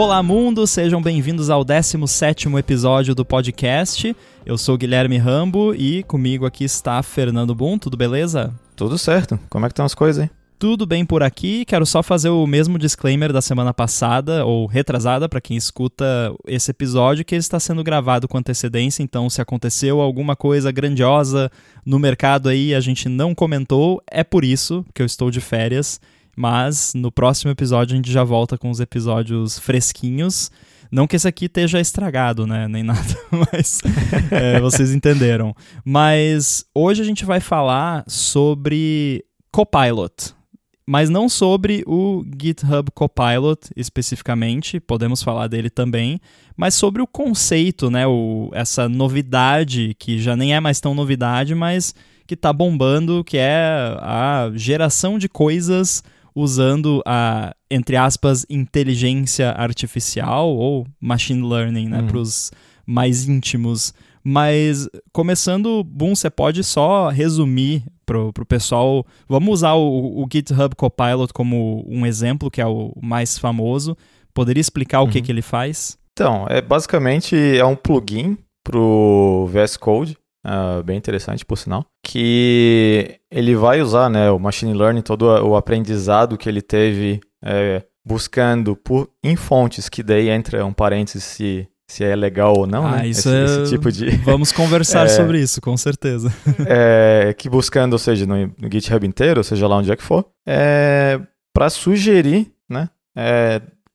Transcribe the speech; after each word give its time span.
Olá, 0.00 0.22
mundo! 0.22 0.66
Sejam 0.66 1.02
bem-vindos 1.02 1.50
ao 1.50 1.62
17 1.62 2.48
episódio 2.56 3.14
do 3.14 3.22
podcast. 3.22 4.16
Eu 4.46 4.56
sou 4.56 4.78
Guilherme 4.78 5.18
Rambo 5.18 5.74
e 5.74 6.02
comigo 6.04 6.46
aqui 6.46 6.64
está 6.64 7.02
Fernando 7.02 7.54
Boom. 7.54 7.76
Tudo 7.76 7.98
beleza? 7.98 8.50
Tudo 8.74 8.96
certo. 8.96 9.38
Como 9.50 9.66
é 9.66 9.68
que 9.68 9.74
estão 9.74 9.84
as 9.84 9.94
coisas, 9.94 10.22
hein? 10.24 10.30
Tudo 10.58 10.86
bem 10.86 11.04
por 11.04 11.22
aqui. 11.22 11.66
Quero 11.66 11.84
só 11.84 12.02
fazer 12.02 12.30
o 12.30 12.46
mesmo 12.46 12.78
disclaimer 12.78 13.30
da 13.30 13.42
semana 13.42 13.74
passada, 13.74 14.42
ou 14.46 14.64
retrasada, 14.64 15.28
para 15.28 15.40
quem 15.40 15.54
escuta 15.54 16.34
esse 16.46 16.70
episódio, 16.70 17.22
que 17.22 17.34
ele 17.34 17.40
está 17.40 17.60
sendo 17.60 17.84
gravado 17.84 18.26
com 18.26 18.38
antecedência. 18.38 19.02
Então, 19.02 19.28
se 19.28 19.42
aconteceu 19.42 20.00
alguma 20.00 20.34
coisa 20.34 20.72
grandiosa 20.72 21.52
no 21.84 21.98
mercado 21.98 22.48
aí 22.48 22.74
a 22.74 22.80
gente 22.80 23.06
não 23.06 23.34
comentou, 23.34 24.02
é 24.10 24.24
por 24.24 24.46
isso 24.46 24.82
que 24.94 25.02
eu 25.02 25.06
estou 25.06 25.30
de 25.30 25.42
férias. 25.42 26.00
Mas 26.36 26.92
no 26.94 27.10
próximo 27.10 27.50
episódio 27.50 27.94
a 27.94 27.96
gente 27.96 28.10
já 28.10 28.24
volta 28.24 28.56
com 28.56 28.70
os 28.70 28.80
episódios 28.80 29.58
fresquinhos. 29.58 30.50
Não 30.90 31.06
que 31.06 31.14
esse 31.14 31.28
aqui 31.28 31.44
esteja 31.44 31.80
estragado, 31.80 32.46
né? 32.46 32.66
Nem 32.66 32.82
nada, 32.84 33.16
mas 33.52 33.80
é, 34.30 34.60
vocês 34.60 34.92
entenderam. 34.92 35.54
Mas 35.84 36.64
hoje 36.74 37.02
a 37.02 37.04
gente 37.04 37.24
vai 37.24 37.40
falar 37.40 38.04
sobre 38.08 39.24
Copilot. 39.52 40.34
Mas 40.86 41.08
não 41.08 41.28
sobre 41.28 41.84
o 41.86 42.24
GitHub 42.40 42.90
Copilot 42.92 43.60
especificamente, 43.76 44.80
podemos 44.80 45.22
falar 45.22 45.46
dele 45.46 45.70
também, 45.70 46.20
mas 46.56 46.74
sobre 46.74 47.00
o 47.00 47.06
conceito, 47.06 47.88
né? 47.88 48.08
O, 48.08 48.50
essa 48.52 48.88
novidade, 48.88 49.94
que 49.96 50.18
já 50.18 50.34
nem 50.34 50.52
é 50.52 50.58
mais 50.58 50.80
tão 50.80 50.92
novidade, 50.92 51.54
mas 51.54 51.94
que 52.26 52.34
está 52.34 52.52
bombando, 52.52 53.22
que 53.22 53.36
é 53.38 53.96
a 54.00 54.50
geração 54.54 55.16
de 55.16 55.28
coisas 55.28 56.02
usando 56.34 57.02
a, 57.06 57.54
entre 57.70 57.96
aspas, 57.96 58.46
inteligência 58.48 59.50
artificial 59.50 60.48
ou 60.48 60.86
machine 61.00 61.46
learning, 61.46 61.88
né, 61.88 62.00
uhum. 62.00 62.06
para 62.06 62.18
os 62.18 62.50
mais 62.86 63.28
íntimos. 63.28 63.94
Mas 64.22 64.88
começando, 65.12 65.82
Boom, 65.82 66.14
você 66.14 66.28
pode 66.28 66.62
só 66.62 67.08
resumir 67.08 67.82
pro, 68.04 68.32
pro 68.32 68.44
pessoal. 68.44 69.06
Vamos 69.28 69.54
usar 69.54 69.74
o, 69.74 70.22
o 70.22 70.28
GitHub 70.30 70.74
Copilot 70.76 71.32
como 71.32 71.84
um 71.88 72.04
exemplo, 72.04 72.50
que 72.50 72.60
é 72.60 72.66
o 72.66 72.92
mais 73.00 73.38
famoso. 73.38 73.96
Poderia 74.34 74.60
explicar 74.60 75.00
o 75.00 75.08
que, 75.08 75.18
uhum. 75.18 75.24
que 75.24 75.32
ele 75.32 75.42
faz? 75.42 75.98
Então, 76.12 76.46
é 76.48 76.60
basicamente 76.60 77.34
é 77.36 77.64
um 77.64 77.76
plugin 77.76 78.36
pro 78.62 79.48
VS 79.50 79.76
Code 79.76 80.18
Uh, 80.46 80.82
bem 80.82 80.96
interessante, 80.96 81.44
por 81.44 81.58
sinal, 81.58 81.84
que 82.02 83.20
ele 83.30 83.54
vai 83.54 83.82
usar 83.82 84.08
né, 84.08 84.30
o 84.30 84.38
machine 84.38 84.72
learning, 84.72 85.02
todo 85.02 85.24
o 85.24 85.54
aprendizado 85.54 86.38
que 86.38 86.48
ele 86.48 86.62
teve 86.62 87.20
é, 87.44 87.82
buscando 88.04 88.74
por, 88.74 89.10
em 89.22 89.36
fontes, 89.36 89.88
que 89.88 90.02
daí 90.02 90.30
entra 90.30 90.64
um 90.64 90.72
parênteses 90.72 91.24
se, 91.24 91.68
se 91.90 92.04
é 92.04 92.16
legal 92.16 92.54
ou 92.56 92.66
não, 92.66 92.86
ah, 92.86 92.96
né? 92.96 93.08
Isso 93.08 93.28
esse, 93.28 93.36
é... 93.36 93.62
esse 93.62 93.72
tipo 93.72 93.92
de... 93.92 94.10
Vamos 94.24 94.50
conversar 94.50 95.04
é, 95.06 95.08
sobre 95.08 95.40
isso, 95.40 95.60
com 95.60 95.76
certeza. 95.76 96.32
é, 96.66 97.34
que 97.36 97.48
buscando, 97.50 97.92
ou 97.92 97.98
seja, 97.98 98.26
no, 98.26 98.34
no, 98.34 98.72
GitHub 98.72 99.06
inteiro, 99.06 99.40
ou 99.40 99.44
seja 99.44 99.68
lá 99.68 99.76
onde 99.76 99.92
é 99.92 99.96
que 99.96 100.02
for, 100.02 100.26
é, 100.46 101.20
para 101.52 101.68
sugerir, 101.68 102.50
né? 102.68 102.88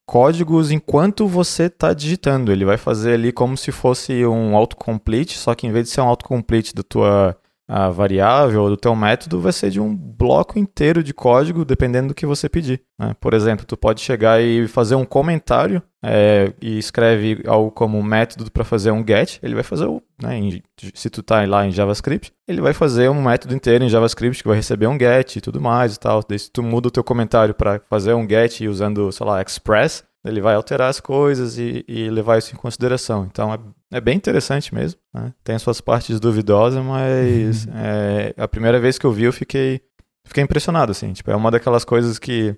Códigos 0.06 0.72
enquanto 0.72 1.28
você 1.28 1.64
está 1.64 1.94
digitando. 1.94 2.52
Ele 2.52 2.64
vai 2.64 2.78
fazer 2.78 3.14
ali 3.14 3.32
como 3.32 3.58
se 3.58 3.72
fosse 3.72 4.26
um 4.26 4.56
autocomplete, 4.56 5.38
só 5.38 5.56
que 5.56 5.66
em 5.66 5.72
vez 5.72 5.86
de 5.86 5.92
ser 5.92 6.02
um 6.02 6.08
autocomplete 6.08 6.76
da 6.76 6.84
tua 6.84 7.36
a 7.68 7.90
variável 7.90 8.64
ou 8.64 8.70
do 8.70 8.78
teu 8.78 8.96
método, 8.96 9.42
vai 9.42 9.52
ser 9.52 9.72
de 9.72 9.80
um 9.80 9.96
bloco 9.96 10.60
inteiro 10.60 11.04
de 11.04 11.14
código, 11.14 11.66
dependendo 11.66 12.10
do 12.10 12.14
que 12.14 12.26
você 12.26 12.48
pedir. 12.48 12.82
Né? 12.98 13.16
Por 13.20 13.34
exemplo, 13.34 13.66
tu 13.66 13.76
pode 13.76 14.02
chegar 14.02 14.42
e 14.42 14.68
fazer 14.68 14.96
um 14.96 15.06
comentário 15.06 15.82
é, 16.04 16.54
e 16.62 16.78
escreve 16.78 17.42
algo 17.48 17.72
como 17.72 18.02
método 18.04 18.52
para 18.52 18.64
fazer 18.64 18.92
um 18.92 19.04
get, 19.06 19.40
ele 19.42 19.56
vai 19.56 19.64
fazer 19.64 19.86
o, 19.86 20.02
né, 20.22 20.38
em, 20.38 20.62
se 20.94 21.10
tu 21.10 21.24
tá 21.24 21.44
lá 21.46 21.66
em 21.66 21.72
JavaScript, 21.72 22.32
ele 22.48 22.62
vai 22.62 22.74
fazer 22.74 23.10
um 23.10 23.22
método 23.22 23.56
inteiro 23.56 23.84
em 23.84 23.90
JavaScript 23.90 24.44
que 24.44 24.48
vai 24.48 24.58
receber 24.58 24.86
um 24.86 25.00
get 25.00 25.38
e 25.38 25.42
tudo 25.42 25.60
mais 25.60 25.96
e 25.96 26.00
tal. 26.00 26.22
Daí, 26.28 26.38
se 26.38 26.52
tu 26.52 26.62
muda 26.62 26.90
o 26.90 26.92
teu 26.92 27.04
comentário 27.04 27.56
para 27.56 27.82
fazer 27.90 28.14
um 28.14 28.30
get 28.30 28.62
usando, 28.62 29.12
sei 29.12 29.26
lá, 29.26 29.42
Express, 29.42 30.04
ele 30.26 30.42
vai 30.42 30.56
alterar 30.56 30.90
as 30.90 31.00
coisas 31.00 31.58
e, 31.58 31.86
e 31.88 32.10
levar 32.10 32.38
isso 32.38 32.54
em 32.54 32.58
consideração. 32.58 33.28
Então 33.32 33.54
é, 33.54 33.60
é 33.94 34.02
bem 34.02 34.18
interessante 34.18 34.74
mesmo. 34.74 35.00
Né? 35.14 35.32
Tem 35.44 35.58
suas 35.60 35.80
partes 35.80 36.20
duvidosas, 36.20 36.84
mas 36.84 37.66
uhum. 37.66 37.74
é, 37.76 38.34
a 38.36 38.48
primeira 38.48 38.80
vez 38.80 38.98
que 38.98 39.06
eu 39.06 39.12
vi 39.12 39.24
eu 39.24 39.34
fiquei, 39.34 39.82
fiquei 40.26 40.44
impressionado. 40.44 40.92
Assim. 40.92 41.14
Tipo, 41.14 41.32
é 41.32 41.36
uma 41.36 41.52
daquelas 41.52 41.86
coisas 41.86 42.18
que 42.18 42.58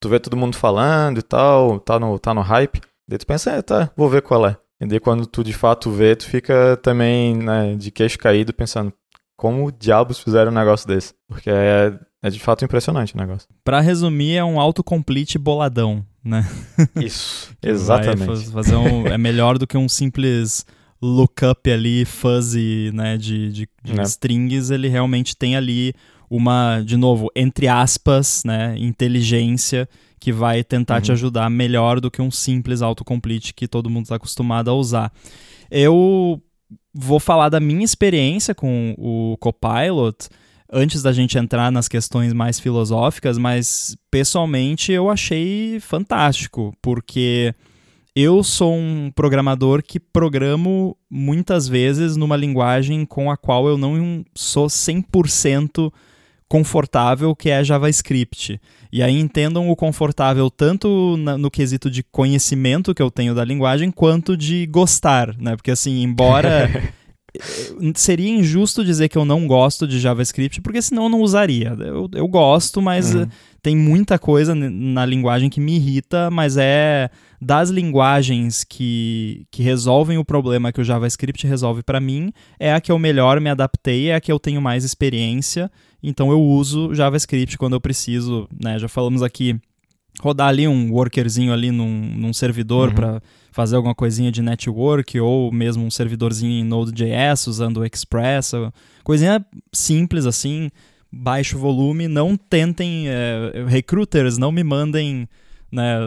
tu 0.00 0.08
vê 0.08 0.18
todo 0.18 0.36
mundo 0.36 0.56
falando 0.56 1.18
e 1.18 1.22
tal, 1.22 1.78
tá 1.78 1.98
no, 1.98 2.18
tá 2.18 2.34
no 2.34 2.42
hype, 2.42 2.80
daí 3.08 3.16
tu 3.16 3.26
pensa, 3.26 3.52
é, 3.52 3.62
tá, 3.62 3.90
vou 3.96 4.08
ver 4.08 4.20
qual 4.20 4.46
é. 4.46 4.56
E 4.80 4.86
daí 4.86 5.00
quando 5.00 5.24
tu 5.24 5.42
de 5.42 5.52
fato 5.52 5.90
vê, 5.90 6.14
tu 6.16 6.26
fica 6.26 6.76
também 6.82 7.36
né, 7.36 7.74
de 7.74 7.90
queixo 7.90 8.18
caído 8.18 8.52
pensando, 8.52 8.92
como 9.36 9.72
diabos 9.72 10.18
fizeram 10.18 10.50
um 10.50 10.54
negócio 10.54 10.86
desse? 10.86 11.14
Porque 11.28 11.48
é, 11.48 11.98
é 12.22 12.28
de 12.28 12.40
fato 12.40 12.64
impressionante 12.64 13.14
o 13.14 13.18
negócio. 13.18 13.48
Para 13.64 13.80
resumir, 13.80 14.36
é 14.36 14.44
um 14.44 14.60
autocomplete 14.60 15.38
boladão 15.38 16.04
né? 16.24 16.48
Isso, 16.96 17.54
exatamente. 17.62 18.50
fazer 18.50 18.76
um, 18.76 19.06
é 19.06 19.18
melhor 19.18 19.58
do 19.58 19.66
que 19.66 19.76
um 19.76 19.88
simples 19.88 20.64
lookup 21.02 21.70
ali, 21.70 22.04
fuzzy, 22.04 22.90
né, 22.94 23.18
de, 23.18 23.52
de, 23.52 23.68
de 23.82 23.94
né? 23.94 24.02
strings, 24.04 24.70
ele 24.70 24.88
realmente 24.88 25.36
tem 25.36 25.54
ali 25.54 25.92
uma, 26.30 26.80
de 26.80 26.96
novo, 26.96 27.30
entre 27.36 27.68
aspas, 27.68 28.42
né, 28.44 28.74
inteligência 28.78 29.88
que 30.18 30.32
vai 30.32 30.64
tentar 30.64 30.96
uhum. 30.96 31.00
te 31.02 31.12
ajudar 31.12 31.50
melhor 31.50 32.00
do 32.00 32.10
que 32.10 32.22
um 32.22 32.30
simples 32.30 32.80
autocomplete 32.80 33.52
que 33.52 33.68
todo 33.68 33.90
mundo 33.90 34.04
está 34.04 34.16
acostumado 34.16 34.70
a 34.70 34.74
usar. 34.74 35.12
Eu 35.70 36.42
vou 36.94 37.20
falar 37.20 37.50
da 37.50 37.60
minha 37.60 37.84
experiência 37.84 38.54
com 38.54 38.94
o 38.96 39.36
Copilot, 39.38 40.28
antes 40.72 41.02
da 41.02 41.12
gente 41.12 41.38
entrar 41.38 41.70
nas 41.70 41.88
questões 41.88 42.32
mais 42.32 42.58
filosóficas, 42.58 43.38
mas 43.38 43.96
pessoalmente 44.10 44.92
eu 44.92 45.10
achei 45.10 45.78
fantástico, 45.80 46.74
porque 46.80 47.54
eu 48.16 48.42
sou 48.44 48.74
um 48.74 49.10
programador 49.14 49.82
que 49.82 49.98
programo 49.98 50.96
muitas 51.10 51.66
vezes 51.66 52.16
numa 52.16 52.36
linguagem 52.36 53.04
com 53.04 53.30
a 53.30 53.36
qual 53.36 53.66
eu 53.66 53.76
não 53.76 54.24
sou 54.34 54.66
100% 54.66 55.92
confortável, 56.48 57.34
que 57.34 57.50
é 57.50 57.64
JavaScript. 57.64 58.60
E 58.92 59.02
aí 59.02 59.18
entendam 59.18 59.68
o 59.68 59.74
confortável 59.74 60.48
tanto 60.48 61.16
na, 61.16 61.36
no 61.36 61.50
quesito 61.50 61.90
de 61.90 62.04
conhecimento 62.04 62.94
que 62.94 63.02
eu 63.02 63.10
tenho 63.10 63.34
da 63.34 63.44
linguagem, 63.44 63.90
quanto 63.90 64.36
de 64.36 64.66
gostar, 64.66 65.36
né? 65.36 65.56
Porque 65.56 65.72
assim, 65.72 66.02
embora 66.02 66.70
seria 67.96 68.30
injusto 68.30 68.84
dizer 68.84 69.08
que 69.08 69.18
eu 69.18 69.24
não 69.24 69.46
gosto 69.46 69.86
de 69.86 69.98
JavaScript, 69.98 70.60
porque 70.60 70.80
senão 70.80 71.04
eu 71.04 71.08
não 71.08 71.20
usaria. 71.20 71.76
Eu, 71.80 72.08
eu 72.14 72.28
gosto, 72.28 72.80
mas 72.80 73.14
uhum. 73.14 73.26
tem 73.62 73.76
muita 73.76 74.18
coisa 74.18 74.54
na 74.54 75.04
linguagem 75.04 75.50
que 75.50 75.60
me 75.60 75.76
irrita, 75.76 76.30
mas 76.30 76.56
é 76.56 77.10
das 77.40 77.70
linguagens 77.70 78.64
que, 78.64 79.46
que 79.50 79.62
resolvem 79.62 80.16
o 80.16 80.24
problema 80.24 80.72
que 80.72 80.80
o 80.80 80.84
JavaScript 80.84 81.46
resolve 81.46 81.82
para 81.82 82.00
mim, 82.00 82.32
é 82.58 82.72
a 82.72 82.80
que 82.80 82.90
eu 82.90 82.98
melhor 82.98 83.40
me 83.40 83.50
adaptei, 83.50 84.08
é 84.08 84.14
a 84.14 84.20
que 84.20 84.32
eu 84.32 84.38
tenho 84.38 84.62
mais 84.62 84.84
experiência, 84.84 85.70
então 86.02 86.30
eu 86.30 86.40
uso 86.40 86.94
JavaScript 86.94 87.58
quando 87.58 87.74
eu 87.74 87.80
preciso, 87.80 88.48
né? 88.62 88.78
Já 88.78 88.88
falamos 88.88 89.22
aqui 89.22 89.60
rodar 90.20 90.48
ali 90.48 90.66
um 90.66 90.92
workerzinho 90.92 91.52
ali 91.52 91.70
num, 91.70 92.12
num 92.16 92.32
servidor 92.32 92.88
uhum. 92.88 92.94
para 92.94 93.22
fazer 93.52 93.76
alguma 93.76 93.94
coisinha 93.94 94.32
de 94.32 94.42
network 94.42 95.18
ou 95.20 95.52
mesmo 95.52 95.84
um 95.84 95.90
servidorzinho 95.90 96.52
em 96.52 96.64
Node.js 96.64 97.46
usando 97.46 97.78
o 97.78 97.84
Express, 97.84 98.52
coisinha 99.04 99.44
simples 99.72 100.26
assim, 100.26 100.70
baixo 101.12 101.58
volume. 101.58 102.08
Não 102.08 102.36
tentem, 102.36 103.06
é, 103.08 103.64
recruiters, 103.68 104.38
não 104.38 104.50
me 104.50 104.64
mandem 104.64 105.28
né, 105.70 105.98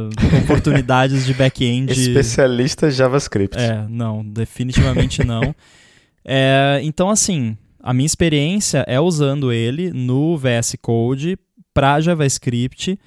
oportunidades 0.44 1.26
de 1.26 1.34
back-end. 1.34 1.92
Especialista 1.98 2.92
JavaScript. 2.92 3.58
É, 3.58 3.86
não, 3.90 4.26
definitivamente 4.26 5.24
não. 5.24 5.56
é, 6.26 6.80
então, 6.84 7.10
assim, 7.10 7.58
a 7.82 7.94
minha 7.94 8.06
experiência 8.06 8.84
é 8.88 9.00
usando 9.00 9.52
ele 9.52 9.92
no 9.92 10.38
VS 10.38 10.76
Code 10.82 11.38
para 11.74 12.02
JavaScript 12.02 13.00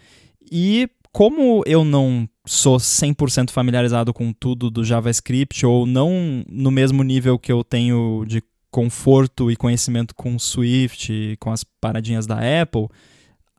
e 0.50 0.88
como 1.12 1.62
eu 1.66 1.84
não 1.84 2.28
sou 2.46 2.76
100% 2.76 3.50
familiarizado 3.50 4.12
com 4.12 4.32
tudo 4.32 4.70
do 4.70 4.84
JavaScript 4.84 5.64
ou 5.66 5.86
não 5.86 6.44
no 6.48 6.70
mesmo 6.70 7.02
nível 7.02 7.38
que 7.38 7.52
eu 7.52 7.64
tenho 7.64 8.24
de 8.26 8.42
conforto 8.70 9.50
e 9.50 9.56
conhecimento 9.56 10.14
com 10.14 10.38
Swift 10.38 11.36
com 11.40 11.50
as 11.50 11.64
paradinhas 11.64 12.26
da 12.26 12.38
Apple, 12.62 12.88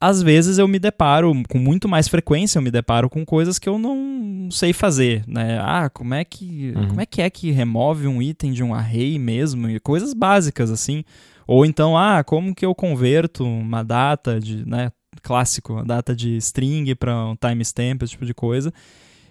às 0.01 0.23
vezes 0.23 0.57
eu 0.57 0.67
me 0.67 0.79
deparo, 0.79 1.31
com 1.47 1.59
muito 1.59 1.87
mais 1.87 2.07
frequência, 2.07 2.57
eu 2.57 2.63
me 2.63 2.71
deparo 2.71 3.07
com 3.07 3.23
coisas 3.23 3.59
que 3.59 3.69
eu 3.69 3.77
não 3.77 4.49
sei 4.49 4.73
fazer, 4.73 5.23
né? 5.27 5.59
Ah, 5.61 5.91
como 5.91 6.15
é 6.15 6.25
que, 6.25 6.73
uhum. 6.75 6.87
como 6.87 7.01
é, 7.01 7.05
que 7.05 7.21
é 7.21 7.29
que 7.29 7.51
remove 7.51 8.07
um 8.07 8.19
item 8.19 8.51
de 8.51 8.63
um 8.63 8.73
array 8.73 9.19
mesmo? 9.19 9.69
E 9.69 9.79
coisas 9.79 10.15
básicas, 10.15 10.71
assim. 10.71 11.03
Ou 11.45 11.63
então, 11.67 11.95
ah, 11.95 12.23
como 12.23 12.55
que 12.55 12.65
eu 12.65 12.73
converto 12.73 13.43
uma 13.43 13.83
data 13.83 14.39
de, 14.39 14.67
né? 14.67 14.91
Clássico, 15.21 15.77
a 15.77 15.83
data 15.83 16.15
de 16.15 16.37
string 16.37 16.93
para 16.95 17.25
um 17.27 17.35
timestamp, 17.35 18.01
esse 18.01 18.11
tipo 18.11 18.25
de 18.25 18.33
coisa. 18.33 18.73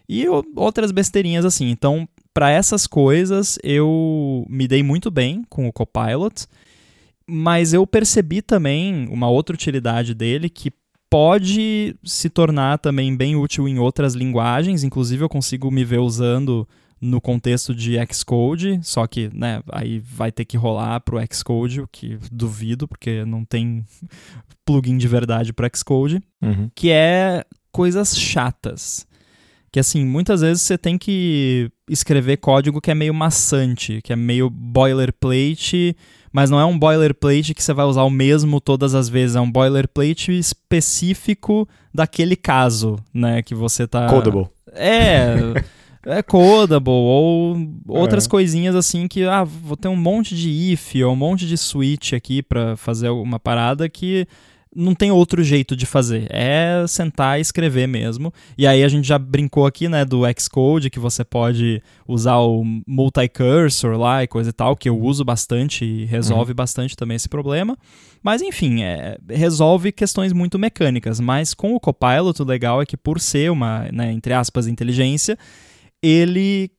e 0.09 0.27
outras 0.57 0.91
besteirinhas 0.91 1.45
assim. 1.45 1.71
Então, 1.71 2.09
para 2.33 2.51
essas 2.51 2.87
coisas, 2.87 3.59
eu 3.63 4.47
me 4.49 4.67
dei 4.67 4.83
muito 4.83 5.11
bem 5.11 5.45
com 5.49 5.69
o 5.69 5.73
Copilot, 5.73 6.47
mas 7.27 7.73
eu 7.73 7.87
percebi 7.87 8.43
também 8.43 9.09
uma 9.09 9.29
outra 9.29 9.55
utilidade 9.55 10.15
dele 10.15 10.49
que 10.49 10.73
pode 11.09 11.97
se 12.05 12.31
tornar 12.31 12.79
também 12.79 13.17
bem 13.17 13.35
útil 13.35 13.67
em 13.67 13.79
outras 13.79 14.15
linguagens, 14.15 14.85
inclusive 14.85 15.25
eu 15.25 15.29
consigo 15.29 15.71
me 15.71 15.85
ver 15.85 15.99
usando 15.99 16.67
no 17.01 17.21
contexto 17.21 17.75
de 17.75 17.97
Xcode, 18.13 18.79
só 18.83 19.07
que, 19.07 19.31
né, 19.33 19.63
aí 19.73 19.99
vai 20.01 20.31
ter 20.31 20.45
que 20.45 20.57
rolar 20.57 21.01
pro 21.01 21.19
Xcode, 21.33 21.81
o 21.81 21.89
que 21.89 22.19
duvido, 22.31 22.87
porque 22.87 23.25
não 23.25 23.45
tem 23.45 23.85
plugin 24.67 24.99
de 24.99 25.09
verdade 25.09 25.53
para 25.53 25.71
Xcode, 25.75 26.23
uhum. 26.43 26.71
que 26.75 26.91
é 26.91 27.45
coisas 27.73 28.17
chatas. 28.19 29.07
Que 29.73 29.79
assim, 29.79 30.05
muitas 30.05 30.41
vezes 30.41 30.63
você 30.63 30.77
tem 30.77 30.99
que 30.99 31.71
escrever 31.89 32.39
código 32.39 32.81
que 32.81 32.91
é 32.91 32.95
meio 32.95 33.15
maçante, 33.15 34.01
que 34.03 34.13
é 34.13 34.17
meio 34.17 34.51
boilerplate, 34.51 35.97
mas 36.33 36.51
não 36.51 36.61
é 36.61 36.65
um 36.65 36.77
boilerplate 36.77 37.55
que 37.55 37.63
você 37.63 37.73
vai 37.73 37.87
usar 37.87 38.03
o 38.03 38.11
mesmo 38.11 38.61
todas 38.61 38.95
as 38.95 39.09
vezes, 39.09 39.37
é 39.37 39.41
um 39.41 39.51
boilerplate 39.51 40.37
específico 40.37 41.69
daquele 41.95 42.35
caso, 42.35 42.97
né, 43.15 43.43
que 43.43 43.55
você 43.55 43.87
tá 43.87 44.09
Codable. 44.09 44.49
É, 44.73 45.35
é 46.07 46.23
codable 46.23 46.93
ou 46.93 47.57
outras 47.87 48.27
é. 48.27 48.29
coisinhas 48.29 48.75
assim 48.75 49.07
que 49.07 49.25
ah, 49.25 49.45
vou 49.45 49.77
ter 49.77 49.89
um 49.89 49.97
monte 49.97 50.35
de 50.35 50.73
if 50.73 50.95
ou 51.05 51.13
um 51.13 51.17
monte 51.17 51.47
de 51.47 51.57
switch 51.59 52.13
aqui 52.13 52.43
para 52.43 52.77
fazer 52.77 53.11
uma 53.11 53.39
parada 53.39 53.89
que 53.89 54.27
não 54.75 54.95
tem 54.95 55.11
outro 55.11 55.43
jeito 55.43 55.75
de 55.75 55.85
fazer. 55.85 56.29
É 56.31 56.85
sentar 56.87 57.39
e 57.39 57.43
escrever 57.43 57.89
mesmo. 57.89 58.33
E 58.57 58.67
aí 58.67 58.85
a 58.85 58.89
gente 58.89 59.07
já 59.07 59.19
brincou 59.19 59.67
aqui, 59.67 59.89
né, 59.89 60.05
do 60.05 60.23
Xcode, 60.39 60.91
que 60.91 61.01
você 61.01 61.25
pode 61.25 61.83
usar 62.07 62.37
o 62.37 62.65
multi-cursor 62.87 63.97
lá 63.97 64.23
e 64.23 64.29
coisa 64.29 64.51
e 64.51 64.53
tal, 64.53 64.77
que 64.77 64.89
eu 64.89 64.99
uso 64.99 65.25
bastante 65.25 65.85
e 65.85 66.05
resolve 66.05 66.53
uhum. 66.53 66.57
bastante 66.57 66.97
também 66.97 67.17
esse 67.17 67.29
problema. 67.29 67.77
Mas 68.23 68.43
enfim, 68.43 68.83
é, 68.83 69.19
resolve 69.29 69.91
questões 69.91 70.33
muito 70.33 70.59
mecânicas. 70.59 71.19
Mas 71.19 71.53
com 71.53 71.75
o 71.75 71.81
Copilot, 71.81 72.41
o 72.41 72.45
legal 72.45 72.81
é 72.81 72.87
que 72.87 72.97
por 72.97 73.19
ser 73.19 73.51
uma, 73.51 73.89
né, 73.93 74.13
entre 74.13 74.33
aspas, 74.33 74.69
inteligência, 74.69 75.37
ele 76.03 76.71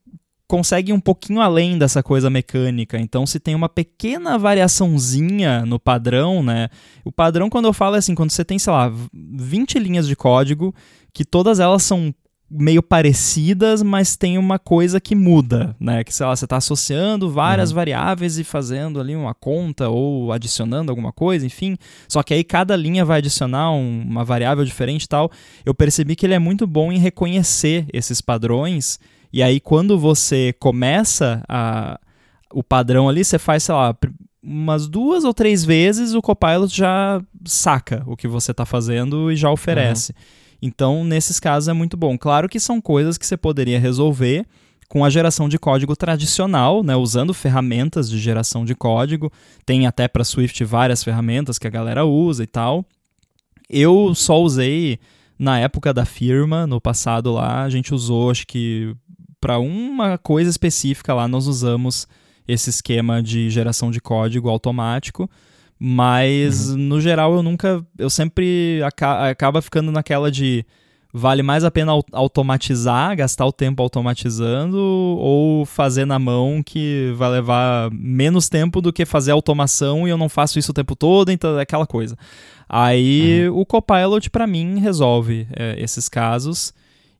consegue 0.47 0.91
um 0.91 0.99
pouquinho 0.99 1.39
além 1.39 1.77
dessa 1.77 2.03
coisa 2.03 2.29
mecânica. 2.29 2.99
Então, 2.99 3.25
se 3.25 3.39
tem 3.39 3.55
uma 3.55 3.69
pequena 3.69 4.37
variaçãozinha 4.37 5.65
no 5.65 5.79
padrão, 5.79 6.43
né? 6.43 6.67
O 7.05 7.11
padrão, 7.11 7.49
quando 7.49 7.65
eu 7.65 7.73
falo 7.73 7.95
é 7.95 7.99
assim, 7.99 8.13
quando 8.13 8.31
você 8.31 8.43
tem, 8.43 8.59
sei 8.59 8.73
lá, 8.73 8.91
20 9.13 9.79
linhas 9.79 10.05
de 10.05 10.15
código, 10.15 10.75
que 11.13 11.23
todas 11.23 11.61
elas 11.61 11.83
são 11.83 12.13
meio 12.53 12.83
parecidas, 12.83 13.81
mas 13.81 14.17
tem 14.17 14.37
uma 14.37 14.59
coisa 14.59 14.99
que 14.99 15.15
muda, 15.15 15.73
né? 15.79 16.03
Que 16.03 16.13
sei 16.13 16.25
lá, 16.25 16.35
você 16.35 16.45
está 16.45 16.57
associando 16.57 17.31
várias 17.31 17.69
uhum. 17.69 17.75
variáveis 17.75 18.37
e 18.37 18.43
fazendo 18.43 18.99
ali 18.99 19.15
uma 19.15 19.33
conta 19.33 19.87
ou 19.87 20.33
adicionando 20.33 20.91
alguma 20.91 21.13
coisa, 21.13 21.45
enfim. 21.45 21.77
Só 22.09 22.21
que 22.21 22.33
aí 22.33 22.43
cada 22.43 22.75
linha 22.75 23.05
vai 23.05 23.19
adicionar 23.19 23.71
um, 23.71 24.01
uma 24.01 24.25
variável 24.25 24.65
diferente 24.65 25.03
e 25.03 25.07
tal. 25.07 25.31
Eu 25.65 25.73
percebi 25.73 26.15
que 26.15 26.25
ele 26.25 26.33
é 26.33 26.39
muito 26.39 26.67
bom 26.67 26.91
em 26.91 26.97
reconhecer 26.97 27.85
esses 27.93 28.19
padrões. 28.19 28.99
E 29.31 29.41
aí 29.41 29.59
quando 29.61 29.97
você 29.97 30.53
começa 30.59 31.41
a, 31.47 31.97
o 32.53 32.61
padrão 32.61 33.07
ali, 33.07 33.23
você 33.23 33.39
faz, 33.39 33.63
sei 33.63 33.75
lá, 33.75 33.95
umas 34.43 34.87
duas 34.87 35.23
ou 35.23 35.33
três 35.33 35.63
vezes 35.63 36.13
o 36.13 36.21
Copilot 36.21 36.75
já 36.75 37.21
saca 37.45 38.03
o 38.05 38.17
que 38.17 38.27
você 38.27 38.51
está 38.51 38.65
fazendo 38.65 39.31
e 39.31 39.37
já 39.37 39.49
oferece. 39.49 40.11
Uhum. 40.11 40.41
Então, 40.61 41.03
nesses 41.03 41.39
casos 41.39 41.67
é 41.67 41.73
muito 41.73 41.97
bom. 41.97 42.17
Claro 42.17 42.47
que 42.47 42.59
são 42.59 42.79
coisas 42.79 43.17
que 43.17 43.25
você 43.25 43.35
poderia 43.35 43.79
resolver 43.79 44.45
com 44.87 45.05
a 45.05 45.09
geração 45.09 45.47
de 45.47 45.57
código 45.57 45.95
tradicional, 45.95 46.83
né, 46.83 46.95
usando 46.95 47.33
ferramentas 47.33 48.09
de 48.09 48.19
geração 48.19 48.65
de 48.65 48.75
código. 48.75 49.31
Tem 49.65 49.87
até 49.87 50.07
para 50.07 50.23
Swift 50.23 50.63
várias 50.65 51.03
ferramentas 51.03 51.57
que 51.57 51.65
a 51.65 51.69
galera 51.71 52.05
usa 52.05 52.43
e 52.43 52.47
tal. 52.47 52.85
Eu 53.69 54.13
só 54.13 54.41
usei 54.41 54.99
na 55.39 55.57
época 55.57 55.93
da 55.93 56.05
firma, 56.05 56.67
no 56.67 56.79
passado 56.79 57.31
lá, 57.31 57.63
a 57.63 57.69
gente 57.69 57.95
usou, 57.95 58.29
acho 58.29 58.45
que 58.45 58.93
para 59.39 59.57
uma 59.57 60.17
coisa 60.17 60.49
específica 60.49 61.13
lá, 61.13 61.27
nós 61.27 61.47
usamos 61.47 62.07
esse 62.47 62.69
esquema 62.69 63.23
de 63.23 63.49
geração 63.49 63.89
de 63.89 63.99
código 63.99 64.49
automático. 64.49 65.27
Mas, 65.83 66.69
uhum. 66.69 66.77
no 66.77 67.01
geral, 67.01 67.33
eu 67.33 67.41
nunca. 67.41 67.83
Eu 67.97 68.07
sempre 68.07 68.79
aca 68.85 69.31
acaba 69.31 69.63
ficando 69.63 69.91
naquela 69.91 70.29
de. 70.29 70.63
Vale 71.11 71.41
mais 71.41 71.63
a 71.63 71.71
pena 71.71 71.91
automatizar, 72.13 73.17
gastar 73.17 73.47
o 73.47 73.51
tempo 73.51 73.81
automatizando, 73.81 74.77
ou 74.77 75.65
fazer 75.65 76.05
na 76.05 76.19
mão 76.19 76.61
que 76.63 77.11
vai 77.17 77.31
levar 77.31 77.89
menos 77.91 78.47
tempo 78.47 78.79
do 78.79 78.93
que 78.93 79.05
fazer 79.05 79.31
automação 79.31 80.07
e 80.07 80.11
eu 80.11 80.17
não 80.17 80.29
faço 80.29 80.57
isso 80.57 80.71
o 80.71 80.73
tempo 80.73 80.95
todo, 80.95 81.31
então 81.31 81.57
é 81.57 81.63
aquela 81.63 81.87
coisa. 81.87 82.15
Aí 82.69 83.49
uhum. 83.49 83.59
o 83.59 83.65
Copilot, 83.65 84.29
para 84.29 84.45
mim, 84.47 84.79
resolve 84.79 85.47
é, 85.51 85.75
esses 85.81 86.07
casos. 86.07 86.73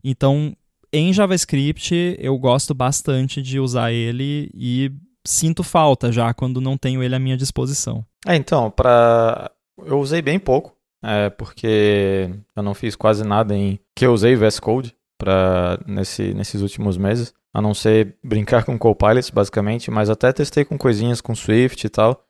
Então, 0.03 0.55
em 0.93 1.11
JavaScript, 1.11 2.15
eu 2.19 2.37
gosto 2.37 2.73
bastante 2.75 3.41
de 3.41 3.59
usar 3.59 3.91
ele 3.91 4.51
e 4.53 4.91
sinto 5.25 5.63
falta 5.63 6.12
já 6.12 6.33
quando 6.33 6.62
não 6.62 6.77
tenho 6.77 7.03
ele 7.03 7.15
à 7.15 7.19
minha 7.19 7.38
disposição. 7.38 8.06
É, 8.25 8.35
então, 8.35 8.69
para 8.69 9.51
eu 9.85 10.00
usei 10.00 10.21
bem 10.21 10.39
pouco, 10.39 10.75
é, 11.03 11.29
porque 11.29 12.29
eu 12.56 12.63
não 12.63 12.73
fiz 12.73 12.95
quase 12.95 13.23
nada 13.23 13.56
em 13.56 13.79
que 13.95 14.06
eu 14.06 14.13
usei 14.13 14.35
VS 14.35 14.59
Code 14.59 14.95
para 15.18 15.79
nesse, 15.85 16.33
nesses 16.33 16.62
últimos 16.62 16.97
meses, 16.97 17.33
a 17.53 17.62
não 17.62 17.73
ser 17.73 18.15
brincar 18.23 18.63
com 18.65 18.77
Copilot, 18.77 19.31
basicamente, 19.33 19.91
mas 19.91 20.09
até 20.09 20.31
testei 20.31 20.65
com 20.65 20.77
coisinhas 20.77 21.21
com 21.21 21.35
Swift 21.35 21.85
e 21.85 21.89
tal. 21.89 22.24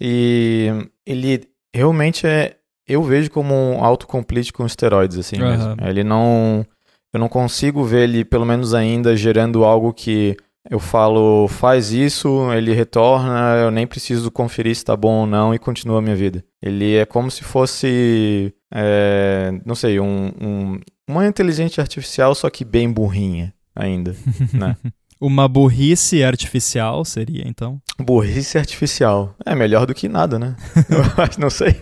E 0.00 0.68
ele 1.06 1.48
realmente 1.74 2.26
é 2.26 2.56
eu 2.86 3.02
vejo 3.02 3.30
como 3.30 3.54
um 3.54 3.84
autocomplete 3.84 4.52
com 4.52 4.66
esteroides 4.66 5.18
assim 5.18 5.40
uhum. 5.40 5.48
mesmo. 5.48 5.76
Ele 5.80 6.02
não 6.02 6.66
eu 7.12 7.20
não 7.20 7.28
consigo 7.28 7.84
ver 7.84 8.04
ele 8.04 8.24
pelo 8.24 8.44
menos 8.44 8.74
ainda 8.74 9.16
gerando 9.16 9.64
algo 9.64 9.92
que 9.92 10.36
eu 10.70 10.78
falo, 10.78 11.48
faz 11.48 11.92
isso, 11.92 12.50
ele 12.52 12.72
retorna, 12.72 13.56
eu 13.56 13.70
nem 13.70 13.86
preciso 13.86 14.30
conferir 14.30 14.74
se 14.74 14.82
está 14.82 14.96
bom 14.96 15.20
ou 15.20 15.26
não 15.26 15.54
e 15.54 15.58
continua 15.58 15.98
a 15.98 16.02
minha 16.02 16.14
vida. 16.14 16.44
Ele 16.62 16.94
é 16.94 17.04
como 17.04 17.30
se 17.30 17.42
fosse, 17.42 18.54
é, 18.72 19.52
não 19.66 19.74
sei, 19.74 19.98
um, 19.98 20.32
um, 20.40 20.80
uma 21.08 21.26
inteligência 21.26 21.80
artificial, 21.80 22.34
só 22.34 22.48
que 22.48 22.64
bem 22.64 22.90
burrinha 22.90 23.52
ainda, 23.74 24.14
né? 24.54 24.76
Uma 25.20 25.46
burrice 25.46 26.24
artificial 26.24 27.04
seria, 27.04 27.44
então? 27.46 27.80
Burrice 27.98 28.58
artificial. 28.58 29.36
É 29.46 29.54
melhor 29.54 29.86
do 29.86 29.94
que 29.94 30.08
nada, 30.08 30.36
né? 30.36 30.56
eu 30.90 31.40
não 31.40 31.50
sei. 31.50 31.80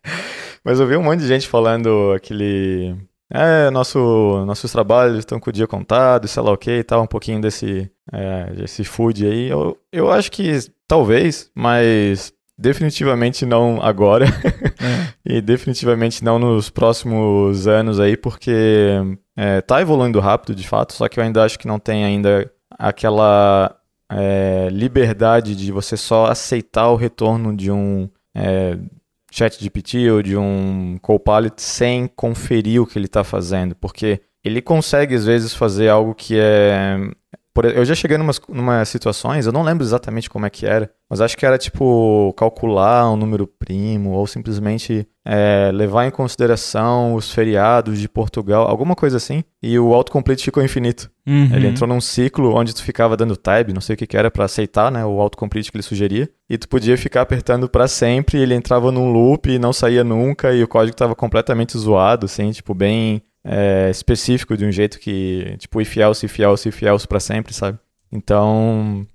Mas 0.62 0.80
eu 0.80 0.86
vi 0.86 0.96
um 0.96 1.02
monte 1.02 1.20
de 1.20 1.26
gente 1.26 1.48
falando 1.48 2.12
aquele 2.14 2.94
é, 3.32 3.70
nosso, 3.70 4.44
nossos 4.46 4.70
trabalhos 4.70 5.18
estão 5.18 5.40
com 5.40 5.50
o 5.50 5.52
dia 5.52 5.66
contado, 5.66 6.28
sei 6.28 6.42
lá 6.42 6.52
o 6.52 6.56
que 6.56 6.70
e 6.70 6.84
tal, 6.84 7.02
um 7.02 7.06
pouquinho 7.06 7.40
desse, 7.40 7.90
é, 8.12 8.52
desse 8.52 8.84
food 8.84 9.26
aí. 9.26 9.48
Eu, 9.48 9.78
eu 9.92 10.10
acho 10.10 10.30
que 10.30 10.58
talvez, 10.86 11.50
mas 11.54 12.32
definitivamente 12.56 13.44
não 13.44 13.82
agora 13.82 14.26
é. 14.26 15.08
e 15.38 15.40
definitivamente 15.40 16.22
não 16.22 16.38
nos 16.38 16.70
próximos 16.70 17.66
anos 17.66 17.98
aí, 17.98 18.16
porque 18.16 19.00
é, 19.36 19.60
tá 19.60 19.80
evoluindo 19.80 20.20
rápido 20.20 20.54
de 20.54 20.66
fato, 20.66 20.92
só 20.92 21.08
que 21.08 21.18
eu 21.18 21.24
ainda 21.24 21.42
acho 21.42 21.58
que 21.58 21.66
não 21.66 21.78
tem 21.78 22.04
ainda 22.04 22.50
aquela 22.70 23.76
é, 24.10 24.68
liberdade 24.70 25.56
de 25.56 25.72
você 25.72 25.96
só 25.96 26.26
aceitar 26.26 26.88
o 26.90 26.96
retorno 26.96 27.56
de 27.56 27.70
um 27.70 28.08
é, 28.34 28.78
chat 29.34 29.60
GPT 29.60 30.08
ou 30.10 30.22
de 30.22 30.36
um 30.36 30.96
Copilot 31.02 31.60
sem 31.60 32.06
conferir 32.06 32.80
o 32.80 32.86
que 32.86 32.96
ele 32.96 33.06
está 33.06 33.24
fazendo, 33.24 33.74
porque 33.74 34.20
ele 34.44 34.62
consegue 34.62 35.14
às 35.14 35.24
vezes 35.24 35.52
fazer 35.52 35.88
algo 35.88 36.14
que 36.14 36.38
é 36.38 36.96
eu 37.62 37.84
já 37.84 37.94
cheguei 37.94 38.16
em 38.16 38.20
umas, 38.20 38.88
situações, 38.88 39.46
eu 39.46 39.52
não 39.52 39.62
lembro 39.62 39.84
exatamente 39.84 40.28
como 40.28 40.44
é 40.44 40.50
que 40.50 40.66
era, 40.66 40.90
mas 41.08 41.20
acho 41.20 41.36
que 41.36 41.46
era 41.46 41.56
tipo 41.56 42.34
calcular 42.36 43.10
um 43.10 43.16
número 43.16 43.46
primo 43.46 44.10
ou 44.10 44.26
simplesmente 44.26 45.06
é, 45.24 45.70
levar 45.72 46.06
em 46.06 46.10
consideração 46.10 47.14
os 47.14 47.30
feriados 47.30 47.98
de 47.98 48.08
Portugal, 48.08 48.68
alguma 48.68 48.96
coisa 48.96 49.16
assim, 49.16 49.44
e 49.62 49.78
o 49.78 49.94
autocomplete 49.94 50.44
ficou 50.44 50.62
infinito. 50.62 51.10
Uhum. 51.26 51.50
Ele 51.54 51.68
entrou 51.68 51.88
num 51.88 52.00
ciclo 52.00 52.54
onde 52.54 52.74
tu 52.74 52.82
ficava 52.82 53.16
dando 53.16 53.36
tab, 53.36 53.70
não 53.72 53.80
sei 53.80 53.94
o 53.94 53.96
que, 53.96 54.06
que 54.06 54.16
era, 54.16 54.30
para 54.30 54.44
aceitar 54.44 54.90
né, 54.90 55.04
o 55.04 55.20
autocomplete 55.20 55.70
que 55.70 55.76
ele 55.76 55.82
sugeria, 55.82 56.28
e 56.50 56.58
tu 56.58 56.68
podia 56.68 56.98
ficar 56.98 57.22
apertando 57.22 57.68
para 57.68 57.88
sempre, 57.88 58.38
e 58.38 58.42
ele 58.42 58.54
entrava 58.54 58.90
num 58.92 59.10
loop 59.10 59.48
e 59.48 59.58
não 59.58 59.72
saía 59.72 60.04
nunca, 60.04 60.52
e 60.52 60.62
o 60.62 60.68
código 60.68 60.94
estava 60.94 61.14
completamente 61.14 61.78
zoado, 61.78 62.26
assim, 62.26 62.50
tipo, 62.50 62.74
bem 62.74 63.22
é, 63.44 63.90
específico 63.90 64.56
de 64.56 64.64
um 64.64 64.72
jeito 64.72 64.98
que, 64.98 65.56
tipo, 65.58 65.80
if 65.80 65.96
else, 65.96 66.24
if 66.24 66.40
else, 66.40 66.68
if 66.68 66.82
else 66.82 67.06
pra 67.06 67.20
sempre, 67.20 67.52
sabe? 67.52 67.78
Então, 68.10 69.06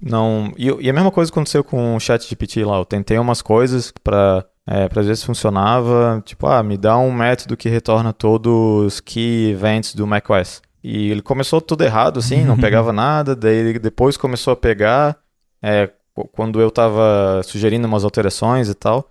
não... 0.00 0.52
E, 0.56 0.68
e 0.68 0.88
a 0.88 0.92
mesma 0.92 1.10
coisa 1.10 1.30
aconteceu 1.30 1.64
com 1.64 1.96
o 1.96 2.00
chat 2.00 2.28
GPT 2.28 2.64
lá, 2.64 2.78
eu 2.78 2.84
tentei 2.84 3.18
umas 3.18 3.42
coisas 3.42 3.92
pra, 4.04 4.44
é, 4.66 4.88
pra 4.88 5.00
às 5.00 5.06
vezes 5.06 5.24
funcionava, 5.24 6.22
tipo, 6.24 6.46
ah, 6.46 6.62
me 6.62 6.76
dá 6.76 6.96
um 6.96 7.12
método 7.12 7.56
que 7.56 7.68
retorna 7.68 8.12
todos 8.12 8.52
os 8.86 9.00
key 9.00 9.50
events 9.50 9.94
do 9.94 10.06
macOS. 10.06 10.62
E 10.82 11.10
ele 11.10 11.20
começou 11.20 11.60
tudo 11.60 11.82
errado, 11.82 12.18
assim, 12.20 12.44
não 12.44 12.56
pegava 12.58 12.92
nada, 12.92 13.34
daí 13.34 13.56
ele 13.56 13.78
depois 13.78 14.16
começou 14.16 14.52
a 14.52 14.56
pegar, 14.56 15.18
é, 15.60 15.90
quando 16.32 16.60
eu 16.60 16.68
estava 16.68 17.42
sugerindo 17.44 17.88
umas 17.88 18.04
alterações 18.04 18.68
e 18.68 18.74
tal. 18.74 19.10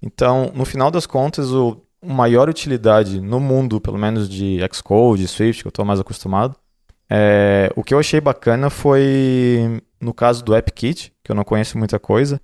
Então, 0.00 0.50
no 0.54 0.64
final 0.64 0.90
das 0.90 1.06
contas, 1.06 1.52
o 1.52 1.80
maior 2.04 2.48
utilidade 2.48 3.20
no 3.20 3.38
mundo, 3.38 3.80
pelo 3.80 3.98
menos 3.98 4.28
de 4.28 4.58
Xcode, 4.72 5.28
Swift, 5.28 5.62
que 5.62 5.66
eu 5.66 5.70
estou 5.70 5.84
mais 5.84 6.00
acostumado, 6.00 6.56
é, 7.08 7.70
o 7.76 7.84
que 7.84 7.94
eu 7.94 7.98
achei 7.98 8.20
bacana 8.20 8.70
foi 8.70 9.82
no 10.00 10.12
caso 10.12 10.44
do 10.44 10.54
AppKit, 10.54 11.12
que 11.22 11.30
eu 11.30 11.36
não 11.36 11.44
conheço 11.44 11.78
muita 11.78 11.98
coisa, 11.98 12.40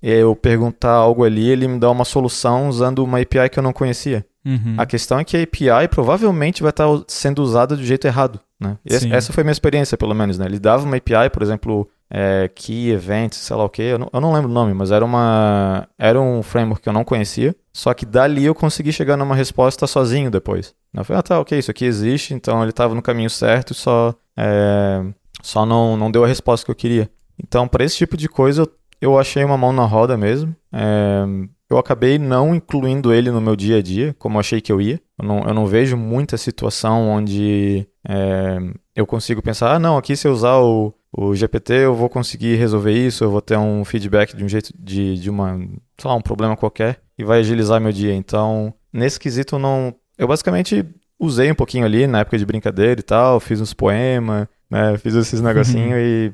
eu 0.00 0.36
perguntar 0.36 0.92
algo 0.92 1.24
ali, 1.24 1.48
ele 1.48 1.66
me 1.66 1.78
dá 1.78 1.90
uma 1.90 2.04
solução 2.04 2.68
usando 2.68 3.02
uma 3.02 3.20
API 3.20 3.48
que 3.50 3.58
eu 3.58 3.62
não 3.62 3.72
conhecia. 3.72 4.24
Uhum. 4.44 4.74
A 4.76 4.84
questão 4.84 5.18
é 5.18 5.24
que 5.24 5.36
a 5.36 5.42
API 5.42 5.88
provavelmente 5.88 6.62
vai 6.62 6.68
estar 6.68 6.86
sendo 7.08 7.42
usada 7.42 7.74
do 7.74 7.82
jeito 7.82 8.06
errado. 8.06 8.38
Né? 8.60 8.76
Essa 8.84 9.32
foi 9.32 9.40
a 9.40 9.44
minha 9.44 9.52
experiência, 9.52 9.96
pelo 9.96 10.14
menos. 10.14 10.36
Né? 10.36 10.44
Ele 10.44 10.58
dava 10.58 10.84
uma 10.84 10.96
API, 10.96 11.30
por 11.32 11.42
exemplo, 11.42 11.88
é, 12.16 12.48
Key 12.48 12.92
Events, 12.92 13.38
sei 13.38 13.56
lá 13.56 13.64
o 13.64 13.68
que, 13.68 13.82
eu 13.82 13.98
não, 13.98 14.08
eu 14.12 14.20
não 14.20 14.32
lembro 14.32 14.48
o 14.48 14.54
nome, 14.54 14.72
mas 14.72 14.92
era, 14.92 15.04
uma, 15.04 15.88
era 15.98 16.20
um 16.20 16.44
framework 16.44 16.80
que 16.80 16.88
eu 16.88 16.92
não 16.92 17.02
conhecia. 17.02 17.56
Só 17.72 17.92
que 17.92 18.06
dali 18.06 18.44
eu 18.44 18.54
consegui 18.54 18.92
chegar 18.92 19.16
numa 19.16 19.34
resposta 19.34 19.84
sozinho 19.84 20.30
depois. 20.30 20.72
Eu 20.94 21.04
falei, 21.04 21.18
ah 21.18 21.22
tá, 21.24 21.40
ok, 21.40 21.58
isso 21.58 21.72
aqui 21.72 21.84
existe, 21.84 22.32
então 22.32 22.62
ele 22.62 22.70
estava 22.70 22.94
no 22.94 23.02
caminho 23.02 23.28
certo, 23.28 23.74
só, 23.74 24.14
é, 24.36 25.02
só 25.42 25.66
não, 25.66 25.96
não 25.96 26.08
deu 26.08 26.22
a 26.22 26.28
resposta 26.28 26.64
que 26.64 26.70
eu 26.70 26.76
queria. 26.76 27.10
Então, 27.36 27.66
para 27.66 27.82
esse 27.82 27.96
tipo 27.96 28.16
de 28.16 28.28
coisa, 28.28 28.62
eu, 28.62 28.72
eu 29.00 29.18
achei 29.18 29.42
uma 29.42 29.58
mão 29.58 29.72
na 29.72 29.84
roda 29.84 30.16
mesmo. 30.16 30.54
É, 30.72 31.24
eu 31.68 31.78
acabei 31.78 32.16
não 32.16 32.54
incluindo 32.54 33.12
ele 33.12 33.32
no 33.32 33.40
meu 33.40 33.56
dia 33.56 33.78
a 33.78 33.82
dia, 33.82 34.14
como 34.20 34.36
eu 34.36 34.40
achei 34.40 34.60
que 34.60 34.70
eu 34.70 34.80
ia. 34.80 35.00
Eu 35.18 35.26
não, 35.26 35.38
eu 35.40 35.52
não 35.52 35.66
vejo 35.66 35.96
muita 35.96 36.36
situação 36.36 37.08
onde 37.08 37.88
é, 38.08 38.58
eu 38.94 39.04
consigo 39.04 39.42
pensar, 39.42 39.74
ah, 39.74 39.78
não, 39.80 39.96
aqui 39.96 40.14
se 40.14 40.28
eu 40.28 40.32
usar 40.32 40.58
o, 40.58 40.94
o 41.16 41.34
GPT 41.34 41.72
eu 41.74 41.94
vou 41.94 42.08
conseguir 42.08 42.56
resolver 42.56 42.92
isso, 42.92 43.24
eu 43.24 43.30
vou 43.30 43.40
ter 43.40 43.56
um 43.56 43.84
feedback 43.84 44.36
de 44.36 44.44
um 44.44 44.48
jeito, 44.48 44.72
de, 44.78 45.18
de 45.18 45.30
uma, 45.30 45.56
sei 45.98 46.10
lá, 46.10 46.14
um 46.14 46.20
problema 46.20 46.56
qualquer 46.56 47.00
e 47.16 47.24
vai 47.24 47.40
agilizar 47.40 47.80
meu 47.80 47.92
dia. 47.92 48.14
Então, 48.14 48.74
nesse 48.92 49.18
quesito, 49.18 49.58
não. 49.58 49.94
Eu 50.18 50.26
basicamente 50.26 50.84
usei 51.18 51.50
um 51.50 51.54
pouquinho 51.54 51.84
ali 51.84 52.06
na 52.06 52.20
época 52.20 52.38
de 52.38 52.44
brincadeira 52.44 53.00
e 53.00 53.02
tal, 53.02 53.38
fiz 53.38 53.60
uns 53.60 53.72
poemas, 53.72 54.48
né, 54.70 54.96
fiz 54.98 55.14
esses 55.14 55.40
negocinhos 55.40 55.92
uhum. 55.92 55.98
e 55.98 56.32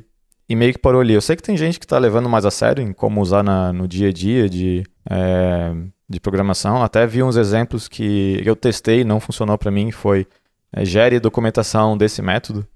e 0.50 0.56
meio 0.56 0.72
que 0.72 0.80
parou 0.80 1.00
ali. 1.00 1.14
Eu 1.14 1.20
sei 1.20 1.36
que 1.36 1.44
tem 1.44 1.56
gente 1.56 1.78
que 1.78 1.84
está 1.84 1.96
levando 1.96 2.28
mais 2.28 2.44
a 2.44 2.50
sério 2.50 2.82
em 2.82 2.92
como 2.92 3.20
usar 3.20 3.40
na, 3.44 3.72
no 3.72 3.86
dia 3.86 4.08
a 4.08 4.12
dia 4.12 4.48
de, 4.48 4.82
é, 5.08 5.72
de 6.08 6.18
programação. 6.18 6.82
Até 6.82 7.06
vi 7.06 7.22
uns 7.22 7.36
exemplos 7.36 7.86
que 7.86 8.42
eu 8.44 8.56
testei 8.56 9.02
e 9.02 9.04
não 9.04 9.20
funcionou 9.20 9.56
para 9.56 9.70
mim. 9.70 9.92
Foi 9.92 10.26
é, 10.72 10.84
gere 10.84 11.20
documentação 11.20 11.96
desse 11.96 12.20
método. 12.20 12.66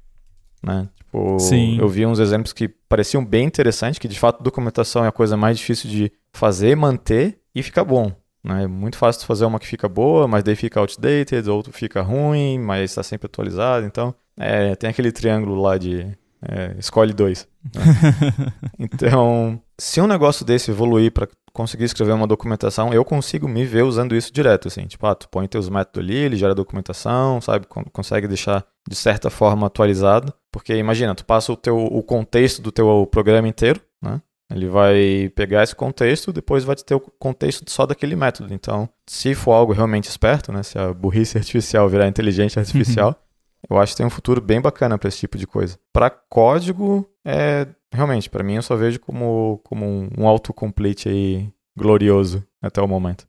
Né? 0.62 0.88
Tipo, 1.14 1.38
Sim. 1.38 1.78
Eu 1.78 1.88
vi 1.88 2.04
uns 2.04 2.18
exemplos 2.18 2.52
que 2.52 2.68
pareciam 2.68 3.24
bem 3.24 3.46
interessantes, 3.46 3.98
que 3.98 4.08
de 4.08 4.18
fato 4.18 4.42
documentação 4.42 5.04
é 5.04 5.08
a 5.08 5.12
coisa 5.12 5.36
mais 5.36 5.56
difícil 5.56 5.88
de 5.88 6.12
fazer, 6.32 6.76
manter 6.76 7.38
e 7.54 7.62
ficar 7.62 7.84
bom. 7.84 8.12
Né? 8.42 8.64
É 8.64 8.66
muito 8.66 8.98
fácil 8.98 9.24
fazer 9.24 9.44
uma 9.44 9.60
que 9.60 9.66
fica 9.66 9.88
boa, 9.88 10.26
mas 10.26 10.42
daí 10.42 10.56
fica 10.56 10.80
outdated, 10.80 11.48
outro 11.48 11.72
fica 11.72 12.02
ruim, 12.02 12.58
mas 12.58 12.90
está 12.90 13.02
sempre 13.02 13.26
atualizado. 13.26 13.86
Então, 13.86 14.12
é, 14.36 14.74
tem 14.74 14.90
aquele 14.90 15.12
triângulo 15.12 15.60
lá 15.62 15.78
de 15.78 16.04
é, 16.42 16.74
escolhe 16.78 17.12
dois. 17.12 17.46
Né? 17.74 18.52
então, 18.76 19.60
se 19.78 20.00
um 20.00 20.08
negócio 20.08 20.44
desse 20.44 20.72
evoluir 20.72 21.12
para 21.12 21.28
conseguir 21.54 21.84
escrever 21.84 22.12
uma 22.12 22.26
documentação, 22.26 22.92
eu 22.92 23.04
consigo 23.04 23.48
me 23.48 23.64
ver 23.64 23.84
usando 23.84 24.14
isso 24.14 24.32
direto, 24.32 24.66
assim, 24.66 24.86
tipo, 24.86 25.06
ah, 25.06 25.14
tu 25.14 25.28
põe 25.28 25.46
teus 25.46 25.68
métodos 25.68 26.02
ali, 26.02 26.16
ele 26.16 26.36
gera 26.36 26.54
documentação, 26.54 27.40
sabe, 27.40 27.66
consegue 27.92 28.26
deixar 28.26 28.66
de 28.86 28.96
certa 28.96 29.30
forma 29.30 29.68
atualizado, 29.68 30.34
porque 30.52 30.74
imagina, 30.74 31.14
tu 31.14 31.24
passa 31.24 31.52
o 31.52 31.56
teu 31.56 31.78
o 31.78 32.02
contexto 32.02 32.60
do 32.60 32.72
teu 32.72 33.06
programa 33.10 33.46
inteiro, 33.46 33.80
né? 34.02 34.20
Ele 34.52 34.68
vai 34.68 35.32
pegar 35.34 35.62
esse 35.62 35.74
contexto, 35.74 36.32
depois 36.32 36.64
vai 36.64 36.76
ter 36.76 36.94
o 36.94 37.00
contexto 37.00 37.68
só 37.70 37.86
daquele 37.86 38.14
método. 38.14 38.52
Então, 38.52 38.88
se 39.08 39.34
for 39.34 39.52
algo 39.52 39.72
realmente 39.72 40.04
esperto, 40.04 40.52
né, 40.52 40.62
se 40.62 40.78
a 40.78 40.92
burrice 40.92 41.38
artificial 41.38 41.88
virar 41.88 42.08
inteligência 42.08 42.60
artificial, 42.60 43.16
eu 43.68 43.78
acho 43.78 43.92
que 43.92 43.98
tem 43.98 44.06
um 44.06 44.10
futuro 44.10 44.40
bem 44.40 44.60
bacana 44.60 44.98
para 44.98 45.08
esse 45.08 45.18
tipo 45.18 45.38
de 45.38 45.46
coisa. 45.46 45.78
Para 45.92 46.10
código, 46.10 47.08
é 47.24 47.66
realmente, 47.94 48.28
para 48.28 48.42
mim 48.42 48.54
eu 48.54 48.62
só 48.62 48.76
vejo 48.76 48.98
como, 49.00 49.60
como 49.64 50.08
um, 50.18 50.26
autocomplete 50.26 51.08
aí 51.08 51.48
glorioso 51.76 52.44
até 52.60 52.82
o 52.82 52.88
momento. 52.88 53.26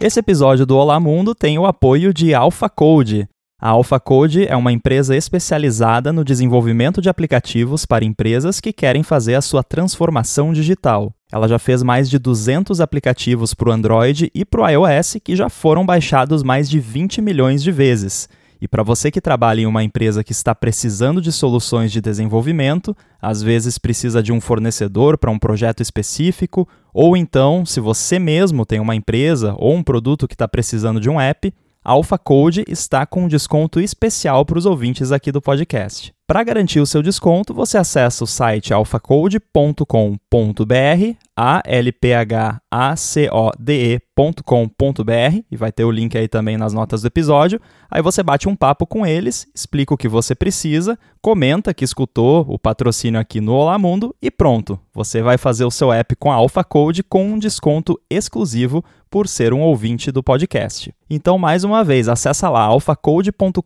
Esse 0.00 0.18
episódio 0.18 0.66
do 0.66 0.76
Olá 0.76 0.98
Mundo 0.98 1.34
tem 1.34 1.58
o 1.58 1.66
apoio 1.66 2.12
de 2.12 2.34
AlphaCode. 2.34 3.28
A 3.60 3.68
AlphaCode 3.68 4.44
é 4.48 4.56
uma 4.56 4.72
empresa 4.72 5.16
especializada 5.16 6.12
no 6.12 6.24
desenvolvimento 6.24 7.00
de 7.00 7.08
aplicativos 7.08 7.86
para 7.86 8.04
empresas 8.04 8.58
que 8.58 8.72
querem 8.72 9.04
fazer 9.04 9.36
a 9.36 9.40
sua 9.40 9.62
transformação 9.62 10.52
digital. 10.52 11.14
Ela 11.30 11.46
já 11.46 11.60
fez 11.60 11.80
mais 11.84 12.10
de 12.10 12.18
200 12.18 12.80
aplicativos 12.80 13.54
para 13.54 13.68
o 13.68 13.72
Android 13.72 14.32
e 14.34 14.44
para 14.44 14.62
o 14.62 14.68
iOS 14.68 15.18
que 15.22 15.36
já 15.36 15.48
foram 15.48 15.86
baixados 15.86 16.42
mais 16.42 16.68
de 16.68 16.80
20 16.80 17.22
milhões 17.22 17.62
de 17.62 17.70
vezes. 17.70 18.28
E 18.62 18.68
para 18.68 18.84
você 18.84 19.10
que 19.10 19.20
trabalha 19.20 19.62
em 19.62 19.66
uma 19.66 19.82
empresa 19.82 20.22
que 20.22 20.30
está 20.30 20.54
precisando 20.54 21.20
de 21.20 21.32
soluções 21.32 21.90
de 21.90 22.00
desenvolvimento, 22.00 22.96
às 23.20 23.42
vezes 23.42 23.76
precisa 23.76 24.22
de 24.22 24.32
um 24.32 24.40
fornecedor 24.40 25.18
para 25.18 25.32
um 25.32 25.38
projeto 25.38 25.82
específico, 25.82 26.68
ou 26.94 27.16
então, 27.16 27.66
se 27.66 27.80
você 27.80 28.20
mesmo 28.20 28.64
tem 28.64 28.78
uma 28.78 28.94
empresa 28.94 29.52
ou 29.58 29.74
um 29.74 29.82
produto 29.82 30.28
que 30.28 30.34
está 30.34 30.46
precisando 30.46 31.00
de 31.00 31.10
um 31.10 31.20
app, 31.20 31.52
Alpha 31.84 32.16
Code 32.16 32.62
está 32.68 33.04
com 33.04 33.24
um 33.24 33.28
desconto 33.28 33.80
especial 33.80 34.46
para 34.46 34.58
os 34.58 34.64
ouvintes 34.64 35.10
aqui 35.10 35.32
do 35.32 35.42
podcast. 35.42 36.14
Para 36.24 36.44
garantir 36.44 36.78
o 36.78 36.86
seu 36.86 37.02
desconto, 37.02 37.52
você 37.52 37.76
acessa 37.76 38.22
o 38.22 38.28
site 38.28 38.72
alphacode.com.br, 38.72 41.16
a 41.36 41.62
l 41.64 41.90
p 41.92 42.14
h 42.14 42.60
a 42.70 42.96
c 42.96 43.28
o 43.30 43.50
d 43.58 43.94
e.com.br 43.94 45.42
e 45.50 45.56
vai 45.56 45.72
ter 45.72 45.84
o 45.84 45.90
link 45.90 46.16
aí 46.16 46.28
também 46.28 46.56
nas 46.56 46.72
notas 46.72 47.02
do 47.02 47.08
episódio. 47.08 47.60
Aí 47.90 48.02
você 48.02 48.22
bate 48.22 48.48
um 48.48 48.56
papo 48.56 48.86
com 48.86 49.06
eles, 49.06 49.46
explica 49.54 49.94
o 49.94 49.96
que 49.96 50.08
você 50.08 50.34
precisa, 50.34 50.98
comenta 51.20 51.74
que 51.74 51.84
escutou 51.84 52.46
o 52.48 52.58
patrocínio 52.58 53.20
aqui 53.20 53.40
no 53.40 53.52
Olá 53.52 53.78
Mundo 53.78 54.14
e 54.20 54.30
pronto. 54.30 54.78
Você 54.94 55.22
vai 55.22 55.38
fazer 55.38 55.64
o 55.64 55.70
seu 55.70 55.92
app 55.92 56.14
com 56.16 56.30
a 56.30 56.34
Alpha 56.34 56.62
Code 56.62 57.02
com 57.02 57.24
um 57.32 57.38
desconto 57.38 57.98
exclusivo 58.10 58.84
por 59.10 59.28
ser 59.28 59.52
um 59.52 59.60
ouvinte 59.60 60.10
do 60.10 60.22
podcast. 60.22 60.94
Então, 61.08 61.36
mais 61.36 61.64
uma 61.64 61.84
vez, 61.84 62.08
acessa 62.08 62.48
lá 62.48 62.62
alphacode.com.br, 62.62 63.60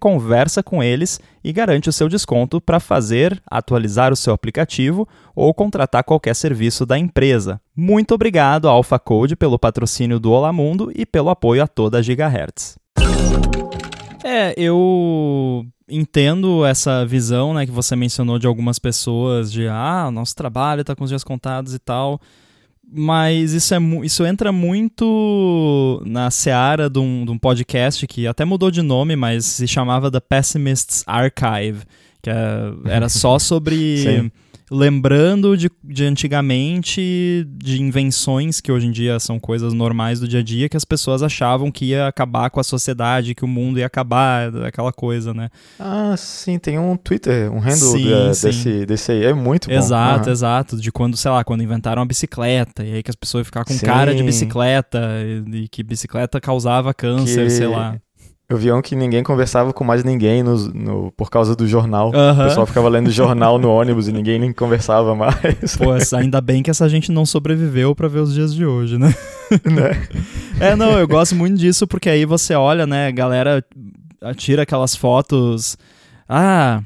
conversa 0.00 0.60
com 0.60 0.82
eles 0.82 1.20
e 1.44 1.52
garante 1.52 1.88
o 1.88 1.92
seu 1.92 2.08
desconto 2.08 2.60
para 2.60 2.80
fazer, 2.80 3.40
atualizar 3.48 4.12
o 4.12 4.16
seu 4.16 4.34
aplicativo 4.34 5.06
ou 5.36 5.54
contratar 5.54 6.02
qualquer 6.02 6.34
serviço 6.34 6.84
da 6.86 6.98
empresa. 6.98 7.60
Muito 7.76 8.14
obrigado, 8.14 8.68
Alpha 8.68 8.98
Code, 8.98 9.36
pelo 9.36 9.58
patrocínio 9.58 10.18
do 10.18 10.30
Olá 10.30 10.52
Mundo 10.52 10.90
e 10.94 11.04
pelo 11.04 11.28
apoio 11.28 11.62
a 11.62 11.66
toda 11.66 11.98
a 11.98 12.02
Gigahertz. 12.02 12.78
É, 14.24 14.54
eu 14.56 15.66
entendo 15.88 16.64
essa 16.64 17.04
visão, 17.04 17.52
né, 17.52 17.66
que 17.66 17.72
você 17.72 17.94
mencionou 17.94 18.38
de 18.38 18.46
algumas 18.46 18.78
pessoas 18.78 19.52
de 19.52 19.68
ah, 19.68 20.10
nosso 20.10 20.34
trabalho 20.34 20.80
está 20.80 20.96
com 20.96 21.04
os 21.04 21.10
dias 21.10 21.22
contados 21.22 21.74
e 21.74 21.78
tal 21.78 22.20
mas 22.88 23.52
isso, 23.52 23.74
é, 23.74 23.78
isso 24.04 24.24
entra 24.24 24.52
muito 24.52 26.00
na 26.06 26.30
seara 26.30 26.88
de 26.88 26.98
um, 26.98 27.24
de 27.24 27.30
um 27.32 27.38
podcast 27.38 28.06
que 28.06 28.26
até 28.26 28.44
mudou 28.44 28.70
de 28.70 28.80
nome, 28.80 29.16
mas 29.16 29.44
se 29.44 29.66
chamava 29.66 30.10
The 30.10 30.20
Pessimist's 30.20 31.02
Archive, 31.06 31.80
que 32.22 32.30
é, 32.30 32.34
era 32.86 33.08
só 33.08 33.38
sobre 33.40 34.30
lembrando 34.70 35.56
de, 35.56 35.70
de 35.82 36.04
antigamente, 36.04 37.46
de 37.56 37.80
invenções 37.80 38.60
que 38.60 38.72
hoje 38.72 38.86
em 38.86 38.90
dia 38.90 39.18
são 39.20 39.38
coisas 39.38 39.72
normais 39.72 40.20
do 40.20 40.26
dia 40.26 40.40
a 40.40 40.42
dia, 40.42 40.68
que 40.68 40.76
as 40.76 40.84
pessoas 40.84 41.22
achavam 41.22 41.70
que 41.70 41.86
ia 41.86 42.06
acabar 42.06 42.50
com 42.50 42.58
a 42.58 42.64
sociedade, 42.64 43.34
que 43.34 43.44
o 43.44 43.48
mundo 43.48 43.78
ia 43.78 43.86
acabar, 43.86 44.54
aquela 44.64 44.92
coisa, 44.92 45.32
né? 45.32 45.48
Ah, 45.78 46.14
sim, 46.16 46.58
tem 46.58 46.78
um 46.78 46.96
Twitter, 46.96 47.52
um 47.52 47.58
handle 47.58 47.92
sim, 47.92 48.10
da, 48.10 48.34
sim. 48.34 48.46
Desse, 48.46 48.86
desse 48.86 49.12
aí, 49.12 49.24
é 49.24 49.34
muito 49.34 49.68
bom. 49.68 49.74
Exato, 49.74 50.26
uhum. 50.26 50.32
exato, 50.32 50.80
de 50.80 50.90
quando, 50.90 51.16
sei 51.16 51.30
lá, 51.30 51.44
quando 51.44 51.62
inventaram 51.62 52.02
a 52.02 52.04
bicicleta, 52.04 52.84
e 52.84 52.94
aí 52.94 53.02
que 53.02 53.10
as 53.10 53.16
pessoas 53.16 53.42
iam 53.42 53.44
ficar 53.44 53.64
com 53.64 53.74
sim. 53.74 53.86
cara 53.86 54.14
de 54.14 54.22
bicicleta, 54.22 55.00
e, 55.24 55.64
e 55.64 55.68
que 55.68 55.82
bicicleta 55.82 56.40
causava 56.40 56.92
câncer, 56.92 57.44
que... 57.44 57.50
sei 57.50 57.66
lá. 57.66 57.96
Eu 58.48 58.56
vi 58.56 58.70
um 58.70 58.80
que 58.80 58.94
ninguém 58.94 59.24
conversava 59.24 59.72
com 59.72 59.82
mais 59.82 60.04
ninguém 60.04 60.40
no, 60.40 60.56
no 60.68 61.12
por 61.12 61.28
causa 61.28 61.56
do 61.56 61.66
jornal. 61.66 62.12
Uhum. 62.14 62.32
O 62.32 62.44
pessoal 62.44 62.66
ficava 62.66 62.88
lendo 62.88 63.10
jornal 63.10 63.58
no 63.58 63.68
ônibus 63.68 64.06
e 64.06 64.12
ninguém 64.12 64.38
nem 64.38 64.52
conversava 64.52 65.16
mais. 65.16 65.76
Pô, 65.76 65.86
ainda 66.16 66.40
bem 66.40 66.62
que 66.62 66.70
essa 66.70 66.88
gente 66.88 67.10
não 67.10 67.26
sobreviveu 67.26 67.92
para 67.94 68.06
ver 68.06 68.20
os 68.20 68.32
dias 68.32 68.54
de 68.54 68.64
hoje, 68.64 68.98
né? 68.98 69.12
né? 69.64 70.08
é, 70.60 70.76
não, 70.76 70.96
eu 70.96 71.08
gosto 71.08 71.34
muito 71.34 71.58
disso 71.58 71.88
porque 71.88 72.08
aí 72.08 72.24
você 72.24 72.54
olha, 72.54 72.86
né, 72.86 73.10
galera 73.10 73.64
tira 74.36 74.62
aquelas 74.62 74.94
fotos. 74.94 75.76
Ah, 76.28 76.82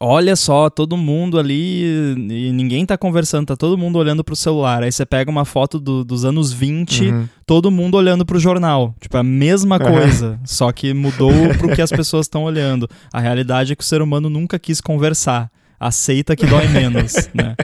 olha 0.00 0.34
só, 0.34 0.70
todo 0.70 0.96
mundo 0.96 1.38
ali 1.38 2.14
e 2.16 2.50
ninguém 2.52 2.86
tá 2.86 2.96
conversando, 2.96 3.46
tá 3.48 3.56
todo 3.56 3.76
mundo 3.76 3.98
olhando 3.98 4.24
pro 4.24 4.34
celular. 4.34 4.82
Aí 4.82 4.90
você 4.90 5.04
pega 5.04 5.30
uma 5.30 5.44
foto 5.44 5.78
do, 5.78 6.02
dos 6.02 6.24
anos 6.24 6.52
20, 6.52 7.04
uhum. 7.04 7.28
todo 7.44 7.70
mundo 7.70 7.96
olhando 7.96 8.24
pro 8.24 8.40
jornal. 8.40 8.94
Tipo, 8.98 9.18
a 9.18 9.22
mesma 9.22 9.78
coisa, 9.78 10.30
uhum. 10.30 10.38
só 10.44 10.72
que 10.72 10.94
mudou 10.94 11.32
pro 11.58 11.74
que 11.74 11.82
as 11.82 11.90
pessoas 11.90 12.24
estão 12.24 12.44
olhando. 12.44 12.88
A 13.12 13.20
realidade 13.20 13.74
é 13.74 13.76
que 13.76 13.84
o 13.84 13.86
ser 13.86 14.00
humano 14.00 14.30
nunca 14.30 14.58
quis 14.58 14.80
conversar. 14.80 15.50
Aceita 15.78 16.36
que 16.36 16.46
dói 16.46 16.68
menos, 16.68 17.14
né? 17.32 17.54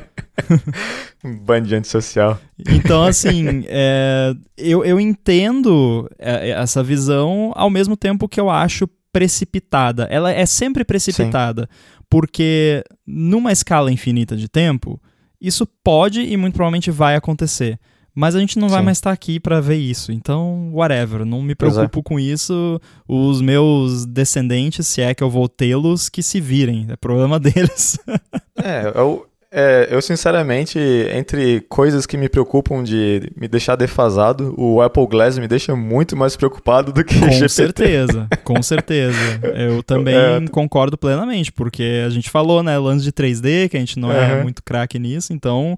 um 1.25 1.37
bando 1.39 1.69
de 1.69 1.75
antissocial. 1.75 2.39
Então, 2.69 3.03
assim, 3.05 3.65
é, 3.67 4.35
eu, 4.57 4.85
eu 4.85 5.01
entendo 5.01 6.09
é, 6.19 6.51
essa 6.51 6.83
visão 6.83 7.53
ao 7.55 7.69
mesmo 7.69 7.97
tempo 7.97 8.29
que 8.29 8.41
eu 8.41 8.49
acho 8.49 8.89
precipitada. 9.13 10.07
Ela 10.11 10.31
é 10.31 10.45
sempre 10.45 10.85
precipitada. 10.85 11.63
Sim. 11.63 11.97
Porque 12.09 12.85
numa 13.07 13.53
escala 13.53 13.93
infinita 13.93 14.37
de 14.37 14.49
tempo, 14.49 15.01
isso 15.41 15.67
pode 15.85 16.21
e 16.21 16.37
muito 16.37 16.55
provavelmente 16.55 16.91
vai 16.91 17.17
acontecer. 17.17 17.79
Mas 18.15 18.35
a 18.35 18.41
gente 18.41 18.59
não 18.59 18.71
vai 18.71 18.79
Sim. 18.79 18.85
mais 18.87 18.97
estar 18.97 19.13
aqui 19.13 19.39
para 19.39 19.61
ver 19.61 19.77
isso. 19.77 20.11
Então, 20.11 20.71
whatever, 20.73 21.23
não 21.27 21.43
me 21.43 21.53
é. 21.53 21.55
preocupo 21.55 22.01
é. 22.01 22.03
com 22.03 22.19
isso. 22.19 22.81
Os 23.07 23.43
meus 23.43 24.07
descendentes, 24.07 24.87
se 24.87 25.03
é 25.03 25.15
que 25.15 25.23
eu 25.23 25.29
vou 25.29 25.47
tê-los, 25.47 26.09
que 26.09 26.23
se 26.23 26.41
virem. 26.41 26.87
É 26.89 26.97
problema 26.97 27.39
deles. 27.41 27.99
é, 28.57 28.91
eu, 28.95 29.29
é, 29.59 29.89
eu 29.91 30.03
sinceramente, 30.03 30.79
entre 31.11 31.63
coisas 31.63 32.05
que 32.05 32.19
me 32.19 32.29
preocupam 32.29 32.85
de 32.85 33.33
me 33.35 33.49
deixar 33.49 33.75
defasado, 33.75 34.55
o 34.59 34.83
Apple 34.83 35.07
Glass 35.07 35.39
me 35.39 35.49
deixa 35.49 35.75
muito 35.75 36.15
mais 36.15 36.37
preocupado 36.37 36.93
do 36.93 37.03
que 37.03 37.19
Com 37.19 37.31
GPT. 37.31 37.49
certeza, 37.49 38.29
com 38.45 38.63
certeza. 38.63 39.17
Eu 39.57 39.83
também 39.83 40.15
é. 40.15 40.47
concordo 40.53 40.99
plenamente, 40.99 41.51
porque 41.51 42.03
a 42.07 42.11
gente 42.11 42.29
falou, 42.29 42.63
né, 42.63 42.77
lance 42.77 43.03
de 43.03 43.11
3D, 43.11 43.71
que 43.71 43.79
a 43.79 43.81
gente 43.81 43.99
não 43.99 44.11
uhum. 44.11 44.15
é 44.15 44.43
muito 44.43 44.63
craque 44.63 44.99
nisso, 44.99 45.33
então 45.33 45.75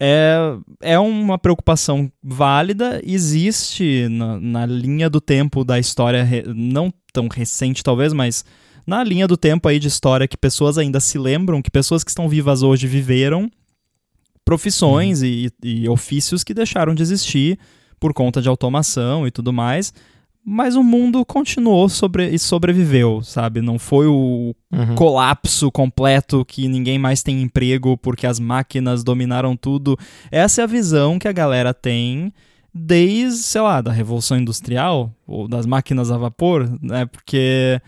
é, 0.00 0.56
é 0.80 0.98
uma 0.98 1.38
preocupação 1.38 2.10
válida, 2.22 2.98
existe 3.04 4.08
na, 4.08 4.40
na 4.40 4.64
linha 4.64 5.10
do 5.10 5.20
tempo 5.20 5.64
da 5.64 5.78
história, 5.78 6.26
não 6.46 6.90
tão 7.12 7.28
recente 7.28 7.84
talvez, 7.84 8.14
mas 8.14 8.42
na 8.86 9.02
linha 9.02 9.26
do 9.26 9.36
tempo 9.36 9.68
aí 9.68 9.78
de 9.78 9.88
história 9.88 10.28
que 10.28 10.36
pessoas 10.36 10.78
ainda 10.78 11.00
se 11.00 11.18
lembram, 11.18 11.62
que 11.62 11.70
pessoas 11.70 12.02
que 12.02 12.10
estão 12.10 12.28
vivas 12.28 12.62
hoje 12.62 12.86
viveram, 12.86 13.50
profissões 14.44 15.22
uhum. 15.22 15.28
e, 15.28 15.50
e 15.62 15.88
ofícios 15.88 16.42
que 16.42 16.54
deixaram 16.54 16.94
de 16.94 17.02
existir 17.02 17.58
por 18.00 18.12
conta 18.12 18.42
de 18.42 18.48
automação 18.48 19.26
e 19.26 19.30
tudo 19.30 19.52
mais 19.52 19.92
mas 20.44 20.74
o 20.74 20.82
mundo 20.82 21.24
continuou 21.24 21.88
sobre, 21.88 22.28
e 22.28 22.38
sobreviveu, 22.38 23.22
sabe? 23.22 23.60
Não 23.60 23.78
foi 23.78 24.06
o 24.08 24.54
uhum. 24.72 24.94
colapso 24.96 25.70
completo 25.70 26.44
que 26.44 26.66
ninguém 26.66 26.98
mais 26.98 27.22
tem 27.22 27.40
emprego 27.40 27.96
porque 27.96 28.26
as 28.26 28.40
máquinas 28.40 29.04
dominaram 29.04 29.56
tudo. 29.56 29.96
Essa 30.30 30.62
é 30.62 30.64
a 30.64 30.66
visão 30.66 31.18
que 31.18 31.28
a 31.28 31.32
galera 31.32 31.72
tem 31.72 32.32
desde, 32.74 33.42
sei 33.44 33.60
lá, 33.60 33.80
da 33.80 33.92
Revolução 33.92 34.36
Industrial 34.36 35.12
ou 35.26 35.46
das 35.46 35.64
máquinas 35.64 36.10
a 36.10 36.18
vapor, 36.18 36.68
né? 36.82 37.06
Porque 37.06 37.80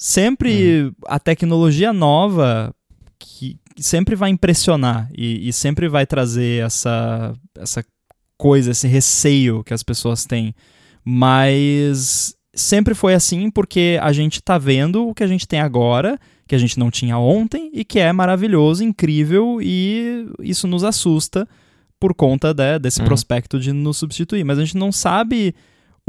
sempre 0.00 0.84
uhum. 0.84 0.92
a 1.06 1.18
tecnologia 1.20 1.92
nova 1.92 2.74
que 3.18 3.58
sempre 3.76 4.16
vai 4.16 4.30
impressionar 4.30 5.10
e, 5.14 5.46
e, 5.46 5.52
sempre 5.52 5.88
vai 5.88 6.06
trazer 6.06 6.64
essa, 6.64 7.34
essa 7.58 7.84
coisa, 8.38 8.70
esse 8.70 8.88
receio 8.88 9.62
que 9.62 9.74
as 9.74 9.82
pessoas 9.82 10.24
têm. 10.24 10.54
Mas 11.04 12.34
sempre 12.54 12.94
foi 12.94 13.12
assim 13.12 13.50
porque 13.50 13.98
a 14.00 14.10
gente 14.10 14.42
tá 14.42 14.56
vendo 14.56 15.06
o 15.06 15.14
que 15.14 15.22
a 15.22 15.26
gente 15.26 15.46
tem 15.46 15.60
agora, 15.60 16.18
que 16.48 16.54
a 16.54 16.58
gente 16.58 16.78
não 16.78 16.90
tinha 16.90 17.18
ontem 17.18 17.70
e 17.72 17.84
que 17.84 17.98
é 17.98 18.10
maravilhoso, 18.10 18.82
incrível 18.82 19.60
e 19.60 20.26
isso 20.40 20.66
nos 20.66 20.82
assusta 20.82 21.46
por 21.98 22.14
conta 22.14 22.54
né, 22.54 22.78
desse 22.78 23.00
uhum. 23.00 23.06
prospecto 23.06 23.60
de 23.60 23.70
nos 23.70 23.98
substituir. 23.98 24.44
Mas 24.44 24.58
a 24.58 24.64
gente 24.64 24.78
não 24.78 24.90
sabe 24.90 25.54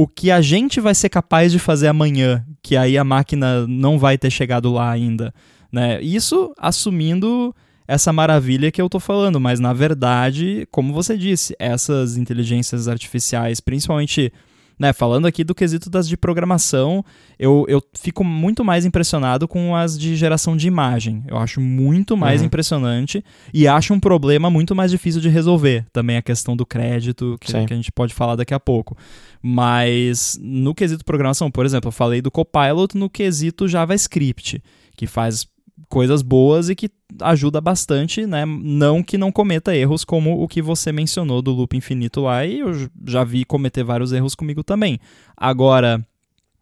o 0.02 0.08
que 0.08 0.32
a 0.32 0.42
gente 0.42 0.82
vai 0.82 0.96
ser 0.96 1.10
capaz 1.10 1.52
de 1.52 1.60
fazer 1.60 1.88
amanhã, 1.88 2.44
que 2.64 2.76
aí 2.76 2.98
a 2.98 3.04
máquina 3.04 3.68
não 3.68 4.00
vai 4.00 4.18
ter 4.18 4.32
chegado 4.32 4.74
lá 4.74 4.90
ainda. 4.90 5.32
Né? 5.72 6.02
Isso 6.02 6.52
assumindo 6.58 7.56
essa 7.88 8.12
maravilha 8.12 8.72
que 8.72 8.82
eu 8.82 8.90
tô 8.90 9.00
falando, 9.00 9.40
mas 9.40 9.60
na 9.60 9.74
verdade, 9.74 10.68
como 10.72 10.92
você 10.92 11.16
disse, 11.16 11.56
essas 11.60 12.18
inteligências 12.18 12.88
artificiais, 12.88 13.60
principalmente 13.60 14.34
né, 14.80 14.94
falando 14.94 15.26
aqui 15.26 15.44
do 15.44 15.54
quesito 15.54 15.90
das 15.90 16.08
de 16.08 16.18
programação, 16.18 17.04
eu, 17.38 17.66
eu 17.68 17.82
fico 17.94 18.24
muito 18.24 18.64
mais 18.64 18.86
impressionado 18.86 19.48
com 19.48 19.76
as 19.76 19.98
de 19.98 20.16
geração 20.16 20.58
de 20.58 20.68
imagem. 20.68 21.24
Eu 21.28 21.38
acho 21.38 21.62
muito 21.62 22.18
mais 22.18 22.42
uhum. 22.42 22.48
impressionante 22.48 23.24
e 23.54 23.68
acho 23.68 23.94
um 23.94 24.00
problema 24.00 24.50
muito 24.50 24.76
mais 24.76 24.92
difícil 24.92 25.22
de 25.22 25.30
resolver. 25.30 25.86
Também 25.94 26.18
a 26.18 26.22
questão 26.22 26.56
do 26.56 26.66
crédito, 26.66 27.38
que, 27.40 27.52
que 27.52 27.74
a 27.74 27.76
gente 27.76 27.92
pode 27.92 28.14
falar 28.14 28.36
daqui 28.36 28.54
a 28.54 28.60
pouco. 28.60 28.98
Mas 29.42 30.40
no 30.42 30.74
quesito 30.74 31.06
programação, 31.06 31.50
por 31.50 31.66
exemplo, 31.66 31.90
eu 31.90 31.92
falei 31.92 32.22
do 32.22 32.32
Copilot 32.32 32.98
no 32.98 33.10
quesito 33.10 33.68
JavaScript, 33.68 34.62
que 34.96 35.08
faz 35.08 35.48
coisas 35.90 36.22
boas 36.22 36.70
e 36.70 36.76
que 36.76 36.90
ajuda 37.22 37.60
bastante, 37.62 38.26
né? 38.26 38.46
Não 38.46 39.04
que 39.04 39.18
não 39.18 39.32
cometa 39.32 39.76
erros 39.76 40.04
como 40.04 40.42
o 40.42 40.48
que 40.48 40.62
você 40.62 40.92
mencionou 40.92 41.42
do 41.42 41.52
loop 41.52 41.76
infinito 41.76 42.22
lá, 42.22 42.46
e 42.46 42.60
eu 42.60 42.72
já 43.06 43.24
vi 43.24 43.46
cometer 43.46 43.84
vários 43.84 44.12
erros 44.12 44.36
comigo 44.36 44.64
também. 44.64 45.00
Agora, 45.36 46.06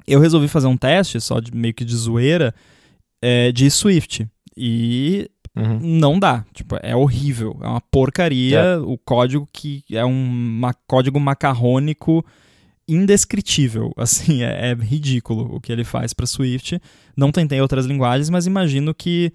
eu 0.07 0.19
resolvi 0.19 0.47
fazer 0.47 0.67
um 0.67 0.77
teste, 0.77 1.19
só 1.21 1.39
de, 1.39 1.55
meio 1.55 1.73
que 1.73 1.85
de 1.85 1.95
zoeira, 1.95 2.53
é, 3.21 3.51
de 3.51 3.69
Swift. 3.69 4.27
E 4.57 5.29
Uhum. 5.55 5.79
Não 5.81 6.19
dá. 6.19 6.45
Tipo, 6.53 6.77
é 6.81 6.95
horrível. 6.95 7.57
É 7.61 7.67
uma 7.67 7.81
porcaria. 7.81 8.59
É. 8.59 8.77
O 8.77 8.97
código 8.97 9.47
que 9.51 9.83
é 9.91 10.05
um 10.05 10.61
código 10.87 11.19
macarrônico 11.19 12.25
indescritível. 12.93 13.91
Assim, 13.97 14.43
é, 14.43 14.71
é 14.71 14.73
ridículo 14.73 15.55
o 15.55 15.61
que 15.61 15.71
ele 15.71 15.83
faz 15.83 16.13
para 16.13 16.25
Swift. 16.25 16.81
Não 17.15 17.31
tentei 17.31 17.61
outras 17.61 17.85
linguagens, 17.85 18.29
mas 18.29 18.45
imagino 18.45 18.93
que 18.93 19.31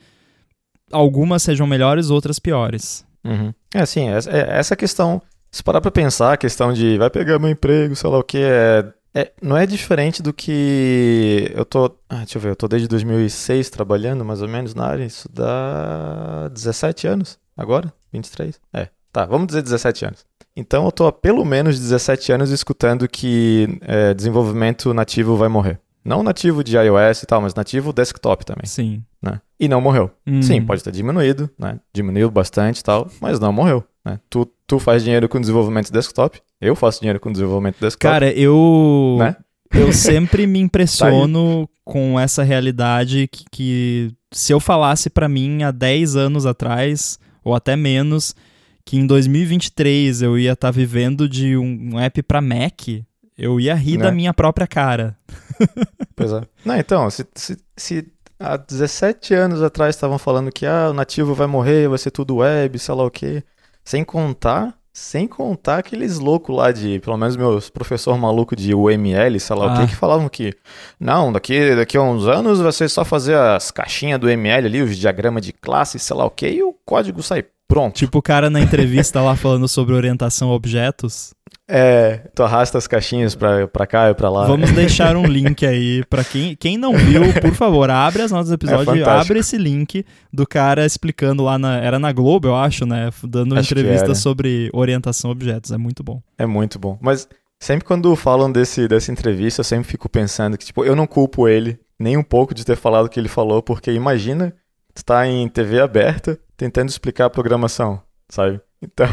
algumas 0.90 1.43
sejam 1.43 1.67
melhores, 1.67 2.11
outras 2.11 2.38
piores. 2.38 3.05
Uhum. 3.25 3.53
É 3.75 3.81
assim, 3.81 4.07
essa 4.09 4.77
questão, 4.77 5.21
se 5.51 5.62
parar 5.62 5.81
pra 5.81 5.90
pensar, 5.90 6.35
a 6.35 6.37
questão 6.37 6.73
de 6.73 6.99
vai 6.99 7.09
pegar 7.09 7.38
meu 7.38 7.51
emprego, 7.51 7.97
sei 7.97 8.11
lá 8.11 8.19
o 8.19 8.23
que, 8.23 8.38
é, 8.38 8.93
é, 9.14 9.33
não 9.40 9.57
é 9.57 9.64
diferente 9.67 10.23
do 10.23 10.33
que 10.33 11.51
eu 11.55 11.64
tô, 11.64 11.87
ah, 12.09 12.19
deixa 12.19 12.37
eu 12.37 12.43
ver, 12.43 12.51
eu 12.51 12.57
tô 12.57 12.69
desde 12.69 12.87
2006 12.87 13.71
trabalhando 13.71 14.25
mais 14.25 14.43
ou 14.43 14.49
menos 14.49 14.75
na 14.75 14.87
área, 14.87 15.05
isso 15.05 15.29
dá 15.33 16.49
17 16.53 17.07
anos, 17.07 17.38
agora, 17.57 17.93
23, 18.12 18.61
é, 18.75 18.88
tá, 19.11 19.25
vamos 19.25 19.47
dizer 19.47 19.62
17 19.62 20.05
anos. 20.05 20.27
Então 20.57 20.85
eu 20.85 20.93
tô 20.93 21.07
há 21.07 21.12
pelo 21.12 21.45
menos 21.45 21.79
17 21.79 22.33
anos 22.33 22.51
escutando 22.51 23.09
que 23.09 23.79
é, 23.83 24.14
desenvolvimento 24.14 24.95
nativo 24.95 25.37
vai 25.37 25.49
morrer. 25.49 25.81
Não 26.05 26.23
nativo 26.23 26.62
de 26.62 26.77
iOS 26.77 27.23
e 27.23 27.27
tal, 27.27 27.40
mas 27.40 27.55
nativo 27.55 27.93
desktop 27.93 28.45
também. 28.45 28.67
Sim. 28.67 29.03
Né? 29.23 29.40
E 29.59 29.67
não 29.67 29.81
morreu. 29.81 30.11
Hum. 30.27 30.43
Sim, 30.43 30.62
pode 30.62 30.85
ter 30.85 30.93
diminuído, 30.93 31.49
né? 31.59 31.81
Diminuiu 31.95 32.31
bastante 32.31 32.81
e 32.81 32.85
tal, 32.85 33.11
mas 33.21 33.40
não 33.40 33.53
morreu. 33.53 33.83
Né? 34.05 34.21
Tu, 34.29 34.47
tu 34.67 34.79
faz 34.79 35.03
dinheiro 35.03 35.29
com 35.29 35.40
desenvolvimento 35.40 35.90
desktop, 35.90 36.40
eu 36.61 36.77
faço 36.77 37.01
dinheiro 37.01 37.19
com 37.19 37.33
desenvolvimento 37.33 37.81
desktop. 37.81 38.03
Cara, 38.03 38.31
eu. 38.31 39.17
Né? 39.19 39.37
Eu 39.73 39.93
sempre 39.93 40.47
me 40.47 40.61
impressiono 40.61 41.67
tá 41.75 41.81
com 41.85 42.21
essa 42.21 42.45
realidade 42.45 43.27
que, 43.27 43.45
que 43.51 44.12
se 44.31 44.53
eu 44.53 44.61
falasse 44.61 45.11
para 45.11 45.29
mim 45.29 45.62
há 45.62 45.71
10 45.71 46.14
anos 46.14 46.47
atrás, 46.47 47.19
ou 47.43 47.55
até 47.55 47.75
menos, 47.75 48.37
que 48.85 48.97
em 48.97 49.07
2023 49.07 50.23
eu 50.23 50.38
ia 50.38 50.53
estar 50.53 50.68
tá 50.68 50.70
vivendo 50.70 51.29
de 51.29 51.57
um, 51.57 51.94
um 51.94 51.99
app 51.99 52.23
para 52.23 52.40
Mac, 52.40 52.88
eu 53.37 53.59
ia 53.59 53.75
rir 53.75 53.97
né? 53.97 54.05
da 54.05 54.12
minha 54.12 54.33
própria 54.33 54.66
cara. 54.66 55.16
Pois 56.16 56.31
é. 56.31 56.42
Não, 56.64 56.77
então, 56.77 57.11
se, 57.11 57.27
se, 57.35 57.59
se 57.77 58.07
há 58.38 58.57
17 58.57 59.35
anos 59.35 59.62
atrás 59.62 59.97
estavam 59.97 60.16
falando 60.16 60.53
que 60.53 60.64
ah, 60.64 60.90
o 60.90 60.92
nativo 60.92 61.35
vai 61.35 61.49
morrer, 61.49 61.88
vai 61.88 61.99
ser 61.99 62.12
tudo 62.12 62.37
web, 62.37 62.79
sei 62.79 62.94
lá 62.94 63.05
o 63.05 63.11
quê. 63.11 63.42
Sem 63.85 64.05
contar, 64.05 64.79
sem 64.92 65.27
contar 65.27 65.79
aqueles 65.79 66.20
loucos 66.20 66.57
lá 66.57 66.70
de, 66.70 67.01
pelo 67.01 67.16
menos 67.16 67.37
meus 67.37 67.68
professor 67.68 68.16
maluco 68.16 68.55
de 68.55 68.73
UML, 68.73 69.40
sei 69.40 69.57
lá 69.57 69.64
ah. 69.64 69.75
o 69.75 69.81
quê, 69.81 69.87
que 69.88 69.97
falavam 69.97 70.29
que 70.29 70.55
não, 71.01 71.33
daqui, 71.33 71.75
daqui 71.75 71.97
a 71.97 72.03
uns 72.03 72.29
anos 72.29 72.61
vai 72.61 72.70
ser 72.70 72.88
só 72.88 73.05
fazer 73.05 73.37
as 73.37 73.73
caixinhas 73.73 74.20
do 74.20 74.31
ML 74.31 74.68
ali, 74.68 74.83
os 74.83 74.97
diagramas 74.97 75.44
de 75.44 75.53
classe, 75.53 75.99
sei 75.99 76.14
lá 76.14 76.25
o 76.25 76.31
quê, 76.31 76.49
e 76.51 76.62
o 76.62 76.73
código 76.85 77.25
sai 77.25 77.44
pronto. 77.68 77.94
Tipo 77.96 78.18
o 78.18 78.22
cara 78.22 78.50
na 78.50 78.61
entrevista 78.61 79.20
lá 79.20 79.37
falando 79.37 79.68
sobre 79.68 79.94
orientação 79.94 80.50
a 80.50 80.55
objetos. 80.55 81.35
É, 81.66 82.29
tu 82.35 82.42
arrasta 82.42 82.77
as 82.77 82.87
caixinhas 82.87 83.35
pra, 83.35 83.66
pra 83.66 83.87
cá 83.87 84.11
e 84.11 84.14
pra 84.14 84.29
lá. 84.29 84.46
Vamos 84.46 84.70
deixar 84.72 85.16
um 85.16 85.24
link 85.24 85.64
aí 85.64 86.05
pra 86.11 86.22
quem, 86.22 86.55
quem 86.57 86.77
não 86.77 86.94
viu, 86.94 87.22
por 87.40 87.55
favor, 87.55 87.88
abre 87.90 88.22
as 88.22 88.31
notas 88.31 88.48
do 88.48 88.55
episódio, 88.55 89.03
é 89.03 89.09
abre 89.09 89.38
esse 89.38 89.57
link 89.57 90.05
do 90.33 90.46
cara 90.46 90.85
explicando 90.85 91.42
lá 91.42 91.59
na. 91.59 91.79
Era 91.79 91.98
na 91.98 92.12
Globo, 92.12 92.48
eu 92.48 92.57
acho, 92.57 92.85
né? 92.85 93.11
Dando 93.22 93.59
acho 93.59 93.72
entrevista 93.72 94.14
sobre 94.14 94.70
orientação 94.74 95.31
a 95.31 95.33
objetos. 95.33 95.70
É 95.70 95.79
muito 95.79 96.03
bom. 96.03 96.20
É 96.37 96.44
muito 96.44 96.79
bom. 96.79 96.98
Mas 97.00 97.27
sempre 97.59 97.87
quando 97.87 98.14
falam 98.14 98.53
desse, 98.53 98.87
dessa 98.87 99.11
entrevista, 99.11 99.61
eu 99.61 99.64
sempre 99.64 99.88
fico 99.88 100.09
pensando 100.09 100.59
que, 100.59 100.66
tipo, 100.66 100.85
eu 100.85 100.94
não 100.94 101.07
culpo 101.07 101.48
ele 101.48 101.79
nem 101.98 102.16
um 102.16 102.22
pouco 102.22 102.55
de 102.55 102.64
ter 102.64 102.77
falado 102.77 103.07
o 103.07 103.09
que 103.09 103.18
ele 103.18 103.29
falou, 103.29 103.62
porque 103.62 103.90
imagina 103.90 104.55
tu 104.94 105.05
tá 105.05 105.27
em 105.27 105.48
TV 105.48 105.81
aberta 105.81 106.38
tentando 106.57 106.88
explicar 106.88 107.27
a 107.27 107.31
programação, 107.31 108.01
sabe? 108.29 108.61
Então, 108.83 109.09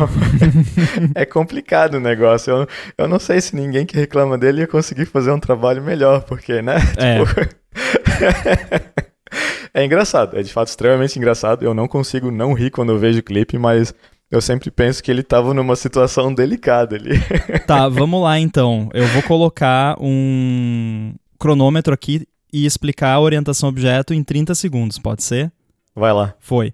é 1.16 1.26
complicado 1.26 1.96
o 1.96 2.00
negócio. 2.00 2.52
Eu, 2.52 2.68
eu 2.98 3.08
não 3.08 3.20
sei 3.20 3.40
se 3.40 3.56
ninguém 3.56 3.86
que 3.86 3.96
reclama 3.96 4.38
dele 4.38 4.62
ia 4.62 4.68
conseguir 4.68 5.06
fazer 5.06 5.32
um 5.32 5.40
trabalho 5.40 5.82
melhor, 5.82 6.24
porque, 6.24 6.62
né? 6.62 6.76
É. 6.98 7.24
Tipo... 7.24 7.62
é 9.74 9.86
engraçado, 9.86 10.38
é 10.38 10.44
de 10.44 10.52
fato 10.52 10.68
extremamente 10.68 11.18
engraçado. 11.18 11.64
Eu 11.64 11.74
não 11.74 11.88
consigo 11.88 12.30
não 12.30 12.54
rir 12.54 12.70
quando 12.70 12.92
eu 12.92 13.00
vejo 13.00 13.20
o 13.20 13.24
clipe, 13.24 13.58
mas 13.58 13.94
eu 14.30 14.42
sempre 14.42 14.70
penso 14.70 15.02
que 15.02 15.10
ele 15.10 15.22
estava 15.22 15.54
numa 15.54 15.76
situação 15.76 16.34
delicada 16.34 16.96
ali. 16.96 17.12
tá, 17.66 17.88
vamos 17.88 18.22
lá 18.22 18.40
então. 18.40 18.90
Eu 18.94 19.08
vou 19.08 19.24
colocar 19.24 19.96
um 20.00 21.14
cronômetro 21.40 21.94
aqui 21.94 22.28
e 22.52 22.66
explicar 22.66 23.14
a 23.14 23.20
orientação 23.20 23.70
objeto 23.70 24.14
em 24.14 24.24
30 24.24 24.54
segundos, 24.54 25.00
pode 25.00 25.24
ser? 25.24 25.52
Vai 25.96 26.14
lá. 26.14 26.36
Foi. 26.40 26.74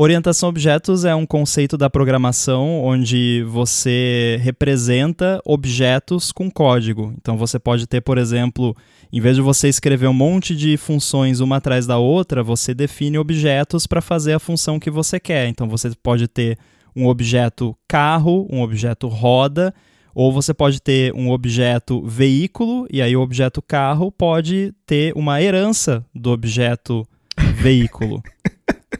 Orientação 0.00 0.46
a 0.46 0.50
objetos 0.50 1.04
é 1.04 1.12
um 1.12 1.26
conceito 1.26 1.76
da 1.76 1.90
programação 1.90 2.84
onde 2.84 3.42
você 3.48 4.38
representa 4.40 5.42
objetos 5.44 6.30
com 6.30 6.48
código. 6.48 7.12
Então 7.20 7.36
você 7.36 7.58
pode 7.58 7.84
ter, 7.84 8.00
por 8.00 8.16
exemplo, 8.16 8.76
em 9.12 9.20
vez 9.20 9.34
de 9.34 9.42
você 9.42 9.68
escrever 9.68 10.06
um 10.06 10.12
monte 10.12 10.54
de 10.54 10.76
funções 10.76 11.40
uma 11.40 11.56
atrás 11.56 11.84
da 11.84 11.98
outra, 11.98 12.44
você 12.44 12.72
define 12.72 13.18
objetos 13.18 13.88
para 13.88 14.00
fazer 14.00 14.34
a 14.34 14.38
função 14.38 14.78
que 14.78 14.88
você 14.88 15.18
quer. 15.18 15.48
Então 15.48 15.68
você 15.68 15.90
pode 16.00 16.28
ter 16.28 16.56
um 16.94 17.08
objeto 17.08 17.76
carro, 17.88 18.46
um 18.48 18.62
objeto 18.62 19.08
roda, 19.08 19.74
ou 20.14 20.32
você 20.32 20.54
pode 20.54 20.80
ter 20.80 21.12
um 21.12 21.28
objeto 21.28 22.06
veículo, 22.06 22.86
e 22.88 23.02
aí 23.02 23.16
o 23.16 23.20
objeto 23.20 23.60
carro 23.60 24.12
pode 24.12 24.72
ter 24.86 25.12
uma 25.16 25.42
herança 25.42 26.06
do 26.14 26.30
objeto 26.30 27.04
veículo. 27.58 28.22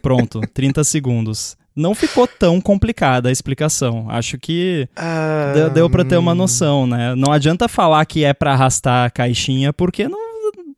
Pronto, 0.01 0.41
30 0.53 0.83
segundos. 0.83 1.57
Não 1.75 1.95
ficou 1.95 2.27
tão 2.27 2.59
complicada 2.59 3.29
a 3.29 3.31
explicação. 3.31 4.09
Acho 4.09 4.37
que 4.37 4.87
Ah, 4.95 5.51
deu, 5.53 5.69
deu 5.69 5.89
para 5.89 6.03
ter 6.03 6.17
uma 6.17 6.35
noção, 6.35 6.85
né? 6.85 7.15
Não 7.15 7.31
adianta 7.31 7.67
falar 7.67 8.05
que 8.05 8.23
é 8.25 8.33
para 8.33 8.53
arrastar 8.53 9.05
a 9.05 9.09
caixinha, 9.09 9.71
porque 9.71 10.07
não, 10.07 10.19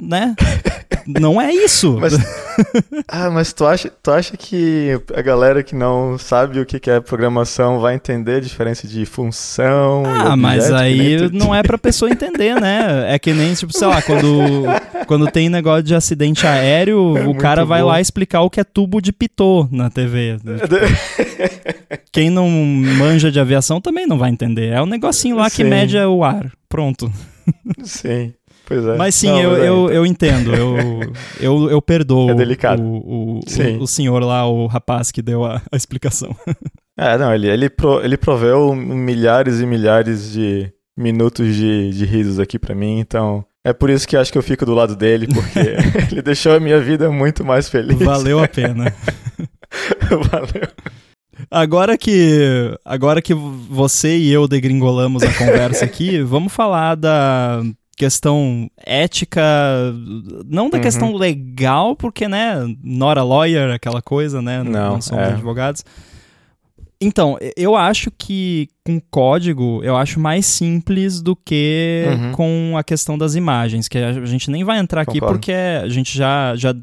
né? 0.02 0.36
Não 1.20 1.42
é 1.42 1.54
isso. 1.54 1.98
Mas, 2.00 2.14
ah, 3.08 3.30
mas 3.30 3.54
tu 3.54 3.66
acha, 3.66 3.92
tu 4.02 4.12
acha 4.12 4.38
que 4.38 5.00
a 5.16 5.22
galera 5.22 5.64
que 5.64 5.76
não 5.76 6.18
sabe 6.18 6.60
o 6.60 6.66
que 6.66 6.80
que 6.80 6.90
é 6.90 7.00
programação 7.00 7.80
vai 7.80 7.96
entender 7.96 8.36
a 8.36 8.40
diferença 8.40 8.88
de 8.88 9.06
função? 9.06 10.04
Ah, 10.06 10.36
mas 10.36 10.68
que 10.68 10.74
aí 10.74 11.30
não 11.32 11.54
é 11.54 11.64
pra 11.64 11.78
pessoa 11.78 12.12
entender, 12.12 12.60
né? 12.60 13.06
É 13.14 13.18
que 13.20 13.34
nem, 13.34 13.54
tipo, 13.54 13.76
sei 13.76 13.88
lá, 13.88 14.02
quando, 14.04 14.64
quando 15.08 15.32
tem 15.32 15.50
negócio 15.50 15.84
de 15.84 15.96
acidente 15.96 16.46
aéreo, 16.46 17.18
É 17.18 17.28
o 17.28 17.36
cara 17.36 17.66
vai 17.66 17.82
bom. 17.82 17.88
lá 17.88 18.00
explicar 18.02 18.42
o 18.42 18.50
que 18.50 18.60
é 18.60 18.64
tubo 18.64 19.02
de 19.02 19.12
pitô 19.12 19.68
na 19.72 19.90
TV. 19.90 20.38
Quem 22.12 22.30
não 22.30 22.50
manja 22.50 23.32
de 23.32 23.40
aviação 23.40 23.80
também 23.82 24.06
não 24.06 24.18
vai 24.18 24.30
entender. 24.30 24.70
É 24.74 24.82
um 24.82 24.86
negocinho 24.86 25.38
lá 25.38 25.50
que 25.50 25.58
Sim. 25.58 25.70
mede 25.70 25.98
o 25.98 26.24
ar. 26.24 26.52
Pronto. 26.70 27.12
Sim, 27.84 28.34
pois 28.72 28.86
é. 28.86 28.96
Mas 28.96 29.16
sim, 29.16 29.28
Não, 29.28 29.42
eu, 29.42 29.52
mas 29.52 29.60
é, 29.60 29.68
eu, 29.68 29.84
então. 29.84 29.90
eu 29.92 30.06
entendo. 30.06 30.56
Eu, 30.56 30.78
eu, 31.40 31.70
eu 31.70 31.82
perdoo 31.82 32.30
É 32.30 32.34
delicado. 32.34 32.82
O, 32.82 32.96
o, 32.96 33.40
o, 33.40 33.84
o 33.84 33.88
senhor 33.88 34.24
lá, 34.24 34.48
o 34.48 34.66
rapaz 34.68 35.12
que 35.12 35.22
deu 35.22 35.44
a, 35.44 35.62
a 35.72 35.76
explicação. 35.76 36.36
É, 36.98 37.18
não, 37.18 37.34
ele, 37.34 37.50
ele, 37.50 37.70
pro, 37.70 38.04
ele 38.04 38.16
proveu 38.16 38.74
milhares 38.76 39.60
e 39.60 39.66
milhares 39.66 40.32
de 40.32 40.72
minutos 40.98 41.56
de, 41.56 41.90
de 41.90 42.06
risos 42.06 42.40
aqui 42.40 42.60
pra 42.60 42.76
mim, 42.76 43.00
então 43.00 43.44
é 43.64 43.74
por 43.74 43.90
isso 43.90 44.08
que 44.08 44.18
acho 44.18 44.32
que 44.32 44.38
eu 44.38 44.44
fico 44.44 44.66
do 44.66 44.74
lado 44.74 44.96
dele, 44.96 45.28
porque 45.28 45.60
ele 46.12 46.22
deixou 46.22 46.56
a 46.56 46.60
minha 46.60 46.80
vida 46.80 47.12
muito 47.12 47.44
mais 47.44 47.70
feliz. 47.70 48.00
Valeu 48.00 48.44
a 48.44 48.48
pena. 48.48 48.94
Valeu. 50.10 50.68
Agora 51.50 51.98
que, 51.98 52.78
agora 52.86 53.22
que 53.22 53.34
você 53.34 54.18
e 54.18 54.32
eu 54.32 54.48
degringolamos 54.48 55.24
a 55.24 55.34
conversa 55.34 55.86
aqui, 55.86 56.22
vamos 56.22 56.54
falar 56.54 56.96
da 56.96 57.64
questão 58.06 58.68
ética, 58.84 59.32
não 60.46 60.72
da 60.72 60.78
Uhum. 60.78 60.84
questão 60.84 61.16
legal, 61.16 61.96
porque, 61.96 62.28
né, 62.28 62.56
not 62.84 63.20
a 63.20 63.24
lawyer, 63.24 63.72
aquela 63.72 64.02
coisa, 64.02 64.42
né, 64.42 64.64
Não, 64.64 65.00
somos 65.00 65.24
é. 65.24 65.28
advogados. 65.34 65.86
Então, 67.00 67.38
eu 67.56 67.76
acho 67.76 68.10
que 68.18 68.68
com 68.84 69.00
código, 69.00 69.82
eu 69.84 69.96
acho 69.98 70.20
mais 70.20 70.46
simples 70.48 71.22
do 71.22 71.36
que 71.36 72.06
Uhum. 72.08 72.32
com 72.32 72.74
a 72.78 72.84
questão 72.84 73.18
das 73.18 73.36
imagens, 73.36 73.88
que 73.88 73.98
a 74.00 74.26
gente 74.26 74.50
nem 74.50 74.64
vai 74.64 74.80
entrar 74.80 75.02
aqui 75.02 75.20
Concordo. 75.20 75.34
porque 75.36 75.52
a 75.52 75.88
gente 75.88 76.16
já, 76.18 76.56
já, 76.56 76.74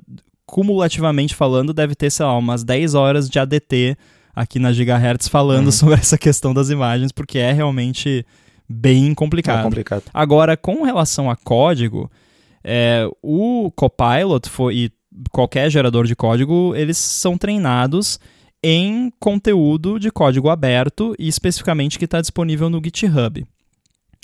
cumulativamente 0.46 1.34
falando, 1.34 1.72
deve 1.74 1.94
ter, 1.96 2.10
sei 2.10 2.26
lá, 2.26 2.36
umas 2.36 2.62
10 2.64 2.94
horas 2.94 3.28
de 3.28 3.38
ADT 3.38 3.96
aqui 4.34 4.58
na 4.60 4.72
Gigahertz 4.72 5.26
falando 5.28 5.66
Uhum. 5.66 5.72
sobre 5.72 5.94
essa 5.96 6.16
questão 6.18 6.54
das 6.54 6.70
imagens, 6.70 7.10
porque 7.12 7.38
é 7.38 7.52
realmente 7.52 8.24
bem 8.68 9.12
É 9.12 9.14
complicado. 9.14 9.62
complicado. 9.62 10.02
Agora, 10.12 10.56
com 10.56 10.82
relação 10.82 11.30
a 11.30 11.36
código, 11.36 12.10
é, 12.62 13.08
o 13.22 13.70
Copilot 13.74 14.48
foi, 14.48 14.76
e 14.76 14.92
qualquer 15.30 15.70
gerador 15.70 16.06
de 16.06 16.14
código, 16.14 16.74
eles 16.76 16.98
são 16.98 17.38
treinados 17.38 18.18
em 18.62 19.12
conteúdo 19.20 19.98
de 19.98 20.10
código 20.10 20.48
aberto 20.50 21.14
e 21.18 21.28
especificamente 21.28 21.98
que 21.98 22.04
está 22.04 22.20
disponível 22.20 22.68
no 22.68 22.80
GitHub. 22.84 23.46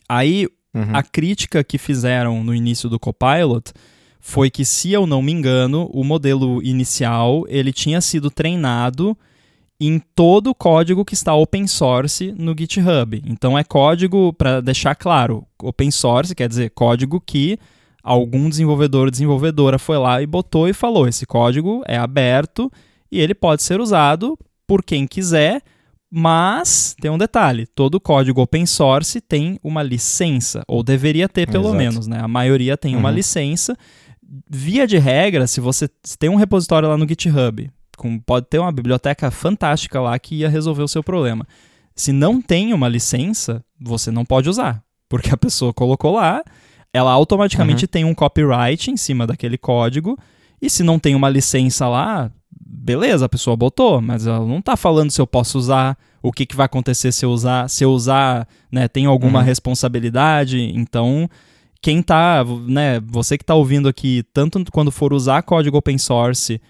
Aí, 0.09 0.47
Uhum. 0.77 0.89
a 0.93 1.05
crítica 1.05 1.63
que 1.63 1.79
fizeram 1.79 2.43
no 2.43 2.53
início 2.53 2.89
do 2.89 2.99
Copilot 2.99 3.71
foi 4.19 4.51
que, 4.51 4.65
se 4.65 4.91
eu 4.91 5.07
não 5.07 5.23
me 5.23 5.31
engano, 5.31 5.89
o 5.93 6.03
modelo 6.03 6.61
inicial 6.65 7.45
ele 7.49 7.73
tinha 7.73 8.01
sido 8.01 8.29
treinado 8.29 9.17
em 9.81 9.99
todo 10.15 10.51
o 10.51 10.55
código 10.55 11.05
que 11.05 11.15
está 11.15 11.35
open 11.35 11.67
source 11.67 12.33
no 12.39 12.55
GitHub. 12.59 13.23
Então 13.27 13.59
é 13.59 13.65
código, 13.65 14.33
para 14.33 14.61
deixar 14.61 14.95
claro, 14.95 15.45
open 15.63 15.91
source 15.91 16.35
quer 16.35 16.49
dizer 16.49 16.71
código 16.71 17.21
que 17.21 17.59
algum 18.03 18.49
desenvolvedor 18.49 19.07
ou 19.07 19.11
desenvolvedora 19.11 19.79
foi 19.79 19.99
lá 19.99 20.23
e 20.23 20.27
botou 20.27 20.69
e 20.69 20.73
falou: 20.73 21.09
esse 21.09 21.27
código 21.27 21.83
é 21.87 21.97
aberto 21.97 22.71
e 23.11 23.21
ele 23.21 23.35
pode 23.35 23.63
ser 23.63 23.81
usado 23.81 24.39
por 24.67 24.83
quem 24.83 25.07
quiser, 25.07 25.61
mas 26.11 26.95
tem 27.01 27.11
um 27.11 27.19
detalhe: 27.19 27.67
todo 27.67 28.01
código 28.01 28.41
open 28.41 28.67
source 28.67 29.21
tem 29.21 29.59
uma 29.63 29.83
licença, 29.83 30.63
ou 30.69 30.83
deveria 30.83 31.29
ter 31.29 31.51
pelo 31.51 31.65
Exato. 31.65 31.77
menos, 31.79 32.07
né? 32.07 32.21
A 32.21 32.29
maioria 32.29 32.77
tem 32.77 32.95
uma 32.95 33.09
Uhum. 33.09 33.15
licença. 33.17 33.77
Via 34.49 34.87
de 34.87 34.99
regra, 34.99 35.47
se 35.47 35.61
você 35.61 35.89
tem 36.19 36.29
um 36.31 36.35
repositório 36.37 36.89
lá 36.89 36.97
no 36.97 37.07
GitHub, 37.09 37.71
com- 37.97 38.19
pode 38.19 38.47
ter 38.47 38.59
uma 38.59 38.73
biblioteca 38.73 39.31
fantástica 39.31 40.01
lá 40.01 40.19
que 40.19 40.37
ia 40.37 40.49
resolver 40.49 40.83
o 40.83 40.89
seu 40.89 41.03
problema. 41.03 41.47
Se 41.95 42.13
não 42.13 42.41
tem 42.43 42.73
uma 42.73 42.89
licença, 42.89 43.65
você 43.81 44.11
não 44.11 44.25
pode 44.25 44.49
usar, 44.49 44.83
porque 45.09 45.31
a 45.31 45.37
pessoa 45.37 45.73
colocou 45.73 46.15
lá, 46.15 46.43
ela 46.93 47.13
automaticamente 47.13 47.87
tem 47.87 48.05
um 48.05 48.15
copyright 48.15 48.91
em 48.91 48.97
cima 48.97 49.27
daquele 49.27 49.57
código, 49.59 50.19
e 50.61 50.69
se 50.71 50.83
não 50.83 50.99
tem 50.99 51.15
uma 51.15 51.29
licença 51.29 51.89
lá, 51.89 52.31
beleza, 52.51 53.27
a 53.27 53.29
pessoa 53.29 53.57
botou, 53.57 54.01
mas 54.01 54.27
ela 54.27 54.45
não 54.47 54.61
tá 54.63 54.77
falando 54.77 55.11
se 55.11 55.21
eu 55.21 55.27
posso 55.27 55.59
usar, 55.59 55.97
o 56.23 56.33
que, 56.33 56.47
que 56.47 56.57
vai 56.57 56.67
acontecer 56.67 57.13
se 57.13 57.25
eu 57.25 57.31
usar, 57.31 57.69
se 57.69 57.85
eu 57.85 57.91
usar, 57.93 58.49
né, 58.73 58.89
tem 58.89 59.07
alguma 59.07 59.41
Uhum. 59.41 59.45
responsabilidade, 59.45 60.59
então 60.75 61.29
quem 61.83 62.03
tá, 62.03 62.43
né, 62.67 62.99
você 63.07 63.37
que 63.37 63.45
tá 63.45 63.55
ouvindo 63.55 63.89
aqui, 63.89 64.25
tanto 64.33 64.65
quando 64.73 64.91
for 64.91 65.13
usar 65.13 65.43
código 65.43 65.77
open 65.77 65.99
source, 65.99 66.61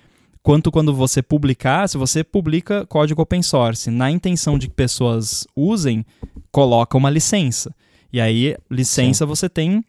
quanto 0.45 0.71
quando 0.71 0.95
você 0.95 1.23
publicar, 1.23 1.89
se 1.89 1.97
você 1.97 2.23
publica 2.23 2.85
código 2.87 3.23
open 3.23 3.43
source 3.43 3.91
na 3.91 4.11
intenção 4.11 4.59
de 4.59 4.69
que 4.69 4.75
pessoas 4.75 5.47
usem, 5.57 6.05
coloca 6.53 6.97
uma 6.99 7.09
licença. 7.11 7.75
E 8.13 8.21
aí, 8.21 8.55
licença 8.71 9.25
você 9.27 9.49
tem 9.49 9.83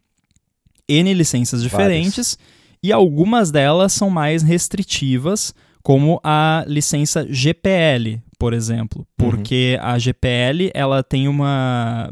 N 0.87 1.13
licenças 1.13 1.61
diferentes 1.61 2.37
e 2.81 2.91
algumas 2.91 3.51
delas 3.51 3.91
são 3.91 4.09
mais 4.09 4.41
restritivas, 4.43 5.53
como 5.83 6.19
a 6.23 6.63
licença 6.67 7.27
GPL, 7.29 8.21
por 8.39 8.53
exemplo, 8.53 8.99
Uhum. 9.19 9.29
porque 9.29 9.77
a 9.81 9.99
GPL 9.99 10.71
ela 10.73 11.03
tem 11.03 11.27
uma 11.27 12.09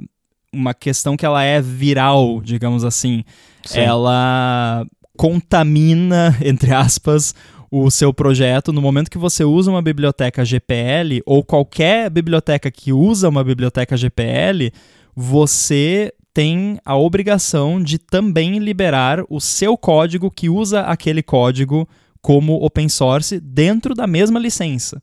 uma 0.52 0.74
questão 0.74 1.16
que 1.18 1.26
ela 1.26 1.44
é 1.44 1.60
viral, 1.62 2.40
digamos 2.44 2.84
assim. 2.84 3.24
Sim. 3.64 3.80
Ela 3.80 4.86
contamina, 5.18 6.36
entre 6.44 6.72
aspas, 6.74 7.34
o 7.76 7.90
seu 7.90 8.14
projeto 8.14 8.72
no 8.72 8.80
momento 8.80 9.10
que 9.10 9.18
você 9.18 9.44
usa 9.44 9.72
uma 9.72 9.82
biblioteca 9.82 10.46
GPL 10.46 11.24
ou 11.26 11.44
qualquer 11.44 12.08
biblioteca 12.08 12.70
que 12.70 12.94
usa 12.94 13.28
uma 13.28 13.44
biblioteca 13.44 13.98
GPL, 13.98 14.72
você 15.16 16.14
tem 16.32 16.78
a 16.86 16.96
obrigação 16.96 17.82
de 17.82 17.98
também 17.98 18.60
liberar 18.60 19.24
o 19.28 19.42
seu 19.42 19.76
código 19.76 20.30
que 20.30 20.50
usa 20.50 20.82
aquele 20.82 21.24
código 21.24 21.90
como 22.22 22.64
open 22.64 22.88
source 22.88 23.40
dentro 23.40 23.96
da 23.96 24.06
mesma 24.06 24.40
licença. 24.40 25.02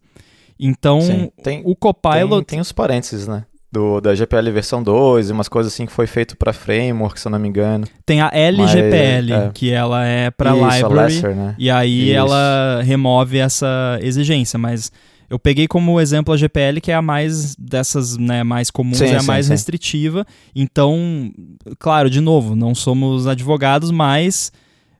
Então, 0.56 1.00
Sim. 1.00 1.32
Tem, 1.42 1.62
o 1.64 1.74
Copilot 1.74 2.44
tem, 2.44 2.56
tem 2.56 2.60
os 2.60 2.70
parênteses, 2.70 3.26
né? 3.26 3.46
Do, 3.72 4.00
da 4.00 4.14
GPL 4.14 4.50
versão 4.50 4.82
2, 4.82 5.30
umas 5.30 5.48
coisas 5.48 5.72
assim 5.72 5.86
que 5.86 5.92
foi 5.92 6.06
feito 6.06 6.36
para 6.36 6.52
framework, 6.52 7.20
se 7.20 7.28
eu 7.28 7.30
não 7.30 7.38
me 7.38 7.48
engano. 7.48 7.86
Tem 8.04 8.20
a 8.20 8.30
LGPL, 8.32 9.30
Mas, 9.30 9.42
é. 9.42 9.50
que 9.54 9.70
ela 9.70 10.04
é 10.04 10.30
para 10.30 10.52
library, 10.52 10.94
lesser, 10.94 11.36
né? 11.36 11.54
e 11.58 11.70
aí 11.70 12.08
Isso. 12.08 12.16
ela 12.18 12.82
remove 12.82 13.38
essa 13.38 13.98
exigência, 14.02 14.58
mas 14.58 14.90
eu 15.28 15.38
peguei 15.38 15.68
como 15.68 16.00
exemplo 16.00 16.34
a 16.34 16.36
GPL, 16.36 16.80
que 16.80 16.90
é 16.90 16.94
a 16.94 17.02
mais 17.02 17.54
dessas 17.54 18.16
né, 18.18 18.42
mais 18.42 18.68
comuns, 18.68 18.98
sim, 18.98 19.04
é 19.04 19.16
a 19.16 19.20
sim, 19.20 19.26
mais 19.26 19.46
sim. 19.46 19.52
restritiva. 19.52 20.26
Então, 20.54 21.32
claro, 21.78 22.10
de 22.10 22.20
novo, 22.20 22.56
não 22.56 22.74
somos 22.74 23.28
advogados, 23.28 23.92
mas 23.92 24.50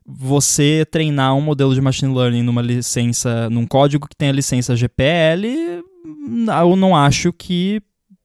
você 0.05 0.85
treinar 0.89 1.35
um 1.35 1.41
modelo 1.41 1.75
de 1.75 1.81
machine 1.81 2.15
learning 2.15 2.43
numa 2.43 2.61
licença, 2.61 3.49
num 3.49 3.67
código 3.67 4.07
que 4.07 4.15
tem 4.15 4.29
a 4.29 4.33
licença 4.33 4.75
GPL, 4.75 5.45
eu 6.61 6.75
não 6.77 6.95
acho 6.95 7.33
que 7.33 7.81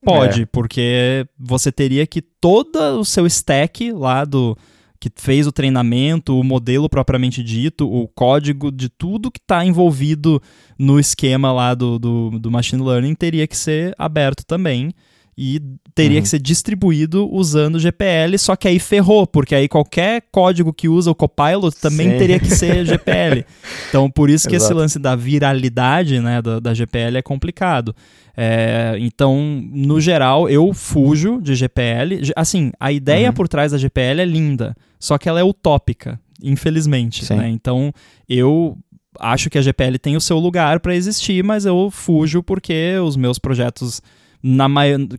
pode, 0.07 0.43
é. 0.43 0.47
porque 0.47 1.27
você 1.39 1.71
teria 1.71 2.07
que 2.07 2.23
todo 2.23 2.79
o 2.99 3.05
seu 3.05 3.27
stack 3.27 3.93
lá 3.93 4.25
do 4.25 4.57
que 4.99 5.11
fez 5.15 5.47
o 5.47 5.53
treinamento, 5.53 6.39
o 6.39 6.43
modelo 6.43 6.89
propriamente 6.89 7.43
dito, 7.43 7.91
o 7.91 8.09
código 8.09 8.73
de 8.73 8.89
tudo 8.89 9.31
que 9.31 9.39
está 9.39 9.65
envolvido 9.65 10.43
no 10.79 10.99
esquema 10.99 11.53
lá 11.53 11.75
do, 11.75 11.99
do, 11.99 12.31
do 12.39 12.51
machine 12.51 12.83
learning 12.83 13.15
teria 13.15 13.47
que 13.47 13.57
ser 13.57 13.95
aberto 13.99 14.45
também 14.45 14.93
e 15.39 15.61
teria 15.95 16.17
uhum. 16.17 16.23
que 16.23 16.29
ser 16.31 16.39
distribuído 16.39 17.29
usando 17.31 17.79
GPL, 17.79 18.39
só 18.39 18.57
que 18.57 18.67
aí 18.67 18.79
ferrou, 18.79 19.27
porque 19.27 19.55
aí 19.55 19.69
qualquer 19.69 20.23
código 20.33 20.73
que 20.73 20.89
usa 20.89 21.11
o 21.11 21.15
Copilot 21.15 21.77
também 21.79 22.13
Sim. 22.13 22.19
teria 22.19 22.39
que 22.39 22.51
ser 22.51 22.87
GPL. 22.87 23.45
então, 23.89 24.11
por 24.11 24.31
isso 24.31 24.49
que 24.49 24.57
esse 24.57 24.73
lance 24.73 24.99
da 24.99 25.15
viralidade 25.15 26.21
né, 26.21 26.41
da, 26.41 26.59
da 26.59 26.73
GPL 26.73 27.19
é 27.19 27.23
complicado. 27.23 27.95
É, 28.35 28.97
então, 28.99 29.63
no 29.71 30.01
geral, 30.01 30.49
eu 30.49 30.73
fujo 30.73 31.41
de 31.43 31.55
GPL. 31.55 32.33
Assim, 32.35 32.73
a 32.81 32.91
ideia 32.91 33.29
uhum. 33.29 33.35
por 33.35 33.47
trás 33.47 33.73
da 33.73 33.79
GPL 33.79 34.21
é 34.21 34.25
linda, 34.25 34.75
só 34.99 35.19
que 35.19 35.29
ela 35.29 35.41
é 35.41 35.45
utópica, 35.45 36.19
infelizmente. 36.43 37.31
Né? 37.35 37.51
Então, 37.51 37.93
eu 38.27 38.79
acho 39.21 39.51
que 39.51 39.59
a 39.59 39.63
GPL 39.63 39.99
tem 39.99 40.17
o 40.17 40.21
seu 40.21 40.39
lugar 40.39 40.81
para 40.81 40.95
existir, 40.95 41.45
mas 41.45 41.67
eu 41.67 41.91
fujo 41.91 42.43
porque 42.43 42.97
os 43.03 43.17
meus 43.17 43.39
projetos 43.39 44.03
na 44.49 44.69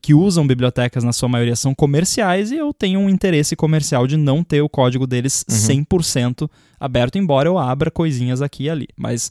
que 0.01 0.13
usam 0.13 0.47
bibliotecas 0.47 1.03
na 1.03 1.11
sua 1.11 1.27
maioria 1.27 1.55
são 1.55 1.75
comerciais 1.75 2.49
e 2.49 2.55
eu 2.55 2.73
tenho 2.73 3.01
um 3.01 3.09
interesse 3.09 3.57
comercial 3.57 4.07
de 4.07 4.15
não 4.15 4.41
ter 4.41 4.61
o 4.61 4.69
código 4.69 5.05
deles 5.05 5.43
uhum. 5.49 5.83
100% 5.85 6.49
aberto, 6.79 7.17
embora 7.17 7.49
eu 7.49 7.57
abra 7.57 7.91
coisinhas 7.91 8.41
aqui 8.41 8.63
e 8.63 8.69
ali. 8.69 8.87
Mas 8.95 9.29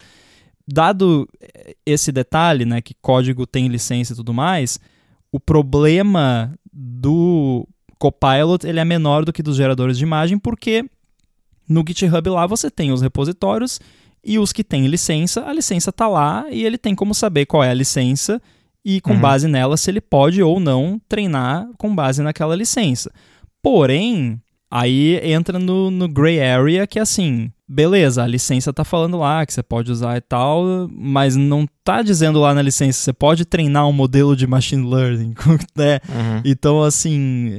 dado 0.68 1.26
esse 1.86 2.12
detalhe, 2.12 2.66
né, 2.66 2.82
que 2.82 2.94
código 3.00 3.46
tem 3.46 3.68
licença 3.68 4.12
e 4.12 4.16
tudo 4.16 4.34
mais, 4.34 4.78
o 5.32 5.40
problema 5.40 6.52
do 6.70 7.66
Copilot 7.98 8.66
ele 8.66 8.80
é 8.80 8.84
menor 8.84 9.24
do 9.24 9.32
que 9.32 9.42
dos 9.42 9.56
geradores 9.56 9.96
de 9.96 10.04
imagem, 10.04 10.38
porque 10.38 10.84
no 11.66 11.82
GitHub 11.86 12.28
lá 12.28 12.46
você 12.46 12.70
tem 12.70 12.92
os 12.92 13.00
repositórios 13.00 13.80
e 14.22 14.38
os 14.38 14.52
que 14.52 14.62
têm 14.62 14.88
licença, 14.88 15.48
a 15.48 15.54
licença 15.54 15.88
está 15.88 16.06
lá 16.06 16.44
e 16.50 16.66
ele 16.66 16.76
tem 16.76 16.94
como 16.94 17.14
saber 17.14 17.46
qual 17.46 17.64
é 17.64 17.70
a 17.70 17.74
licença 17.74 18.42
e 18.88 19.00
com 19.00 19.14
uhum. 19.14 19.20
base 19.20 19.48
nela 19.48 19.76
se 19.76 19.90
ele 19.90 20.00
pode 20.00 20.40
ou 20.40 20.60
não 20.60 21.00
treinar 21.08 21.66
com 21.76 21.92
base 21.92 22.22
naquela 22.22 22.54
licença. 22.54 23.10
Porém, 23.60 24.40
aí 24.70 25.18
entra 25.24 25.58
no, 25.58 25.90
no 25.90 26.08
gray 26.08 26.40
area 26.40 26.86
que 26.86 27.00
é 27.00 27.02
assim, 27.02 27.50
beleza, 27.68 28.22
a 28.22 28.28
licença 28.28 28.72
tá 28.72 28.84
falando 28.84 29.18
lá 29.18 29.44
que 29.44 29.52
você 29.52 29.60
pode 29.60 29.90
usar 29.90 30.16
e 30.16 30.20
tal, 30.20 30.88
mas 30.88 31.34
não 31.34 31.66
tá 31.82 32.00
dizendo 32.00 32.38
lá 32.38 32.54
na 32.54 32.62
licença, 32.62 33.00
você 33.00 33.12
pode 33.12 33.44
treinar 33.44 33.88
um 33.88 33.92
modelo 33.92 34.36
de 34.36 34.46
machine 34.46 34.88
learning, 34.88 35.34
né? 35.74 35.98
Uhum. 36.08 36.42
Então, 36.44 36.80
assim, 36.84 37.54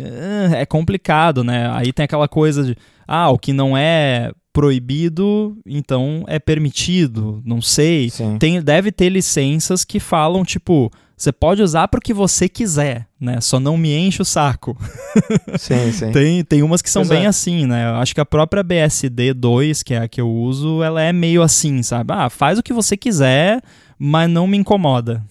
é 0.55 0.65
complicado, 0.65 1.43
né? 1.43 1.69
Aí 1.73 1.91
tem 1.91 2.05
aquela 2.05 2.29
coisa 2.29 2.63
de, 2.63 2.77
ah, 3.05 3.29
o 3.29 3.37
que 3.37 3.51
não 3.51 3.75
é 3.75 4.31
proibido, 4.57 5.55
então 5.67 6.25
é 6.27 6.39
permitido, 6.39 7.43
não 7.45 7.61
sei. 7.61 8.11
Tem, 8.39 8.59
deve 8.59 8.91
ter 8.91 9.07
licenças 9.07 9.85
que 9.85 9.99
falam, 9.99 10.43
tipo, 10.43 10.91
você 11.15 11.31
pode 11.31 11.61
usar 11.61 11.87
para 11.87 11.99
o 11.99 12.01
que 12.01 12.11
você 12.11 12.49
quiser, 12.49 13.07
né? 13.21 13.39
Só 13.39 13.59
não 13.59 13.77
me 13.77 13.95
enche 13.95 14.19
o 14.19 14.25
saco. 14.25 14.75
Sim, 15.59 15.91
sim. 15.91 16.11
tem, 16.11 16.43
tem 16.43 16.63
umas 16.63 16.81
que 16.81 16.89
são 16.89 17.05
bem 17.05 17.25
é. 17.25 17.27
assim, 17.27 17.67
né? 17.67 17.87
Eu 17.87 17.95
acho 17.97 18.15
que 18.15 18.21
a 18.21 18.25
própria 18.25 18.63
BSD 18.63 19.31
2, 19.35 19.83
que 19.83 19.93
é 19.93 19.99
a 19.99 20.07
que 20.07 20.19
eu 20.19 20.27
uso, 20.27 20.81
ela 20.81 21.03
é 21.03 21.13
meio 21.13 21.43
assim, 21.43 21.83
sabe? 21.83 22.11
Ah, 22.11 22.27
faz 22.27 22.57
o 22.57 22.63
que 22.63 22.73
você 22.73 22.97
quiser, 22.97 23.61
mas 23.99 24.27
não 24.27 24.47
me 24.47 24.57
incomoda. 24.57 25.23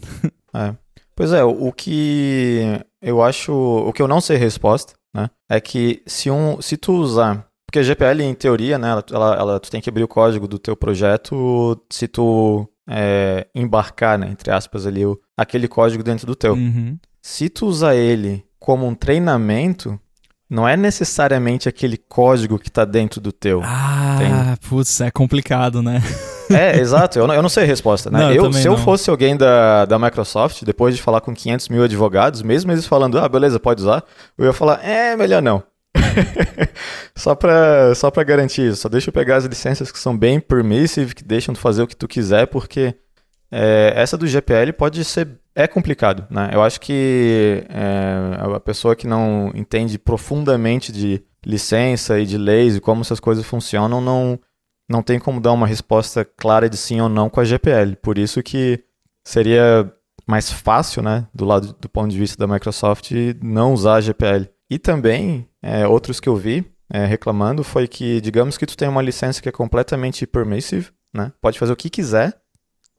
É. 0.54 0.72
Pois 1.16 1.32
é, 1.32 1.42
o 1.42 1.72
que 1.72 2.60
eu 3.02 3.20
acho, 3.24 3.52
o 3.52 3.92
que 3.92 4.00
eu 4.00 4.06
não 4.06 4.20
sei 4.20 4.36
resposta, 4.36 4.92
né? 5.12 5.28
É 5.50 5.60
que 5.60 6.00
se 6.06 6.30
um, 6.30 6.62
se 6.62 6.76
tu 6.76 6.92
usar 6.92 7.44
porque 7.76 7.80
a 7.80 7.82
GPL, 7.82 8.22
em 8.22 8.34
teoria, 8.34 8.78
né, 8.78 8.88
ela, 9.12 9.34
ela, 9.34 9.60
tu 9.60 9.70
tem 9.70 9.80
que 9.80 9.90
abrir 9.90 10.02
o 10.02 10.08
código 10.08 10.48
do 10.48 10.58
teu 10.58 10.74
projeto 10.76 11.78
se 11.90 12.08
tu 12.08 12.66
é, 12.88 13.46
embarcar, 13.54 14.18
né, 14.18 14.28
entre 14.30 14.50
aspas, 14.50 14.86
ali, 14.86 15.04
o, 15.04 15.18
aquele 15.36 15.68
código 15.68 16.02
dentro 16.02 16.26
do 16.26 16.34
teu. 16.34 16.54
Uhum. 16.54 16.96
Se 17.20 17.48
tu 17.48 17.66
usar 17.66 17.94
ele 17.94 18.44
como 18.58 18.86
um 18.86 18.94
treinamento, 18.94 19.98
não 20.48 20.66
é 20.66 20.76
necessariamente 20.76 21.68
aquele 21.68 21.96
código 21.96 22.58
que 22.58 22.68
está 22.68 22.84
dentro 22.84 23.20
do 23.20 23.32
teu. 23.32 23.60
Ah, 23.62 24.16
entende? 24.16 24.68
putz, 24.68 25.00
é 25.00 25.10
complicado, 25.10 25.82
né? 25.82 26.02
É, 26.48 26.78
exato. 26.78 27.18
Eu 27.18 27.26
não, 27.26 27.34
eu 27.34 27.42
não 27.42 27.48
sei 27.48 27.64
a 27.64 27.66
resposta, 27.66 28.08
né? 28.08 28.20
Não, 28.20 28.32
eu, 28.32 28.44
eu 28.44 28.52
se 28.52 28.64
não. 28.66 28.74
eu 28.74 28.78
fosse 28.78 29.10
alguém 29.10 29.36
da, 29.36 29.84
da 29.84 29.98
Microsoft, 29.98 30.62
depois 30.62 30.94
de 30.94 31.02
falar 31.02 31.20
com 31.20 31.34
500 31.34 31.68
mil 31.68 31.82
advogados, 31.82 32.40
mesmo 32.40 32.70
eles 32.70 32.86
falando, 32.86 33.18
ah, 33.18 33.28
beleza, 33.28 33.58
pode 33.58 33.82
usar, 33.82 34.04
eu 34.38 34.46
ia 34.46 34.52
falar, 34.52 34.82
é, 34.84 35.16
melhor 35.16 35.42
não. 35.42 35.62
só 37.14 37.34
para 37.34 37.94
só 37.94 38.10
pra 38.10 38.24
garantir 38.24 38.68
isso. 38.68 38.82
Só 38.82 38.88
deixa 38.88 39.08
eu 39.08 39.12
pegar 39.12 39.36
as 39.36 39.44
licenças 39.44 39.90
que 39.90 39.98
são 39.98 40.16
bem 40.16 40.40
permissive, 40.40 41.14
que 41.14 41.24
deixam 41.24 41.52
de 41.52 41.60
fazer 41.60 41.82
o 41.82 41.86
que 41.86 41.96
tu 41.96 42.06
quiser, 42.08 42.46
porque 42.46 42.94
é, 43.50 43.92
essa 43.96 44.16
do 44.16 44.26
GPL 44.26 44.72
pode 44.72 45.04
ser. 45.04 45.28
É 45.54 45.66
complicado, 45.66 46.26
né? 46.30 46.50
Eu 46.52 46.62
acho 46.62 46.78
que 46.78 47.64
é, 47.70 48.54
a 48.54 48.60
pessoa 48.60 48.94
que 48.94 49.06
não 49.06 49.50
entende 49.54 49.98
profundamente 49.98 50.92
de 50.92 51.22
licença 51.44 52.18
e 52.18 52.26
de 52.26 52.36
leis 52.36 52.76
e 52.76 52.80
como 52.80 53.00
essas 53.00 53.20
coisas 53.20 53.46
funcionam 53.46 54.00
não, 54.00 54.38
não 54.86 55.02
tem 55.02 55.18
como 55.18 55.40
dar 55.40 55.52
uma 55.52 55.66
resposta 55.66 56.24
clara 56.24 56.68
de 56.68 56.76
sim 56.76 57.00
ou 57.00 57.08
não 57.08 57.30
com 57.30 57.40
a 57.40 57.44
GPL. 57.44 57.96
Por 58.02 58.18
isso 58.18 58.42
que 58.42 58.84
seria 59.24 59.90
mais 60.26 60.50
fácil, 60.52 61.02
né, 61.02 61.26
do 61.32 61.44
lado 61.44 61.74
do 61.80 61.88
ponto 61.88 62.10
de 62.10 62.18
vista 62.18 62.36
da 62.36 62.52
Microsoft, 62.52 63.12
não 63.42 63.72
usar 63.72 63.94
a 63.94 64.00
GPL. 64.00 64.50
E 64.70 64.78
também, 64.78 65.48
é, 65.62 65.86
outros 65.86 66.20
que 66.20 66.28
eu 66.28 66.36
vi 66.36 66.64
é, 66.90 67.04
reclamando 67.04 67.62
foi 67.62 67.86
que, 67.86 68.20
digamos 68.20 68.56
que 68.56 68.66
tu 68.66 68.76
tem 68.76 68.88
uma 68.88 69.02
licença 69.02 69.40
que 69.40 69.48
é 69.48 69.52
completamente 69.52 70.26
permissive, 70.26 70.90
né? 71.14 71.32
Pode 71.40 71.58
fazer 71.58 71.72
o 71.72 71.76
que 71.76 71.90
quiser, 71.90 72.36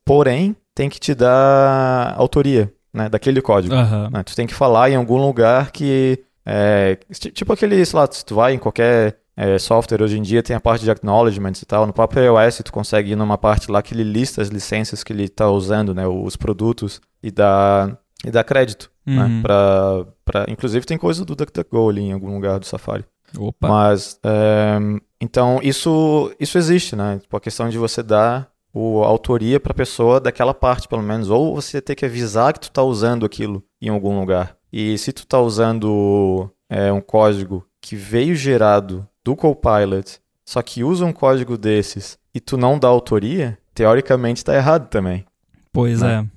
porém 0.05 0.55
tem 0.73 0.89
que 0.89 0.99
te 0.99 1.13
dar 1.13 2.13
autoria, 2.17 2.73
né? 2.93 3.09
Daquele 3.09 3.41
código. 3.41 3.75
Uhum. 3.75 4.09
Né? 4.09 4.23
Tu 4.23 4.35
tem 4.35 4.47
que 4.47 4.53
falar 4.53 4.89
em 4.89 4.95
algum 4.95 5.17
lugar 5.17 5.71
que... 5.71 6.23
É, 6.45 6.97
tipo 7.11 7.51
aquele, 7.51 7.85
sei 7.85 7.99
lá, 7.99 8.07
se 8.09 8.25
tu 8.25 8.35
vai 8.35 8.53
em 8.53 8.57
qualquer 8.57 9.19
é, 9.37 9.59
software 9.59 10.01
hoje 10.01 10.17
em 10.17 10.21
dia 10.21 10.41
tem 10.41 10.55
a 10.55 10.59
parte 10.59 10.83
de 10.83 10.89
acknowledgements 10.89 11.61
e 11.61 11.65
tal. 11.65 11.85
No 11.85 11.93
próprio 11.93 12.23
iOS 12.23 12.61
tu 12.65 12.71
consegue 12.71 13.11
ir 13.11 13.15
numa 13.15 13.37
parte 13.37 13.69
lá 13.69 13.83
que 13.83 13.93
ele 13.93 14.03
lista 14.03 14.41
as 14.41 14.47
licenças 14.47 15.03
que 15.03 15.13
ele 15.13 15.25
está 15.25 15.49
usando, 15.49 15.93
né? 15.93 16.07
Os 16.07 16.35
produtos 16.35 16.99
e 17.21 17.29
dá, 17.29 17.95
e 18.25 18.31
dá 18.31 18.43
crédito. 18.43 18.91
Né? 19.05 19.21
Uhum. 19.21 19.29
Né? 19.29 19.41
Pra, 19.41 20.05
pra, 20.25 20.45
inclusive 20.47 20.85
tem 20.85 20.97
coisa 20.97 21.23
do 21.23 21.35
DuckDuckGo 21.35 21.89
ali 21.89 22.01
em 22.01 22.13
algum 22.13 22.33
lugar 22.33 22.59
do 22.59 22.65
Safari. 22.65 23.05
Opa. 23.37 23.67
Mas, 23.67 24.19
é, 24.23 24.77
então, 25.19 25.59
isso, 25.61 26.31
isso 26.39 26.57
existe, 26.57 26.95
né? 26.95 27.19
Tipo, 27.19 27.35
a 27.35 27.41
questão 27.41 27.69
de 27.69 27.77
você 27.77 28.01
dar 28.01 28.49
o, 28.73 29.03
a 29.03 29.07
autoria 29.07 29.59
para 29.59 29.71
a 29.71 29.75
pessoa 29.75 30.19
daquela 30.19 30.53
parte, 30.53 30.87
pelo 30.87 31.03
menos. 31.03 31.29
Ou 31.29 31.55
você 31.55 31.81
ter 31.81 31.95
que 31.95 32.05
avisar 32.05 32.53
que 32.53 32.59
tu 32.59 32.69
está 32.69 32.83
usando 32.83 33.25
aquilo 33.25 33.63
em 33.81 33.89
algum 33.89 34.19
lugar. 34.19 34.55
E 34.71 34.97
se 34.97 35.11
tu 35.11 35.23
está 35.23 35.39
usando 35.39 36.49
é, 36.69 36.91
um 36.91 37.01
código 37.01 37.65
que 37.81 37.95
veio 37.95 38.35
gerado 38.35 39.07
do 39.23 39.35
Copilot, 39.35 40.19
só 40.45 40.61
que 40.61 40.83
usa 40.83 41.05
um 41.05 41.13
código 41.13 41.57
desses 41.57 42.17
e 42.33 42.39
tu 42.39 42.57
não 42.57 42.77
dá 42.77 42.87
autoria, 42.87 43.57
teoricamente 43.73 44.37
está 44.37 44.55
errado 44.55 44.89
também. 44.89 45.25
Pois 45.71 46.01
né? 46.01 46.25
é. 46.25 46.36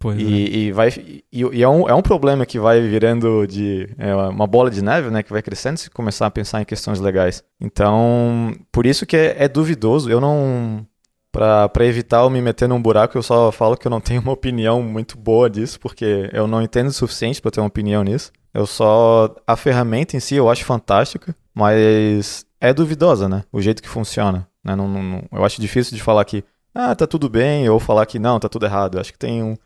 Pois 0.00 0.18
e, 0.18 0.22
é. 0.22 0.26
e, 0.28 0.72
vai, 0.72 0.88
e, 0.96 1.24
e, 1.32 1.62
é, 1.62 1.68
um, 1.68 1.88
é 1.88 1.94
um 1.94 2.02
problema 2.02 2.46
que 2.46 2.58
vai 2.58 2.80
virando 2.80 3.46
de 3.46 3.88
é 3.98 4.14
uma 4.14 4.46
bola 4.46 4.70
de 4.70 4.80
neve, 4.80 5.10
né? 5.10 5.22
Que 5.24 5.32
vai 5.32 5.42
crescendo 5.42 5.76
se 5.76 5.90
começar 5.90 6.26
a 6.26 6.30
pensar 6.30 6.62
em 6.62 6.64
questões 6.64 7.00
legais. 7.00 7.42
Então, 7.60 8.54
por 8.70 8.86
isso 8.86 9.04
que 9.04 9.16
é, 9.16 9.36
é 9.38 9.48
duvidoso. 9.48 10.08
Eu 10.08 10.20
não. 10.20 10.86
Para 11.32 11.84
evitar 11.84 12.22
eu 12.22 12.30
me 12.30 12.40
meter 12.40 12.68
num 12.68 12.80
buraco, 12.80 13.18
eu 13.18 13.22
só 13.22 13.52
falo 13.52 13.76
que 13.76 13.86
eu 13.86 13.90
não 13.90 14.00
tenho 14.00 14.20
uma 14.20 14.32
opinião 14.32 14.82
muito 14.82 15.18
boa 15.18 15.50
disso, 15.50 15.80
porque 15.80 16.30
eu 16.32 16.46
não 16.46 16.62
entendo 16.62 16.88
o 16.88 16.92
suficiente 16.92 17.42
para 17.42 17.50
ter 17.50 17.60
uma 17.60 17.66
opinião 17.66 18.04
nisso. 18.04 18.32
Eu 18.54 18.66
só. 18.66 19.34
A 19.46 19.56
ferramenta 19.56 20.16
em 20.16 20.20
si 20.20 20.36
eu 20.36 20.48
acho 20.48 20.64
fantástica, 20.64 21.34
mas 21.52 22.46
é 22.60 22.72
duvidosa, 22.72 23.28
né? 23.28 23.42
O 23.52 23.60
jeito 23.60 23.82
que 23.82 23.88
funciona. 23.88 24.46
Né? 24.62 24.76
Não, 24.76 24.88
não, 24.88 25.24
eu 25.32 25.44
acho 25.44 25.60
difícil 25.60 25.96
de 25.96 26.02
falar 26.02 26.24
que, 26.24 26.44
ah, 26.72 26.94
tá 26.94 27.06
tudo 27.06 27.28
bem, 27.28 27.68
ou 27.68 27.80
falar 27.80 28.06
que 28.06 28.18
não, 28.18 28.38
tá 28.38 28.48
tudo 28.48 28.64
errado. 28.64 28.94
Eu 28.96 29.00
acho 29.00 29.12
que 29.12 29.18
tem 29.18 29.42
um 29.42 29.56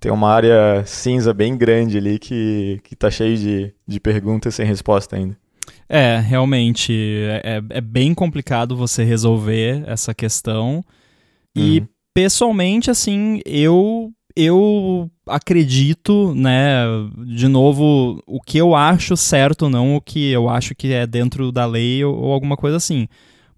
tem 0.00 0.10
uma 0.10 0.30
área 0.30 0.82
cinza 0.86 1.34
bem 1.34 1.56
grande 1.56 1.98
ali 1.98 2.18
que, 2.18 2.80
que 2.82 2.96
tá 2.96 3.10
cheio 3.10 3.36
de, 3.36 3.74
de 3.86 4.00
perguntas 4.00 4.54
sem 4.54 4.66
resposta 4.66 5.14
ainda. 5.14 5.36
É, 5.88 6.18
realmente, 6.18 6.92
é, 6.92 7.58
é, 7.58 7.78
é 7.78 7.80
bem 7.80 8.14
complicado 8.14 8.74
você 8.74 9.04
resolver 9.04 9.84
essa 9.86 10.14
questão. 10.14 10.82
E, 11.54 11.80
uhum. 11.80 11.88
pessoalmente, 12.14 12.90
assim, 12.90 13.40
eu 13.44 14.10
eu 14.36 15.10
acredito, 15.26 16.32
né, 16.34 16.84
de 17.26 17.48
novo, 17.48 18.22
o 18.26 18.40
que 18.40 18.56
eu 18.56 18.76
acho 18.76 19.16
certo, 19.16 19.68
não 19.68 19.96
o 19.96 20.00
que 20.00 20.30
eu 20.30 20.48
acho 20.48 20.74
que 20.74 20.92
é 20.92 21.06
dentro 21.06 21.50
da 21.50 21.66
lei 21.66 22.02
ou, 22.04 22.16
ou 22.16 22.32
alguma 22.32 22.56
coisa 22.56 22.76
assim. 22.76 23.08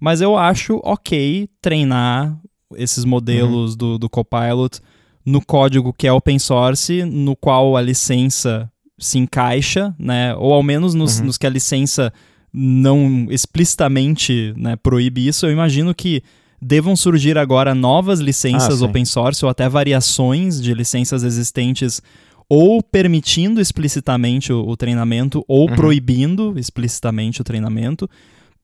Mas 0.00 0.20
eu 0.20 0.36
acho 0.36 0.80
ok 0.82 1.48
treinar 1.60 2.36
esses 2.74 3.04
modelos 3.04 3.72
uhum. 3.72 3.76
do, 3.76 3.98
do 3.98 4.10
Copilot 4.10 4.80
no 5.24 5.44
código 5.44 5.92
que 5.92 6.06
é 6.06 6.12
open 6.12 6.38
source, 6.38 7.04
no 7.04 7.36
qual 7.36 7.76
a 7.76 7.80
licença 7.80 8.70
se 8.98 9.18
encaixa, 9.18 9.94
né, 9.98 10.34
ou 10.34 10.52
ao 10.52 10.62
menos 10.62 10.94
nos, 10.94 11.18
uhum. 11.18 11.26
nos 11.26 11.38
que 11.38 11.46
a 11.46 11.50
licença 11.50 12.12
não 12.52 13.26
explicitamente 13.30 14.52
né, 14.56 14.76
proíbe 14.76 15.26
isso. 15.26 15.46
Eu 15.46 15.52
imagino 15.52 15.94
que 15.94 16.22
devam 16.60 16.94
surgir 16.94 17.36
agora 17.36 17.74
novas 17.74 18.20
licenças 18.20 18.82
ah, 18.82 18.84
open 18.84 19.04
source 19.04 19.44
ou 19.44 19.50
até 19.50 19.68
variações 19.68 20.62
de 20.62 20.72
licenças 20.74 21.24
existentes 21.24 22.00
ou 22.48 22.82
permitindo 22.82 23.60
explicitamente 23.60 24.52
o, 24.52 24.68
o 24.68 24.76
treinamento 24.76 25.44
ou 25.48 25.68
uhum. 25.68 25.74
proibindo 25.74 26.54
explicitamente 26.58 27.40
o 27.40 27.44
treinamento. 27.44 28.08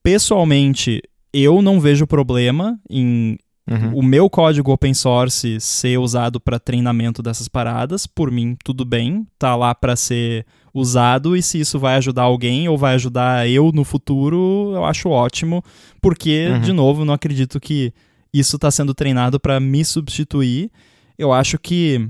Pessoalmente, 0.03 1.01
eu 1.33 1.61
não 1.61 1.79
vejo 1.79 2.07
problema 2.07 2.79
em 2.89 3.37
uhum. 3.69 3.99
o 3.99 4.03
meu 4.03 4.29
código 4.29 4.71
open 4.71 4.93
source 4.93 5.59
ser 5.59 5.97
usado 5.97 6.39
para 6.39 6.59
treinamento 6.59 7.21
dessas 7.21 7.47
paradas. 7.47 8.07
Por 8.07 8.31
mim, 8.31 8.57
tudo 8.63 8.83
bem, 8.83 9.27
tá 9.37 9.55
lá 9.55 9.73
para 9.75 9.95
ser 9.95 10.45
usado 10.73 11.35
e 11.35 11.41
se 11.41 11.59
isso 11.59 11.79
vai 11.79 11.95
ajudar 11.95 12.23
alguém 12.23 12.67
ou 12.67 12.77
vai 12.77 12.95
ajudar 12.95 13.47
eu 13.47 13.71
no 13.71 13.83
futuro, 13.83 14.71
eu 14.73 14.85
acho 14.85 15.09
ótimo, 15.09 15.63
porque, 16.01 16.49
uhum. 16.51 16.61
de 16.61 16.73
novo, 16.73 17.05
não 17.05 17.13
acredito 17.13 17.59
que 17.59 17.93
isso 18.33 18.55
está 18.55 18.69
sendo 18.69 18.93
treinado 18.93 19.39
para 19.39 19.59
me 19.59 19.83
substituir. 19.83 20.71
Eu 21.17 21.33
acho 21.33 21.57
que 21.57 22.07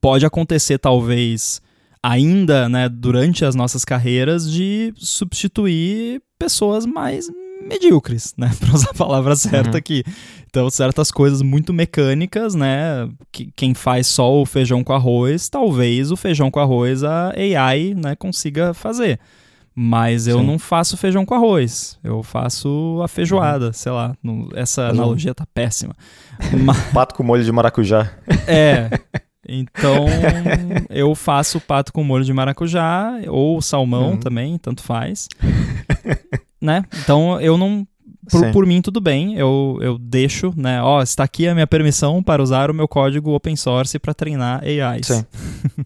pode 0.00 0.24
acontecer, 0.24 0.78
talvez, 0.78 1.60
ainda 2.02 2.68
né, 2.68 2.88
durante 2.88 3.44
as 3.44 3.54
nossas 3.54 3.84
carreiras, 3.84 4.50
de 4.50 4.92
substituir 4.96 6.22
pessoas 6.38 6.86
mais 6.86 7.30
medíocres, 7.66 8.34
né? 8.36 8.50
Para 8.58 8.74
usar 8.74 8.90
a 8.90 8.94
palavra 8.94 9.36
certa 9.36 9.70
uhum. 9.70 9.76
aqui. 9.76 10.04
Então, 10.48 10.68
certas 10.68 11.10
coisas 11.10 11.42
muito 11.42 11.72
mecânicas, 11.72 12.54
né? 12.54 13.08
Que, 13.30 13.52
quem 13.54 13.74
faz 13.74 14.06
só 14.06 14.40
o 14.40 14.46
feijão 14.46 14.82
com 14.82 14.92
arroz, 14.92 15.48
talvez 15.48 16.10
o 16.10 16.16
feijão 16.16 16.50
com 16.50 16.58
arroz 16.58 17.04
a 17.04 17.32
AI 17.36 17.94
né, 17.94 18.16
consiga 18.16 18.74
fazer. 18.74 19.20
Mas 19.74 20.26
eu 20.26 20.40
Sim. 20.40 20.46
não 20.46 20.58
faço 20.58 20.96
feijão 20.96 21.24
com 21.24 21.34
arroz. 21.34 21.98
Eu 22.02 22.22
faço 22.22 23.00
a 23.02 23.08
feijoada, 23.08 23.66
uhum. 23.66 23.72
sei 23.72 23.92
lá. 23.92 24.16
essa 24.54 24.88
Mas 24.88 24.98
analogia 24.98 25.34
tá 25.34 25.46
péssima. 25.54 25.94
Pato 26.92 27.14
com 27.14 27.22
molho 27.22 27.44
de 27.44 27.52
maracujá. 27.52 28.10
É. 28.46 28.90
Então, 29.52 30.06
eu 30.88 31.12
faço 31.16 31.60
pato 31.60 31.92
com 31.92 32.04
molho 32.04 32.24
de 32.24 32.32
maracujá 32.32 33.14
ou 33.26 33.60
salmão 33.60 34.12
uhum. 34.12 34.16
também, 34.16 34.56
tanto 34.56 34.80
faz. 34.80 35.26
né? 36.62 36.84
Então, 37.02 37.40
eu 37.40 37.58
não 37.58 37.84
por, 38.30 38.52
por, 38.52 38.66
mim, 38.66 38.80
tudo 38.80 39.00
bem. 39.00 39.36
Eu, 39.36 39.78
eu 39.80 39.98
deixo, 39.98 40.54
né? 40.56 40.80
Ó, 40.80 41.02
está 41.02 41.24
aqui 41.24 41.48
a 41.48 41.54
minha 41.54 41.66
permissão 41.66 42.22
para 42.22 42.40
usar 42.40 42.70
o 42.70 42.74
meu 42.74 42.86
código 42.86 43.32
open 43.32 43.56
source 43.56 43.98
para 43.98 44.14
treinar 44.14 44.62
AIs. 44.62 45.06
Sim. 45.08 45.24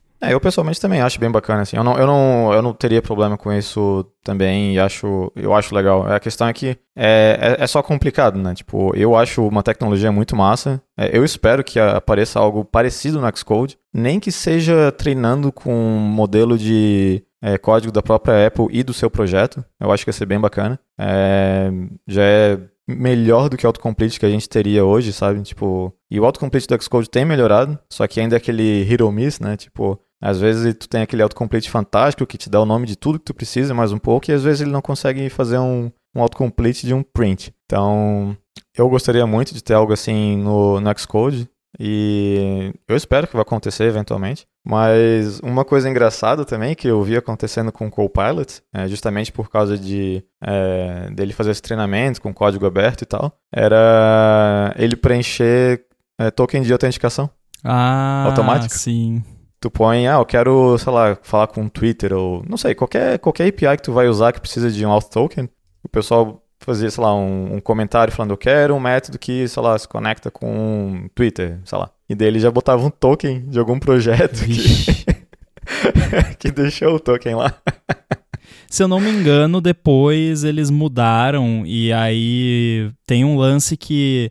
é, 0.29 0.35
eu 0.35 0.41
pessoalmente 0.41 0.81
também 0.81 1.01
acho 1.01 1.19
bem 1.19 1.31
bacana, 1.31 1.63
assim. 1.63 1.77
Eu 1.77 1.85
não, 1.85 1.99
eu 1.99 2.07
não, 2.07 2.53
eu 2.53 2.63
não 2.63 2.73
teria 2.73 3.03
problema 3.03 3.37
com 3.37 3.53
isso 3.53 4.05
também 4.23 4.75
e 4.75 4.79
acho, 4.79 5.31
eu 5.37 5.55
acho 5.55 5.75
legal. 5.75 6.07
A 6.07 6.19
questão 6.21 6.49
é 6.49 6.53
que 6.53 6.77
é, 6.97 7.57
é, 7.59 7.65
é 7.65 7.67
só 7.67 7.83
complicado, 7.83 8.39
né? 8.39 8.55
Tipo, 8.55 8.95
eu 8.97 9.17
acho 9.17 9.47
uma 9.47 9.63
tecnologia 9.63 10.11
muito 10.11 10.35
massa. 10.37 10.81
É, 10.97 11.17
eu 11.17 11.25
espero 11.25 11.63
que 11.63 11.79
apareça 11.79 12.39
algo 12.39 12.65
parecido 12.65 13.21
no 13.21 13.37
Xcode, 13.37 13.79
nem 13.93 14.19
que 14.19 14.33
seja 14.33 14.93
treinando 14.93 15.53
com 15.53 15.75
um 15.75 15.99
modelo 15.99 16.57
de 16.57 17.23
é, 17.43 17.59
código 17.59 17.93
da 17.93 18.03
própria 18.03 18.47
Apple 18.47 18.69
e 18.71 18.83
do 18.83 18.95
seu 18.95 19.11
projeto. 19.11 19.65
Eu 19.81 19.93
acho 19.93 20.05
que 20.05 20.09
ia 20.09 20.15
ser 20.15 20.27
bem 20.27 20.41
bacana. 20.41 20.79
É, 20.99 21.71
já 22.07 22.23
é 22.23 22.59
melhor 22.87 23.49
do 23.49 23.57
que 23.57 23.67
o 23.67 23.69
autocomplete 23.69 24.21
que 24.21 24.27
a 24.27 24.31
gente 24.31 24.49
teria 24.49 24.85
hoje, 24.85 25.13
sabe? 25.13 25.43
Tipo, 25.43 25.95
e 26.11 26.21
o 26.21 26.25
autocomplete 26.25 26.67
do 26.67 26.83
Xcode 26.83 27.09
tem 27.09 27.25
melhorado, 27.25 27.79
só 27.91 28.07
que 28.07 28.21
ainda 28.21 28.37
é 28.37 28.39
aquele 28.39 28.83
hit 28.85 29.03
or 29.03 29.13
miss, 29.13 29.41
né? 29.41 29.57
Tipo, 29.57 29.99
às 30.25 30.41
vezes 30.41 30.75
tu 30.75 30.89
tem 30.89 31.03
aquele 31.03 31.23
autocomplete 31.23 31.69
fantástico 31.69 32.27
que 32.27 32.39
te 32.39 32.49
dá 32.49 32.59
o 32.59 32.65
nome 32.65 32.87
de 32.87 32.97
tudo 32.97 33.19
que 33.19 33.27
tu 33.27 33.35
precisa, 33.35 33.75
mais 33.75 33.93
um 33.93 33.99
pouco, 33.99 34.31
e 34.31 34.33
às 34.33 34.43
vezes 34.43 34.63
ele 34.63 34.71
não 34.71 34.81
consegue 34.81 35.29
fazer 35.29 35.59
um, 35.59 35.93
um 36.17 36.23
autocomplete 36.23 36.87
de 36.87 36.95
um 36.95 37.03
print. 37.03 37.55
Então, 37.67 38.35
eu 38.75 38.89
gostaria 38.89 39.27
muito 39.27 39.53
de 39.53 39.63
ter 39.63 39.75
algo 39.75 39.93
assim 39.93 40.39
no, 40.39 40.81
no 40.81 40.99
Xcode. 40.99 41.47
E 41.79 42.73
eu 42.89 42.97
espero 42.97 43.27
que 43.27 43.35
vai 43.35 43.43
acontecer 43.43 43.85
eventualmente. 43.85 44.47
Mas 44.67 45.41
uma 45.41 45.63
coisa 45.63 45.91
engraçada 45.91 46.45
também 46.45 46.75
que 46.75 46.89
eu 46.89 47.03
vi 47.03 47.17
acontecendo 47.17 47.71
com 47.71 47.87
o 47.87 47.91
Copilot, 47.91 48.63
é, 48.73 48.89
justamente 48.89 49.31
por 49.31 49.51
causa 49.51 49.77
de 49.77 50.25
é, 50.43 51.11
dele 51.11 51.35
fazer 51.35 51.51
esse 51.51 51.61
treinamento 51.61 52.23
com 52.23 52.33
código 52.33 52.65
aberto 52.65 53.03
e 53.03 53.07
tal, 53.07 53.37
era 53.53 54.75
ele 54.79 54.97
preencher 54.97 55.85
é, 56.19 56.31
token 56.31 56.63
de 56.63 56.73
autenticação 56.73 57.29
ah, 57.63 58.25
automática. 58.27 58.75
Sim. 58.75 59.23
Tu 59.65 59.71
põe, 59.71 60.07
ah, 60.07 60.17
eu 60.17 60.27
quero, 60.27 60.77
sei 60.77 60.93
lá, 60.93 61.17
falar 61.23 61.47
com 61.47 61.65
o 61.65 61.71
Twitter 61.71 62.13
ou 62.13 62.45
não 62.47 62.59
sei, 62.59 62.75
qualquer, 62.75 63.19
qualquer 63.19 63.49
API 63.49 63.79
que 63.79 63.85
tu 63.85 63.95
vai 63.95 64.07
usar 64.09 64.31
que 64.31 64.39
precisa 64.39 64.71
de 64.71 64.85
um 64.85 64.91
auth 64.91 65.09
token, 65.09 65.49
o 65.83 65.89
pessoal 65.89 66.45
fazer, 66.61 66.91
sei 66.91 67.03
lá, 67.03 67.15
um, 67.15 67.55
um, 67.55 67.61
comentário 67.61 68.13
falando 68.13 68.33
eu 68.33 68.37
quero 68.37 68.75
um 68.75 68.81
método 68.81 69.19
que, 69.19 69.49
sei 69.49 69.63
lá, 69.63 69.79
se 69.79 69.89
conecta 69.89 70.31
com 70.31 71.07
o 71.07 71.09
Twitter, 71.15 71.61
sei 71.65 71.79
lá. 71.79 71.91
E 72.07 72.15
daí 72.15 72.29
ele 72.29 72.41
já 72.41 72.51
botava 72.51 72.85
um 72.85 72.91
token 72.91 73.49
de 73.49 73.59
algum 73.59 73.79
projeto 73.79 74.45
que, 74.45 75.07
que 76.39 76.51
deixou 76.51 76.97
o 76.97 77.01
token 77.01 77.37
lá. 77.37 77.55
Se 78.69 78.83
eu 78.83 78.89
não 78.89 79.01
me 79.01 79.09
engano, 79.09 79.63
depois 79.63 80.45
eles 80.45 80.69
mudaram 80.69 81.65
e 81.65 81.91
aí 81.91 82.93
tem 83.07 83.25
um 83.25 83.39
lance 83.39 83.79
que 83.79 84.31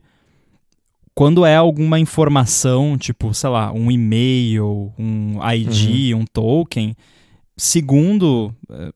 quando 1.16 1.46
é 1.46 1.56
alguma 1.56 2.00
informação, 2.00 2.98
tipo, 2.98 3.34
sei 3.34 3.50
lá, 3.50 3.72
um 3.72 3.92
e-mail, 3.92 4.92
um 4.98 5.40
ID, 5.54 6.14
uhum. 6.14 6.22
um 6.22 6.26
token, 6.26 6.96
segundo 7.56 8.54
eh, 8.70 8.92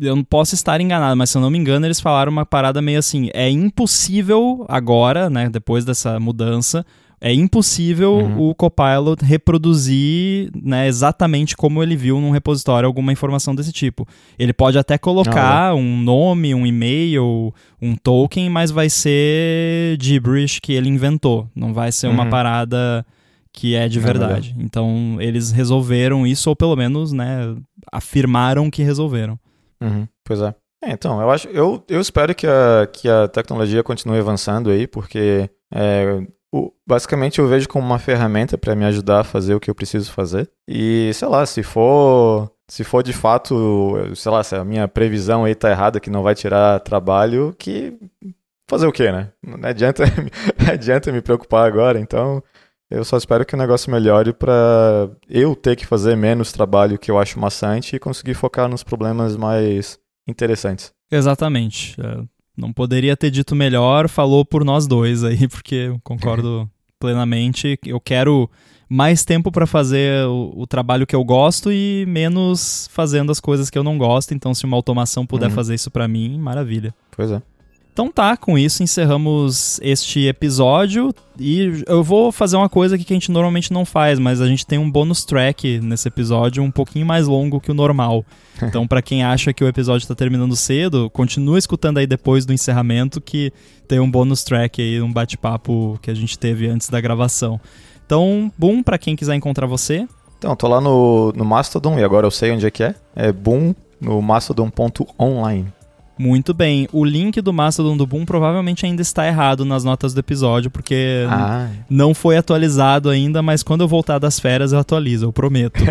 eu 0.00 0.16
não 0.16 0.24
posso 0.24 0.54
estar 0.54 0.80
enganado, 0.80 1.16
mas 1.16 1.30
se 1.30 1.36
eu 1.36 1.42
não 1.42 1.50
me 1.50 1.58
engano, 1.58 1.86
eles 1.86 2.00
falaram 2.00 2.32
uma 2.32 2.46
parada 2.46 2.80
meio 2.80 2.98
assim: 2.98 3.30
é 3.34 3.48
impossível 3.50 4.64
agora, 4.68 5.28
né, 5.28 5.48
depois 5.48 5.84
dessa 5.84 6.18
mudança, 6.18 6.84
é 7.24 7.32
impossível 7.32 8.14
uhum. 8.14 8.50
o 8.50 8.54
Copilot 8.54 9.24
reproduzir 9.24 10.50
né, 10.60 10.88
exatamente 10.88 11.56
como 11.56 11.80
ele 11.80 11.94
viu 11.94 12.20
num 12.20 12.32
repositório 12.32 12.84
alguma 12.84 13.12
informação 13.12 13.54
desse 13.54 13.72
tipo. 13.72 14.06
Ele 14.36 14.52
pode 14.52 14.76
até 14.76 14.98
colocar 14.98 15.68
ah, 15.68 15.74
um 15.74 15.96
nome, 15.98 16.52
um 16.52 16.66
e-mail, 16.66 17.54
um 17.80 17.94
token, 17.94 18.50
mas 18.50 18.72
vai 18.72 18.90
ser 18.90 19.96
gibberish 20.00 20.58
que 20.58 20.72
ele 20.72 20.88
inventou. 20.88 21.48
Não 21.54 21.72
vai 21.72 21.92
ser 21.92 22.08
uhum. 22.08 22.14
uma 22.14 22.28
parada 22.28 23.06
que 23.52 23.76
é 23.76 23.86
de 23.86 24.00
é 24.00 24.02
verdade. 24.02 24.48
verdade. 24.48 24.56
Então 24.58 25.16
eles 25.20 25.52
resolveram 25.52 26.26
isso, 26.26 26.50
ou 26.50 26.56
pelo 26.56 26.74
menos 26.74 27.12
né, 27.12 27.54
afirmaram 27.92 28.68
que 28.68 28.82
resolveram. 28.82 29.38
Uhum, 29.80 30.08
pois 30.24 30.40
é. 30.40 30.52
é. 30.82 30.90
Então, 30.90 31.20
eu 31.20 31.30
acho, 31.30 31.46
eu, 31.48 31.84
eu 31.88 32.00
espero 32.00 32.34
que 32.34 32.48
a, 32.48 32.88
que 32.92 33.08
a 33.08 33.28
tecnologia 33.28 33.84
continue 33.84 34.18
avançando 34.18 34.70
aí, 34.70 34.88
porque 34.88 35.48
é, 35.72 36.20
basicamente 36.86 37.38
eu 37.38 37.48
vejo 37.48 37.68
como 37.68 37.86
uma 37.86 37.98
ferramenta 37.98 38.58
para 38.58 38.74
me 38.74 38.84
ajudar 38.84 39.20
a 39.20 39.24
fazer 39.24 39.54
o 39.54 39.60
que 39.60 39.70
eu 39.70 39.74
preciso 39.74 40.12
fazer. 40.12 40.50
E, 40.68 41.10
sei 41.14 41.28
lá, 41.28 41.46
se 41.46 41.62
for 41.62 42.50
se 42.68 42.84
for 42.84 43.02
de 43.02 43.12
fato, 43.12 43.94
sei 44.14 44.32
lá, 44.32 44.42
se 44.42 44.56
a 44.56 44.64
minha 44.64 44.88
previsão 44.88 45.44
aí 45.44 45.54
tá 45.54 45.70
errada, 45.70 46.00
que 46.00 46.08
não 46.08 46.22
vai 46.22 46.34
tirar 46.34 46.80
trabalho, 46.80 47.54
que 47.58 47.98
fazer 48.66 48.86
o 48.86 48.92
quê, 48.92 49.12
né? 49.12 49.30
Não 49.42 49.58
adianta, 49.68 50.04
não 50.58 50.72
adianta 50.72 51.12
me 51.12 51.20
preocupar 51.20 51.66
agora, 51.66 52.00
então 52.00 52.42
eu 52.90 53.04
só 53.04 53.18
espero 53.18 53.44
que 53.44 53.54
o 53.54 53.58
negócio 53.58 53.90
melhore 53.90 54.32
para 54.32 55.10
eu 55.28 55.54
ter 55.54 55.76
que 55.76 55.86
fazer 55.86 56.16
menos 56.16 56.50
trabalho 56.50 56.98
que 56.98 57.10
eu 57.10 57.18
acho 57.18 57.38
maçante 57.38 57.96
e 57.96 57.98
conseguir 57.98 58.32
focar 58.32 58.68
nos 58.68 58.82
problemas 58.82 59.36
mais 59.36 59.98
interessantes. 60.26 60.94
Exatamente. 61.10 61.94
Não 62.56 62.72
poderia 62.72 63.16
ter 63.16 63.30
dito 63.30 63.54
melhor, 63.54 64.08
falou 64.08 64.44
por 64.44 64.64
nós 64.64 64.86
dois 64.86 65.24
aí, 65.24 65.46
porque 65.48 65.74
eu 65.74 66.00
concordo 66.02 66.68
plenamente. 67.00 67.78
Eu 67.84 68.00
quero 68.00 68.48
mais 68.88 69.24
tempo 69.24 69.50
para 69.50 69.66
fazer 69.66 70.26
o, 70.26 70.52
o, 70.54 70.66
trabalho 70.66 71.06
que 71.06 71.16
eu 71.16 71.24
gosto 71.24 71.72
e 71.72 72.04
menos 72.06 72.88
fazendo 72.92 73.32
as 73.32 73.40
coisas 73.40 73.70
que 73.70 73.78
eu 73.78 73.82
não 73.82 73.96
gosto. 73.96 74.34
Então, 74.34 74.52
se 74.52 74.66
uma 74.66 74.76
automação 74.76 75.24
puder 75.24 75.48
uhum. 75.48 75.54
fazer 75.54 75.74
isso 75.74 75.90
para 75.90 76.06
mim, 76.06 76.38
maravilha. 76.38 76.94
Pois 77.10 77.30
é. 77.30 77.40
Então 77.92 78.10
tá, 78.10 78.38
com 78.38 78.56
isso 78.56 78.82
encerramos 78.82 79.78
este 79.82 80.26
episódio 80.26 81.14
e 81.38 81.84
eu 81.86 82.02
vou 82.02 82.32
fazer 82.32 82.56
uma 82.56 82.68
coisa 82.68 82.96
que 82.96 83.04
a 83.12 83.14
gente 83.14 83.30
normalmente 83.30 83.70
não 83.70 83.84
faz, 83.84 84.18
mas 84.18 84.40
a 84.40 84.46
gente 84.46 84.66
tem 84.66 84.78
um 84.78 84.90
bônus 84.90 85.26
track 85.26 85.78
nesse 85.80 86.08
episódio 86.08 86.62
um 86.62 86.70
pouquinho 86.70 87.04
mais 87.04 87.26
longo 87.26 87.60
que 87.60 87.70
o 87.70 87.74
normal. 87.74 88.24
Então 88.62 88.86
para 88.86 89.02
quem 89.02 89.24
acha 89.24 89.52
que 89.52 89.64
o 89.64 89.68
episódio 89.68 90.06
tá 90.06 90.14
terminando 90.14 90.54
cedo, 90.54 91.10
continua 91.10 91.58
escutando 91.58 91.98
aí 91.98 92.06
depois 92.06 92.46
do 92.46 92.52
encerramento 92.52 93.20
que 93.20 93.52
tem 93.88 93.98
um 93.98 94.10
bônus 94.10 94.44
track 94.44 94.80
aí, 94.80 95.02
um 95.02 95.12
bate-papo 95.12 95.98
que 96.00 96.10
a 96.10 96.14
gente 96.14 96.38
teve 96.38 96.68
antes 96.68 96.88
da 96.88 97.00
gravação. 97.00 97.60
Então, 98.06 98.52
boom 98.56 98.82
para 98.82 98.98
quem 98.98 99.16
quiser 99.16 99.34
encontrar 99.34 99.66
você. 99.66 100.06
Então, 100.38 100.54
tô 100.54 100.68
lá 100.68 100.80
no, 100.80 101.32
no 101.32 101.44
Mastodon 101.44 101.98
e 101.98 102.04
agora 102.04 102.26
eu 102.26 102.30
sei 102.30 102.52
onde 102.52 102.66
é 102.66 102.70
que 102.70 102.84
é. 102.84 102.94
É 103.16 103.32
boom 103.32 103.74
no 104.00 104.22
mastodon.online. 104.22 105.72
Muito 106.22 106.54
bem. 106.54 106.88
O 106.92 107.04
link 107.04 107.40
do 107.40 107.52
Mastodon 107.52 107.96
do 107.96 108.06
Boom 108.06 108.24
provavelmente 108.24 108.86
ainda 108.86 109.02
está 109.02 109.26
errado 109.26 109.64
nas 109.64 109.82
notas 109.82 110.14
do 110.14 110.20
episódio, 110.20 110.70
porque 110.70 111.26
ah. 111.28 111.68
não 111.90 112.14
foi 112.14 112.36
atualizado 112.36 113.10
ainda, 113.10 113.42
mas 113.42 113.64
quando 113.64 113.80
eu 113.80 113.88
voltar 113.88 114.20
das 114.20 114.38
férias 114.38 114.72
eu 114.72 114.78
atualizo, 114.78 115.26
eu 115.26 115.32
prometo. 115.32 115.82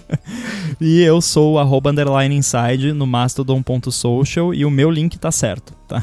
e 0.80 1.02
eu 1.02 1.20
sou 1.20 1.52
o 1.52 1.58
arroba 1.58 1.90
underline 1.90 2.34
inside 2.34 2.94
no 2.94 3.06
mastodon.social 3.06 4.54
e 4.54 4.64
o 4.64 4.70
meu 4.70 4.90
link 4.90 5.18
tá 5.18 5.30
certo, 5.30 5.74
tá? 5.86 6.02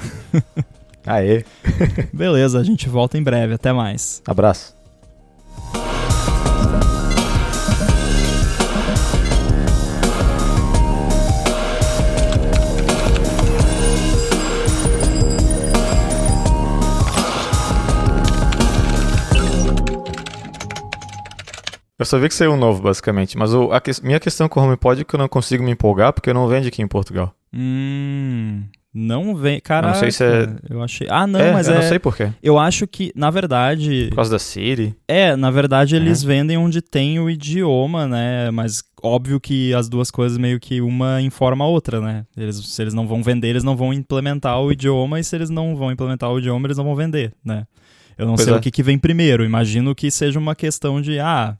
Aê. 1.03 1.43
Beleza, 2.13 2.59
a 2.59 2.63
gente 2.63 2.87
volta 2.87 3.17
em 3.17 3.23
breve. 3.23 3.55
Até 3.55 3.73
mais. 3.73 4.21
Abraço. 4.27 4.75
Eu 21.97 22.05
só 22.05 22.19
vi 22.19 22.27
que 22.27 22.33
saiu 22.33 22.53
um 22.53 22.57
novo, 22.57 22.81
basicamente. 22.81 23.37
Mas 23.37 23.53
o, 23.53 23.71
a 23.71 23.79
que, 23.79 23.91
minha 24.03 24.19
questão 24.19 24.49
com 24.49 24.59
o 24.59 24.63
HomePod 24.63 25.01
é 25.01 25.03
que 25.03 25.15
eu 25.15 25.19
não 25.19 25.27
consigo 25.27 25.63
me 25.63 25.71
empolgar 25.71 26.11
porque 26.11 26.33
não 26.33 26.47
vende 26.47 26.67
aqui 26.67 26.81
em 26.81 26.87
Portugal. 26.87 27.33
Hum. 27.53 28.63
Não 28.97 29.35
vem. 29.35 29.59
Cara, 29.59 29.89
não 29.89 29.95
sei 29.95 30.09
se 30.09 30.23
é. 30.23 30.47
Eu 30.69 30.81
achei. 30.81 31.05
Ah, 31.09 31.27
não, 31.27 31.37
é, 31.37 31.51
mas 31.51 31.67
eu 31.67 31.73
é. 31.73 31.81
não 31.81 31.83
sei 31.83 31.99
porquê. 31.99 32.29
Eu 32.41 32.57
acho 32.57 32.87
que, 32.87 33.11
na 33.13 33.29
verdade. 33.29 34.07
Por 34.09 34.15
causa 34.15 34.31
da 34.31 34.39
Siri? 34.39 34.95
É, 35.05 35.35
na 35.35 35.51
verdade 35.51 35.97
eles 35.97 36.23
é. 36.23 36.27
vendem 36.27 36.57
onde 36.57 36.81
tem 36.81 37.19
o 37.19 37.29
idioma, 37.29 38.07
né? 38.07 38.49
Mas 38.51 38.81
óbvio 39.03 39.37
que 39.37 39.73
as 39.73 39.89
duas 39.89 40.09
coisas 40.09 40.37
meio 40.37 40.61
que 40.61 40.79
uma 40.79 41.21
informa 41.21 41.65
a 41.65 41.67
outra, 41.67 41.99
né? 41.99 42.25
Eles, 42.37 42.55
se 42.55 42.81
eles 42.81 42.93
não 42.93 43.05
vão 43.05 43.21
vender, 43.21 43.49
eles 43.49 43.65
não 43.65 43.75
vão 43.75 43.93
implementar 43.93 44.61
o 44.61 44.71
idioma, 44.71 45.19
e 45.19 45.23
se 45.25 45.35
eles 45.35 45.49
não 45.49 45.75
vão 45.75 45.91
implementar 45.91 46.31
o 46.31 46.39
idioma, 46.39 46.65
eles 46.65 46.77
não 46.77 46.85
vão 46.85 46.95
vender, 46.95 47.33
né? 47.43 47.67
Eu 48.17 48.25
não 48.25 48.35
pois 48.35 48.45
sei 48.45 48.53
é. 48.53 48.57
o 48.57 48.61
que, 48.61 48.71
que 48.71 48.81
vem 48.81 48.97
primeiro. 48.97 49.43
Imagino 49.43 49.93
que 49.93 50.09
seja 50.09 50.39
uma 50.39 50.55
questão 50.55 51.01
de, 51.01 51.19
ah, 51.19 51.57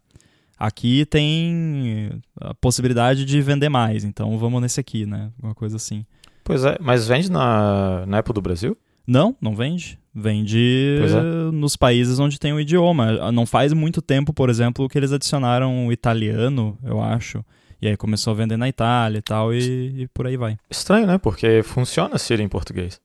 Aqui 0.58 1.06
tem 1.06 2.22
a 2.40 2.54
possibilidade 2.54 3.26
de 3.26 3.42
vender 3.42 3.70
mais, 3.70 4.04
então 4.04 4.38
vamos 4.38 4.62
nesse 4.62 4.80
aqui, 4.80 5.06
né? 5.06 5.30
Uma 5.42 5.54
coisa 5.54 5.76
assim. 5.76 6.06
Pois 6.44 6.64
é, 6.64 6.78
mas 6.80 7.08
vende 7.08 7.30
na, 7.30 8.06
na 8.06 8.20
Apple 8.20 8.34
do 8.34 8.42
Brasil? 8.42 8.78
Não, 9.06 9.36
não 9.42 9.56
vende. 9.56 10.00
Vende 10.14 10.98
é. 11.02 11.52
nos 11.52 11.76
países 11.76 12.20
onde 12.20 12.40
tem 12.40 12.54
o 12.54 12.60
idioma. 12.60 13.32
Não 13.32 13.46
faz 13.46 13.74
muito 13.74 14.02
tempo, 14.02 14.34
por 14.34 14.50
exemplo, 14.50 14.88
que 14.88 14.98
eles 14.98 15.12
adicionaram 15.12 15.88
o 15.88 15.92
italiano, 15.92 16.78
eu 16.84 17.02
acho. 17.02 17.44
E 17.82 17.88
aí 17.88 17.98
começou 17.98 18.32
a 18.32 18.36
vender 18.36 18.58
na 18.58 18.70
Itália 18.70 19.20
e 19.20 19.22
tal, 19.22 19.54
e, 19.54 20.04
e 20.04 20.08
por 20.08 20.26
aí 20.26 20.38
vai. 20.38 20.58
Estranho, 20.70 21.06
né? 21.06 21.18
Porque 21.18 21.62
funciona 21.64 22.18
Siri 22.18 22.42
em 22.42 22.48
português. 22.48 23.00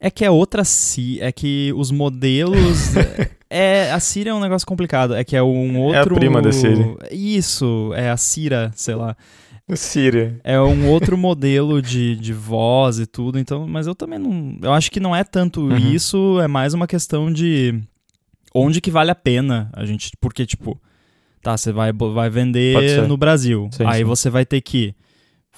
É 0.00 0.10
que 0.10 0.24
é 0.24 0.30
outra 0.30 0.64
Siri, 0.64 1.20
é 1.20 1.30
que 1.30 1.72
os 1.76 1.90
modelos. 1.90 2.94
é, 3.50 3.90
a 3.92 4.00
Siri 4.00 4.28
é 4.28 4.34
um 4.34 4.40
negócio 4.40 4.66
complicado. 4.66 5.14
É 5.14 5.24
que 5.24 5.36
é 5.36 5.42
um 5.42 5.78
outro. 5.80 6.14
É 6.14 6.16
a 6.16 6.18
prima 6.18 6.42
da 6.42 6.52
Siri. 6.52 6.96
Isso, 7.10 7.92
é 7.94 8.10
a 8.10 8.16
Cira, 8.16 8.70
sei 8.74 8.94
lá. 8.94 9.16
Siri. 9.74 10.36
É 10.42 10.60
um 10.60 10.88
outro 10.88 11.16
modelo 11.16 11.82
de, 11.82 12.16
de 12.16 12.32
voz 12.32 12.98
e 12.98 13.06
tudo, 13.06 13.38
então. 13.38 13.66
Mas 13.66 13.86
eu 13.86 13.94
também 13.94 14.18
não. 14.18 14.58
Eu 14.62 14.72
acho 14.72 14.90
que 14.90 15.00
não 15.00 15.14
é 15.14 15.24
tanto 15.24 15.60
uhum. 15.60 15.76
isso, 15.76 16.40
é 16.40 16.48
mais 16.48 16.72
uma 16.72 16.86
questão 16.86 17.30
de 17.30 17.78
onde 18.54 18.80
que 18.80 18.90
vale 18.90 19.10
a 19.10 19.14
pena 19.14 19.70
a 19.74 19.84
gente. 19.84 20.12
Porque, 20.20 20.46
tipo, 20.46 20.80
tá, 21.42 21.56
você 21.56 21.72
vai, 21.72 21.92
vai 21.92 22.30
vender 22.30 23.06
no 23.06 23.16
Brasil. 23.16 23.68
Sim, 23.72 23.84
aí 23.84 23.98
sim. 23.98 24.04
você 24.04 24.30
vai 24.30 24.46
ter 24.46 24.60
que 24.60 24.94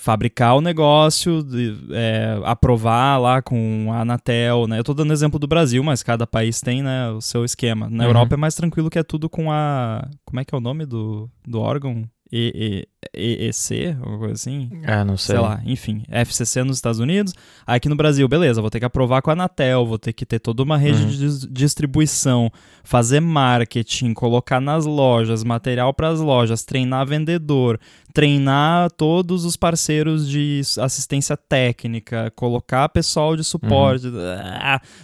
fabricar 0.01 0.57
o 0.57 0.63
negócio, 0.63 1.43
de, 1.43 1.77
é, 1.91 2.41
aprovar 2.45 3.21
lá 3.21 3.43
com 3.43 3.91
a 3.93 4.01
Anatel, 4.01 4.67
né? 4.67 4.79
Eu 4.79 4.85
tô 4.85 4.95
dando 4.95 5.13
exemplo 5.13 5.39
do 5.39 5.47
Brasil, 5.47 5.85
mas 5.85 6.03
cada 6.03 6.27
país 6.27 6.59
tem, 6.63 6.83
né, 6.83 7.11
o 7.11 7.21
seu 7.21 7.45
esquema. 7.45 7.91
Na 7.91 8.05
uhum. 8.05 8.09
Europa 8.09 8.35
é 8.35 8.37
mais 8.39 8.55
tranquilo 8.55 8.89
que 8.89 8.99
é 8.99 9.03
tudo 9.03 9.29
com 9.29 9.53
a... 9.53 10.09
Como 10.25 10.41
é 10.41 10.45
que 10.45 10.55
é 10.55 10.59
o 10.59 10.61
nome 10.61 10.87
do, 10.87 11.29
do 11.47 11.61
órgão? 11.61 12.09
E, 12.33 12.87
e, 12.87 13.01
EEC, 13.13 13.97
alguma 13.99 14.19
coisa 14.19 14.35
assim. 14.35 14.71
Ah, 14.85 15.05
não 15.05 15.17
sei. 15.17 15.35
Sei 15.35 15.43
lá, 15.43 15.61
enfim, 15.65 16.05
FCC 16.09 16.63
nos 16.63 16.77
Estados 16.77 17.01
Unidos. 17.01 17.35
Aí 17.67 17.77
aqui 17.77 17.89
no 17.89 17.97
Brasil, 17.97 18.29
beleza, 18.29 18.61
vou 18.61 18.71
ter 18.71 18.79
que 18.79 18.85
aprovar 18.85 19.21
com 19.21 19.31
a 19.31 19.33
Anatel, 19.33 19.85
vou 19.85 19.99
ter 19.99 20.13
que 20.13 20.25
ter 20.25 20.39
toda 20.39 20.63
uma 20.63 20.77
rede 20.77 21.03
uhum. 21.03 21.09
de 21.09 21.49
distribuição, 21.49 22.51
fazer 22.85 23.21
marketing, 23.21 24.15
colocar 24.15 24.61
nas 24.61 24.87
lojas, 24.87 25.43
material 25.43 25.93
para 25.93 26.09
as 26.09 26.21
lojas, 26.21 26.63
treinar 26.63 27.07
vendedor, 27.07 27.81
treinar 28.13 28.91
todos 28.93 29.45
os 29.45 29.57
parceiros 29.57 30.29
de 30.29 30.61
assistência 30.79 31.37
técnica, 31.37 32.31
colocar 32.37 32.89
pessoal 32.91 33.35
de 33.35 33.43
suporte, 33.43 34.07
uhum. 34.07 34.15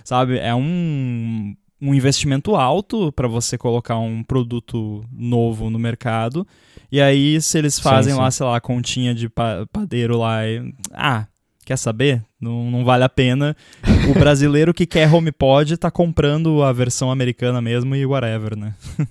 sabe? 0.05 0.39
É 0.39 0.55
um 0.55 1.57
um 1.81 1.95
investimento 1.95 2.55
alto 2.55 3.13
para 3.13 3.29
você 3.29 3.59
colocar 3.59 3.99
um 3.99 4.23
produto 4.23 5.05
novo 5.13 5.71
no 5.71 5.79
mercado. 5.79 6.47
E 6.91 7.01
aí, 7.01 7.41
se 7.41 7.59
eles 7.59 7.79
fazem 7.79 8.13
sim, 8.13 8.17
sim. 8.17 8.23
lá, 8.23 8.31
sei 8.31 8.47
lá, 8.47 8.61
continha 8.61 9.15
de 9.15 9.29
padeiro 9.73 10.19
lá, 10.19 10.47
e, 10.47 10.73
ah, 10.93 11.27
quer 11.65 11.77
saber? 11.77 12.23
Não, 12.41 12.71
não 12.71 12.85
vale 12.85 13.05
a 13.05 13.09
pena. 13.09 13.57
O 14.09 14.19
brasileiro 14.19 14.73
que 14.73 14.87
quer 14.87 15.13
HomePod 15.13 15.77
tá 15.77 15.91
comprando 15.91 16.63
a 16.63 16.73
versão 16.73 17.11
americana 17.11 17.61
mesmo 17.61 17.95
e 17.95 18.07
whatever, 18.07 18.57
né? 18.57 18.75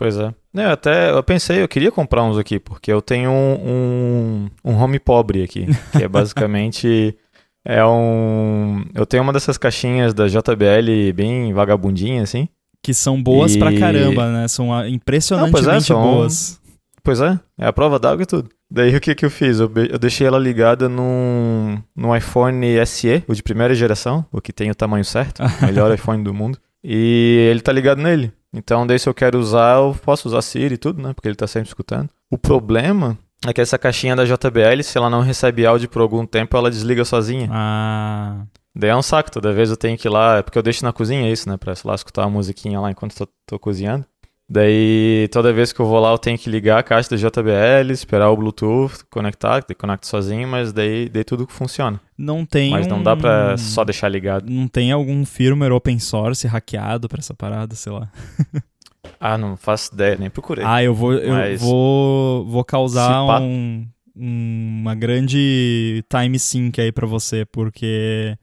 Pois 0.00 0.16
é. 0.16 0.34
Eu 0.54 0.70
até 0.70 1.10
eu 1.10 1.22
pensei, 1.22 1.62
eu 1.62 1.68
queria 1.68 1.92
comprar 1.92 2.24
uns 2.24 2.38
aqui, 2.38 2.58
porque 2.58 2.90
eu 2.90 3.02
tenho 3.02 3.30
um, 3.30 4.48
um, 4.64 4.72
um 4.72 4.74
home 4.74 4.98
pobre 4.98 5.42
aqui, 5.42 5.66
que 5.92 6.02
é 6.02 6.08
basicamente 6.08 7.14
é 7.64 7.84
um. 7.84 8.84
Eu 8.94 9.04
tenho 9.06 9.22
uma 9.22 9.32
dessas 9.32 9.58
caixinhas 9.58 10.14
da 10.14 10.26
JBL 10.26 11.12
bem 11.14 11.52
vagabundinha, 11.52 12.22
assim. 12.22 12.48
Que 12.82 12.94
são 12.94 13.22
boas 13.22 13.54
e... 13.54 13.58
pra 13.58 13.76
caramba, 13.78 14.30
né? 14.32 14.48
São 14.48 14.86
impressionantemente 14.86 15.66
Não, 15.66 15.72
pois 15.72 15.82
é, 15.82 15.86
são... 15.86 16.02
boas. 16.02 16.60
Pois 17.02 17.20
é, 17.20 17.38
é 17.58 17.66
a 17.66 17.72
prova 17.72 17.98
d'água 17.98 18.22
e 18.22 18.26
tudo. 18.26 18.50
Daí 18.70 18.94
o 18.94 19.00
que 19.00 19.14
que 19.14 19.24
eu 19.24 19.30
fiz? 19.30 19.58
Eu, 19.58 19.70
eu 19.90 19.98
deixei 19.98 20.26
ela 20.26 20.38
ligada 20.38 20.88
num, 20.88 21.82
num 21.96 22.14
iPhone 22.14 22.86
SE, 22.86 23.24
o 23.26 23.34
de 23.34 23.42
primeira 23.42 23.74
geração, 23.74 24.24
o 24.30 24.40
que 24.40 24.52
tem 24.52 24.70
o 24.70 24.74
tamanho 24.74 25.04
certo, 25.04 25.42
o 25.42 25.66
melhor 25.66 25.92
iPhone 25.92 26.22
do 26.22 26.32
mundo. 26.32 26.58
E 26.84 27.48
ele 27.50 27.60
tá 27.60 27.72
ligado 27.72 28.00
nele. 28.00 28.32
Então, 28.52 28.86
daí 28.86 28.98
se 28.98 29.08
eu 29.08 29.14
quero 29.14 29.38
usar, 29.38 29.76
eu 29.76 29.96
posso 30.02 30.28
usar 30.28 30.42
Siri 30.42 30.74
e 30.74 30.78
tudo, 30.78 31.02
né? 31.02 31.12
Porque 31.12 31.28
ele 31.28 31.36
tá 31.36 31.46
sempre 31.46 31.68
escutando. 31.68 32.08
O 32.30 32.38
problema 32.38 33.18
é 33.46 33.52
que 33.52 33.60
essa 33.60 33.78
caixinha 33.78 34.14
da 34.14 34.24
JBL, 34.24 34.82
se 34.82 34.98
ela 34.98 35.08
não 35.08 35.20
recebe 35.20 35.64
áudio 35.64 35.88
por 35.88 36.02
algum 36.02 36.26
tempo, 36.26 36.56
ela 36.56 36.70
desliga 36.70 37.04
sozinha. 37.04 37.48
Ah. 37.50 38.44
Daí 38.74 38.90
é 38.90 38.96
um 38.96 39.02
saco, 39.02 39.30
toda 39.30 39.52
vez 39.52 39.70
eu 39.70 39.76
tenho 39.76 39.96
que 39.98 40.06
ir 40.06 40.10
lá, 40.10 40.38
é 40.38 40.42
porque 40.42 40.58
eu 40.58 40.62
deixo 40.62 40.84
na 40.84 40.92
cozinha 40.92 41.30
isso, 41.30 41.48
né, 41.48 41.56
pra, 41.56 41.74
sei 41.74 41.88
lá, 41.88 41.94
escutar 41.94 42.22
uma 42.22 42.30
musiquinha 42.30 42.78
lá 42.78 42.90
enquanto 42.90 43.14
tô, 43.14 43.28
tô 43.46 43.58
cozinhando. 43.58 44.04
Daí, 44.52 45.28
toda 45.30 45.52
vez 45.52 45.72
que 45.72 45.78
eu 45.78 45.86
vou 45.86 46.00
lá, 46.00 46.10
eu 46.10 46.18
tenho 46.18 46.36
que 46.36 46.50
ligar 46.50 46.80
a 46.80 46.82
caixa 46.82 47.10
da 47.10 47.16
JBL, 47.16 47.92
esperar 47.92 48.30
o 48.30 48.36
Bluetooth, 48.36 49.04
conectar, 49.08 49.64
conecta 49.78 50.08
sozinho, 50.08 50.48
mas 50.48 50.72
daí, 50.72 51.08
daí 51.08 51.22
tudo 51.22 51.46
funciona. 51.48 52.00
Não 52.18 52.44
tem 52.44 52.72
Mas 52.72 52.88
não 52.88 53.00
dá 53.00 53.16
pra 53.16 53.56
só 53.56 53.84
deixar 53.84 54.08
ligado. 54.08 54.50
Não 54.50 54.66
tem 54.66 54.90
algum 54.90 55.24
firmware 55.24 55.72
open 55.72 56.00
source 56.00 56.48
hackeado 56.48 57.08
pra 57.08 57.20
essa 57.20 57.32
parada, 57.32 57.76
sei 57.76 57.92
lá. 57.92 58.10
Ah, 59.20 59.36
não 59.36 59.54
faço 59.54 59.92
ideia, 59.92 60.16
nem 60.16 60.30
procurei. 60.30 60.64
Ah, 60.66 60.82
eu 60.82 60.94
vou, 60.94 61.12
eu 61.12 61.58
vou, 61.58 62.46
vou 62.46 62.64
causar 62.64 63.42
um, 63.42 63.86
uma 64.16 64.94
grande 64.94 66.02
time 66.08 66.38
sync 66.38 66.80
aí 66.80 66.90
para 66.90 67.06
você, 67.06 67.44
porque 67.44 68.34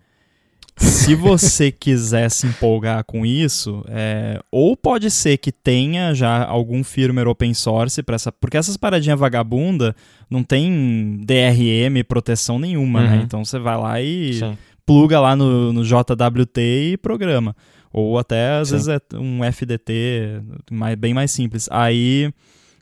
se 0.77 1.15
você 1.17 1.71
quiser 1.71 2.29
se 2.29 2.45
empolgar 2.45 3.03
com 3.05 3.25
isso, 3.25 3.83
é, 3.87 4.39
ou 4.51 4.77
pode 4.77 5.09
ser 5.09 5.37
que 5.37 5.51
tenha 5.51 6.13
já 6.13 6.45
algum 6.45 6.83
firmware 6.83 7.27
open 7.27 7.55
source 7.55 8.03
para 8.03 8.15
essa, 8.15 8.31
porque 8.31 8.55
essas 8.55 8.77
paradinhas 8.77 9.19
vagabunda 9.19 9.95
não 10.29 10.43
tem 10.43 11.19
DRM 11.23 12.03
proteção 12.07 12.59
nenhuma, 12.59 13.01
né? 13.01 13.07
uhum. 13.07 13.15
né? 13.17 13.23
Então 13.23 13.43
você 13.43 13.57
vai 13.57 13.77
lá 13.77 13.99
e 13.99 14.33
Sim. 14.35 14.57
Pluga 14.87 15.19
lá 15.19 15.35
no, 15.35 15.73
no 15.73 15.83
JWT 15.83 16.61
e 16.93 16.97
programa. 16.97 17.55
Ou 17.91 18.17
até, 18.17 18.57
às 18.57 18.69
Sim. 18.69 18.73
vezes, 18.75 18.87
é 18.87 18.99
um 19.17 19.43
FDT 19.43 20.41
mais, 20.71 20.95
bem 20.95 21.13
mais 21.13 21.29
simples. 21.29 21.67
Aí, 21.69 22.31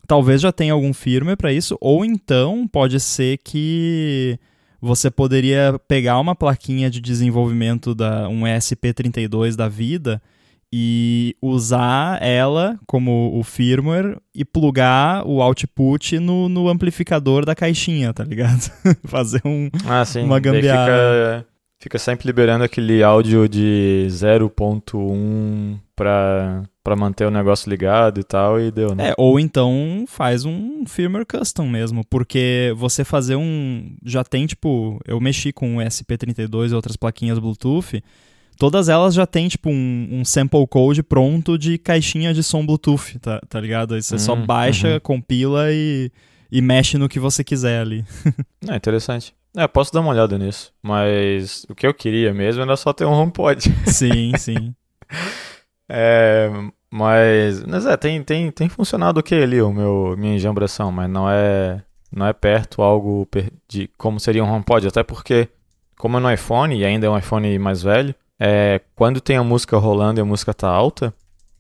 talvez 0.07 0.39
já 0.39 0.51
tenha 0.51 0.73
algum 0.73 0.93
firmware 0.93 1.35
para 1.35 1.51
isso, 1.51 1.75
ou 1.81 2.05
então 2.05 2.67
pode 2.67 2.99
ser 2.99 3.39
que 3.39 4.37
você 4.79 5.09
poderia 5.09 5.79
pegar 5.87 6.19
uma 6.19 6.35
plaquinha 6.35 6.89
de 6.89 7.01
desenvolvimento 7.01 7.95
da 7.95 8.29
um 8.29 8.41
ESP32 8.41 9.55
da 9.55 9.67
vida 9.67 10.21
e 10.71 11.35
usar 11.41 12.21
ela 12.21 12.77
como 12.85 13.31
o 13.33 13.43
firmware 13.43 14.17
e 14.33 14.43
plugar 14.43 15.25
o 15.25 15.41
output 15.41 16.19
no, 16.19 16.49
no 16.49 16.67
amplificador 16.67 17.45
da 17.45 17.55
caixinha, 17.55 18.13
tá 18.13 18.23
ligado? 18.23 18.69
Fazer 19.05 19.41
um, 19.45 19.69
ah, 19.87 20.03
sim. 20.05 20.23
uma 20.23 20.39
gambiarra. 20.39 21.47
Fica, 21.80 21.99
sempre 21.99 22.26
liberando 22.26 22.63
aquele 22.63 23.03
áudio 23.03 23.47
de 23.47 24.07
0.1 24.09 25.80
para 25.95 26.63
para 26.84 26.95
manter 26.95 27.26
o 27.26 27.32
negócio 27.32 27.67
ligado 27.67 28.19
e 28.19 28.23
tal, 28.23 28.61
e 28.61 28.69
deu, 28.69 28.93
né? 28.93 29.09
É, 29.09 29.13
ou 29.17 29.39
então 29.39 30.05
faz 30.07 30.45
um 30.45 30.86
firmware 30.86 31.26
custom 31.26 31.67
mesmo, 31.67 32.05
porque 32.05 32.71
você 32.78 33.03
fazer 33.03 33.36
um. 33.36 33.97
Já 34.05 34.23
tem, 34.23 34.45
tipo, 34.45 34.99
eu 35.07 35.19
mexi 35.19 35.51
com 35.51 35.78
o 35.78 35.80
SP32 35.80 36.69
e 36.69 36.76
outras 36.76 36.95
plaquinhas 36.95 37.39
Bluetooth 37.39 38.03
todas 38.57 38.89
elas 38.89 39.13
já 39.13 39.26
tem, 39.26 39.47
tipo, 39.47 39.69
um, 39.69 40.07
um, 40.11 40.26
sample 40.26 40.65
code 40.67 41.03
pronto 41.03 41.57
de 41.57 41.78
caixinha 41.78 42.34
de 42.34 42.43
som 42.43 42.65
Bluetooth, 42.65 43.19
tá, 43.19 43.41
tá 43.47 43.59
ligado? 43.59 43.95
Aí 43.95 44.01
você 44.01 44.15
hum, 44.15 44.19
só 44.19 44.36
baixa, 44.36 44.93
uhum. 44.93 44.99
compila 44.99 45.71
e, 45.71 46.11
e 46.51 46.61
mexe 46.61 46.97
no 46.97 47.09
que 47.09 47.19
você 47.19 47.43
quiser 47.43 47.82
ali. 47.82 48.05
é 48.67 48.76
interessante. 48.76 49.34
É, 49.55 49.67
posso 49.67 49.93
dar 49.93 50.01
uma 50.01 50.11
olhada 50.11 50.37
nisso, 50.37 50.73
mas 50.83 51.65
o 51.69 51.75
que 51.75 51.87
eu 51.87 51.93
queria 51.93 52.33
mesmo 52.33 52.61
era 52.61 52.75
só 52.75 52.91
ter 52.91 53.05
um 53.05 53.13
HomePod. 53.13 53.61
Sim, 53.87 54.33
sim. 54.37 54.75
é, 55.89 56.49
mas, 56.91 57.63
mas 57.63 57.85
é, 57.85 57.95
tem, 57.95 58.21
tem, 58.23 58.51
tem 58.51 58.69
funcionado 58.69 59.19
ok 59.19 59.41
ali 59.41 59.61
o 59.61 59.71
meu, 59.71 60.15
minha 60.17 60.35
enjambração, 60.35 60.91
mas 60.91 61.09
não 61.09 61.29
é, 61.29 61.81
não 62.11 62.25
é 62.25 62.33
perto 62.33 62.81
algo 62.81 63.27
de 63.67 63.89
como 63.97 64.19
seria 64.19 64.43
um 64.43 64.51
HomePod, 64.51 64.87
até 64.87 65.03
porque, 65.03 65.47
como 65.97 66.17
é 66.17 66.19
no 66.19 66.31
iPhone, 66.31 66.75
e 66.75 66.83
ainda 66.83 67.07
é 67.07 67.09
um 67.09 67.17
iPhone 67.17 67.57
mais 67.59 67.81
velho, 67.81 68.13
é, 68.39 68.81
quando 68.95 69.21
tem 69.21 69.37
a 69.37 69.43
música 69.43 69.77
rolando 69.77 70.19
e 70.19 70.21
a 70.21 70.25
música 70.25 70.53
tá 70.53 70.69
alta, 70.69 71.13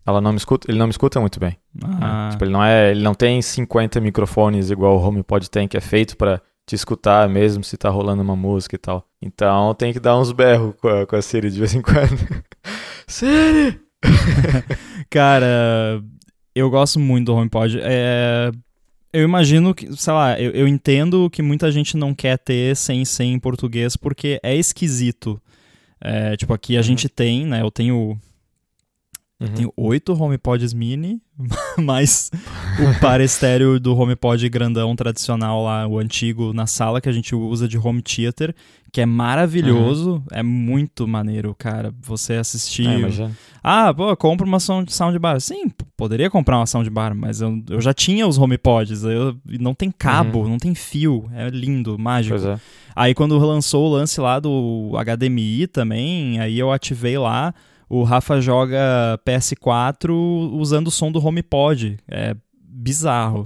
ela 0.05 0.21
não 0.21 0.31
me 0.31 0.37
escuta, 0.37 0.69
ele 0.69 0.77
não 0.77 0.87
me 0.87 0.91
escuta 0.91 1.19
muito 1.19 1.39
bem. 1.39 1.57
Ah. 1.83 2.25
Né? 2.25 2.31
Tipo, 2.31 2.43
ele 2.43 2.51
não 2.51 2.63
é, 2.63 2.91
ele 2.91 3.01
não 3.01 3.13
tem 3.13 3.41
50 3.41 3.99
microfones 4.01 4.69
igual 4.69 4.97
o 4.97 5.03
HomePod 5.03 5.49
tem, 5.49 5.67
que 5.67 5.77
é 5.77 5.81
feito 5.81 6.15
para 6.15 6.41
te 6.65 6.75
escutar 6.75 7.29
mesmo 7.29 7.63
se 7.63 7.77
tá 7.77 7.89
rolando 7.89 8.21
uma 8.21 8.35
música 8.35 8.75
e 8.75 8.79
tal. 8.79 9.07
Então 9.21 9.73
tem 9.75 9.93
que 9.93 9.99
dar 9.99 10.17
uns 10.17 10.31
berros 10.31 10.73
com 10.81 10.87
a, 10.87 11.05
com 11.05 11.15
a 11.15 11.21
Siri 11.21 11.49
de 11.51 11.59
vez 11.59 11.73
em 11.73 11.81
quando. 11.81 12.43
Siri! 13.07 13.79
Cara, 15.09 16.01
eu 16.53 16.69
gosto 16.69 16.99
muito 16.99 17.27
do 17.27 17.35
HomePod. 17.35 17.79
É, 17.81 18.51
eu 19.13 19.23
imagino 19.23 19.73
que, 19.73 19.95
sei 19.95 20.13
lá, 20.13 20.39
eu, 20.39 20.51
eu 20.51 20.67
entendo 20.67 21.29
que 21.29 21.41
muita 21.41 21.71
gente 21.71 21.95
não 21.95 22.13
quer 22.13 22.37
ter 22.37 22.75
sem 22.75 23.05
ser 23.05 23.23
em 23.23 23.39
português 23.39 23.95
porque 23.95 24.39
é 24.43 24.55
esquisito. 24.55 25.41
É, 26.01 26.35
tipo, 26.35 26.53
aqui 26.53 26.75
a 26.75 26.79
uhum. 26.79 26.83
gente 26.83 27.07
tem, 27.07 27.45
né? 27.45 27.61
Eu 27.61 27.71
tenho. 27.71 28.19
Uhum. 29.47 29.53
Tenho 29.53 29.73
oito 29.75 30.13
HomePods 30.13 30.73
mini, 30.73 31.21
mais 31.77 32.31
o 32.79 32.99
par 32.99 33.21
estéreo 33.21 33.79
do 33.79 33.95
HomePod 33.95 34.47
grandão 34.49 34.95
tradicional 34.95 35.63
lá, 35.63 35.87
o 35.87 35.99
antigo, 35.99 36.53
na 36.53 36.65
sala 36.65 37.01
que 37.01 37.09
a 37.09 37.11
gente 37.11 37.35
usa 37.35 37.67
de 37.67 37.77
home 37.77 38.01
theater, 38.01 38.55
que 38.91 39.01
é 39.01 39.05
maravilhoso, 39.05 40.13
uhum. 40.13 40.23
é 40.31 40.41
muito 40.41 41.05
maneiro, 41.05 41.53
cara. 41.53 41.93
Você 42.01 42.35
assistir. 42.35 42.87
É, 42.87 43.29
ah, 43.61 43.93
pô, 43.93 44.15
compra 44.15 44.47
uma 44.47 44.59
soundbar. 44.59 45.41
Sim, 45.41 45.69
poderia 45.97 46.29
comprar 46.29 46.57
uma 46.57 46.65
soundbar, 46.65 47.13
mas 47.13 47.41
eu, 47.41 47.61
eu 47.69 47.81
já 47.81 47.93
tinha 47.93 48.25
os 48.25 48.37
HomePods, 48.37 49.03
eu, 49.03 49.35
não 49.59 49.73
tem 49.73 49.91
cabo, 49.91 50.39
uhum. 50.39 50.49
não 50.51 50.57
tem 50.57 50.73
fio, 50.73 51.29
é 51.33 51.49
lindo, 51.49 51.99
mágico. 51.99 52.37
É. 52.47 52.57
Aí 52.95 53.13
quando 53.13 53.37
lançou 53.37 53.87
o 53.87 53.91
lance 53.91 54.21
lá 54.21 54.39
do 54.39 54.93
HDMI 54.93 55.67
também, 55.67 56.39
aí 56.39 56.57
eu 56.57 56.71
ativei 56.71 57.17
lá, 57.17 57.53
o 57.89 58.03
Rafa 58.03 58.39
joga 58.41 59.19
PS4 59.25 60.11
usando 60.53 60.87
o 60.87 60.91
som 60.91 61.11
do 61.11 61.25
HomePod. 61.25 61.97
É 62.07 62.35
bizarro. 62.57 63.45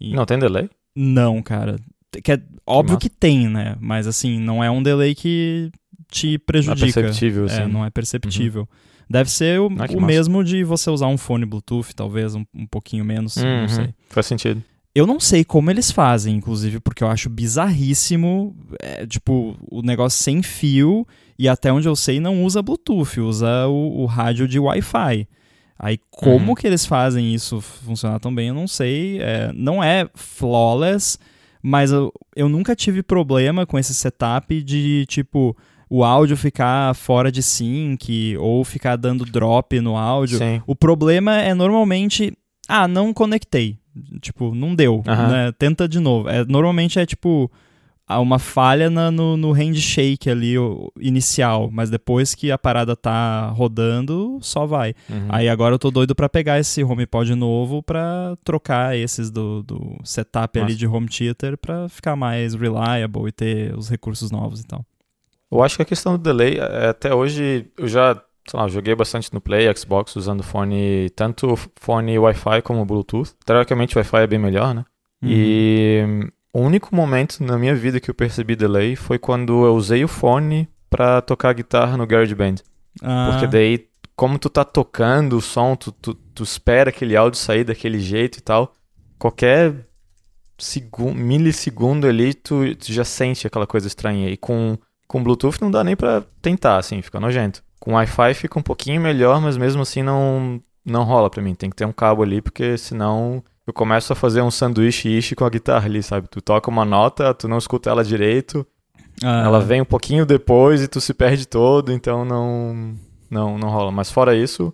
E... 0.00 0.14
Não 0.14 0.26
tem 0.26 0.38
delay? 0.38 0.68
Não, 0.94 1.42
cara. 1.42 1.76
Que 2.22 2.32
é 2.32 2.42
óbvio 2.66 2.98
que, 2.98 3.08
que, 3.08 3.16
tem, 3.16 3.48
né? 3.48 3.76
Mas 3.80 4.06
assim, 4.06 4.38
não 4.38 4.62
é 4.62 4.70
um 4.70 4.82
delay 4.82 5.14
que 5.14 5.70
te 6.10 6.38
prejudica. 6.38 6.84
Não 6.84 6.88
é 6.88 6.92
perceptível, 6.92 7.46
é, 7.46 7.66
não 7.66 7.84
é 7.84 7.90
perceptível. 7.90 8.62
Uhum. 8.62 8.92
Deve 9.08 9.30
ser 9.30 9.60
o, 9.60 9.66
ah, 9.66 9.96
o 9.96 10.00
mesmo 10.00 10.44
de 10.44 10.62
você 10.64 10.90
usar 10.90 11.06
um 11.06 11.18
fone 11.18 11.44
Bluetooth, 11.44 11.94
talvez 11.94 12.34
um, 12.34 12.44
um 12.54 12.66
pouquinho 12.66 13.04
menos, 13.04 13.36
uhum. 13.36 13.62
não 13.62 13.68
sei. 13.68 13.94
Faz 14.08 14.26
sentido. 14.26 14.62
Eu 14.94 15.06
não 15.06 15.18
sei 15.18 15.42
como 15.42 15.70
eles 15.70 15.90
fazem, 15.90 16.36
inclusive, 16.36 16.78
porque 16.80 17.02
eu 17.02 17.08
acho 17.08 17.30
bizarríssimo, 17.30 18.54
é, 18.78 19.06
tipo, 19.06 19.56
o 19.70 19.80
negócio 19.80 20.22
sem 20.22 20.42
fio 20.42 21.06
e 21.38 21.48
até 21.48 21.72
onde 21.72 21.88
eu 21.88 21.96
sei 21.96 22.20
não 22.20 22.44
usa 22.44 22.62
Bluetooth, 22.62 23.20
usa 23.20 23.66
o, 23.66 24.02
o 24.02 24.06
rádio 24.06 24.46
de 24.46 24.58
Wi-Fi. 24.58 25.26
Aí 25.78 25.98
como 26.10 26.50
uhum. 26.50 26.54
que 26.54 26.66
eles 26.66 26.86
fazem 26.86 27.34
isso 27.34 27.60
funcionar 27.60 28.20
tão 28.20 28.32
bem, 28.32 28.48
eu 28.48 28.54
não 28.54 28.68
sei. 28.68 29.20
É, 29.20 29.50
não 29.52 29.82
é 29.82 30.08
flawless, 30.14 31.18
mas 31.60 31.90
eu, 31.90 32.12
eu 32.36 32.48
nunca 32.48 32.76
tive 32.76 33.02
problema 33.02 33.66
com 33.66 33.78
esse 33.78 33.92
setup 33.92 34.62
de, 34.62 35.04
tipo, 35.06 35.56
o 35.90 36.04
áudio 36.04 36.36
ficar 36.36 36.94
fora 36.94 37.32
de 37.32 37.42
sync 37.42 38.36
ou 38.38 38.64
ficar 38.64 38.94
dando 38.94 39.24
drop 39.24 39.78
no 39.80 39.96
áudio. 39.96 40.38
Sim. 40.38 40.62
O 40.66 40.76
problema 40.76 41.36
é 41.36 41.52
normalmente, 41.52 42.32
ah, 42.68 42.86
não 42.86 43.12
conectei. 43.12 43.76
Tipo, 44.20 44.54
não 44.54 44.74
deu, 44.74 45.02
uhum. 45.06 45.28
né? 45.28 45.52
Tenta 45.58 45.88
de 45.88 45.98
novo. 46.00 46.28
É, 46.28 46.44
normalmente 46.44 46.98
é 46.98 47.04
tipo 47.04 47.50
uma 48.18 48.38
falha 48.38 48.90
na, 48.90 49.10
no, 49.10 49.36
no 49.36 49.52
handshake 49.52 50.30
ali 50.30 50.58
o, 50.58 50.92
inicial, 50.98 51.70
mas 51.70 51.90
depois 51.90 52.34
que 52.34 52.50
a 52.50 52.58
parada 52.58 52.96
tá 52.96 53.48
rodando, 53.48 54.38
só 54.40 54.66
vai. 54.66 54.94
Uhum. 55.08 55.26
Aí 55.28 55.48
agora 55.48 55.74
eu 55.74 55.78
tô 55.78 55.90
doido 55.90 56.14
para 56.14 56.28
pegar 56.28 56.58
esse 56.58 56.82
HomePod 56.82 57.34
novo 57.34 57.82
para 57.82 58.36
trocar 58.44 58.96
esses 58.96 59.30
do, 59.30 59.62
do 59.62 59.98
setup 60.04 60.58
Nossa. 60.58 60.70
ali 60.70 60.76
de 60.76 60.86
home 60.86 61.08
theater 61.08 61.56
para 61.56 61.88
ficar 61.88 62.16
mais 62.16 62.54
reliable 62.54 63.28
e 63.28 63.32
ter 63.32 63.76
os 63.76 63.88
recursos 63.88 64.30
novos 64.30 64.60
e 64.60 64.66
tal. 64.66 64.84
Eu 65.50 65.62
acho 65.62 65.76
que 65.76 65.82
a 65.82 65.86
questão 65.86 66.16
do 66.16 66.22
delay, 66.22 66.58
é, 66.58 66.88
até 66.88 67.14
hoje 67.14 67.66
eu 67.76 67.86
já 67.86 68.20
sei 68.48 68.58
lá, 68.58 68.68
joguei 68.68 68.94
bastante 68.94 69.32
no 69.32 69.40
Play, 69.40 69.72
Xbox, 69.76 70.16
usando 70.16 70.42
fone, 70.42 71.10
tanto 71.10 71.56
fone 71.76 72.18
Wi-Fi 72.18 72.62
como 72.62 72.84
Bluetooth. 72.84 73.34
Teoricamente 73.44 73.96
o 73.96 73.98
Wi-Fi 73.98 74.22
é 74.22 74.26
bem 74.26 74.38
melhor, 74.38 74.74
né? 74.74 74.84
Uhum. 75.22 75.28
E 75.30 76.32
o 76.52 76.60
único 76.60 76.94
momento 76.94 77.42
na 77.42 77.58
minha 77.58 77.74
vida 77.74 77.98
que 77.98 78.10
eu 78.10 78.14
percebi 78.14 78.54
delay 78.54 78.94
foi 78.94 79.18
quando 79.18 79.64
eu 79.64 79.74
usei 79.74 80.04
o 80.04 80.08
fone 80.08 80.68
para 80.90 81.22
tocar 81.22 81.54
guitarra 81.54 81.96
no 81.96 82.06
GarageBand. 82.06 82.56
Ah. 83.02 83.30
Porque 83.30 83.46
daí, 83.46 83.88
como 84.14 84.38
tu 84.38 84.50
tá 84.50 84.64
tocando 84.64 85.38
o 85.38 85.40
som, 85.40 85.74
tu, 85.74 85.90
tu, 85.90 86.14
tu 86.14 86.42
espera 86.42 86.90
aquele 86.90 87.16
áudio 87.16 87.38
sair 87.38 87.64
daquele 87.64 87.98
jeito 87.98 88.38
e 88.38 88.42
tal, 88.42 88.74
qualquer 89.18 89.74
segundo, 90.58 91.14
milissegundo 91.14 92.06
ali, 92.06 92.34
tu, 92.34 92.74
tu 92.76 92.92
já 92.92 93.04
sente 93.04 93.46
aquela 93.46 93.66
coisa 93.66 93.86
estranha. 93.86 94.28
E 94.28 94.36
com, 94.36 94.76
com 95.08 95.22
Bluetooth 95.22 95.60
não 95.62 95.70
dá 95.70 95.82
nem 95.82 95.96
pra 95.96 96.22
tentar, 96.42 96.76
assim, 96.76 97.00
fica 97.00 97.18
nojento. 97.18 97.62
Com 97.80 97.94
Wi-Fi 97.94 98.34
fica 98.34 98.58
um 98.58 98.62
pouquinho 98.62 99.00
melhor, 99.00 99.40
mas 99.40 99.56
mesmo 99.56 99.82
assim 99.82 100.02
não, 100.02 100.62
não 100.84 101.04
rola 101.04 101.30
pra 101.30 101.42
mim. 101.42 101.54
Tem 101.54 101.70
que 101.70 101.76
ter 101.76 101.86
um 101.86 101.92
cabo 101.92 102.22
ali, 102.22 102.42
porque 102.42 102.76
senão 102.76 103.42
eu 103.72 103.74
começo 103.74 104.12
a 104.12 104.16
fazer 104.16 104.42
um 104.42 104.50
sanduíche 104.50 105.08
ishi 105.08 105.34
com 105.34 105.46
a 105.46 105.50
guitarra 105.50 105.86
ali, 105.86 106.02
sabe? 106.02 106.28
Tu 106.28 106.42
toca 106.42 106.70
uma 106.70 106.84
nota, 106.84 107.32
tu 107.32 107.48
não 107.48 107.56
escuta 107.56 107.88
ela 107.88 108.04
direito, 108.04 108.66
ah. 109.24 109.44
ela 109.44 109.60
vem 109.60 109.80
um 109.80 109.86
pouquinho 109.86 110.26
depois 110.26 110.82
e 110.82 110.88
tu 110.88 111.00
se 111.00 111.14
perde 111.14 111.46
todo, 111.46 111.90
então 111.90 112.22
não, 112.22 112.94
não, 113.30 113.58
não 113.58 113.70
rola. 113.70 113.90
Mas 113.90 114.10
fora 114.10 114.36
isso, 114.36 114.72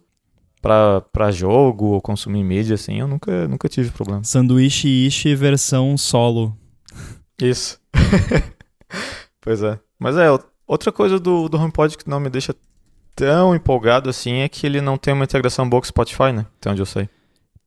pra, 0.61 1.01
pra 1.12 1.30
jogo 1.30 1.86
ou 1.86 2.01
consumir 2.01 2.42
mídia, 2.42 2.74
assim, 2.74 2.99
eu 2.99 3.07
nunca, 3.07 3.46
nunca 3.46 3.68
tive 3.68 3.90
problema. 3.90 4.24
Sanduíche 4.24 4.88
ishi 4.88 5.34
versão 5.36 5.96
solo. 5.96 6.57
Isso. 7.40 7.80
pois 9.40 9.62
é. 9.62 9.78
Mas 9.96 10.16
é, 10.16 10.26
outra 10.66 10.90
coisa 10.90 11.20
do, 11.20 11.49
do 11.49 11.57
HomePod 11.57 11.96
que 11.96 12.11
não 12.11 12.18
me 12.18 12.28
deixa 12.28 12.53
tão 13.14 13.55
empolgado 13.55 14.11
assim 14.11 14.38
é 14.38 14.49
que 14.49 14.66
ele 14.66 14.80
não 14.80 14.96
tem 14.96 15.14
uma 15.14 15.24
integração 15.24 15.68
boa 15.68 15.80
com 15.80 15.86
Spotify, 15.86 16.32
né? 16.32 16.46
Até 16.59 16.70
onde 16.70 16.82
eu 16.82 16.86
sei. 16.86 17.09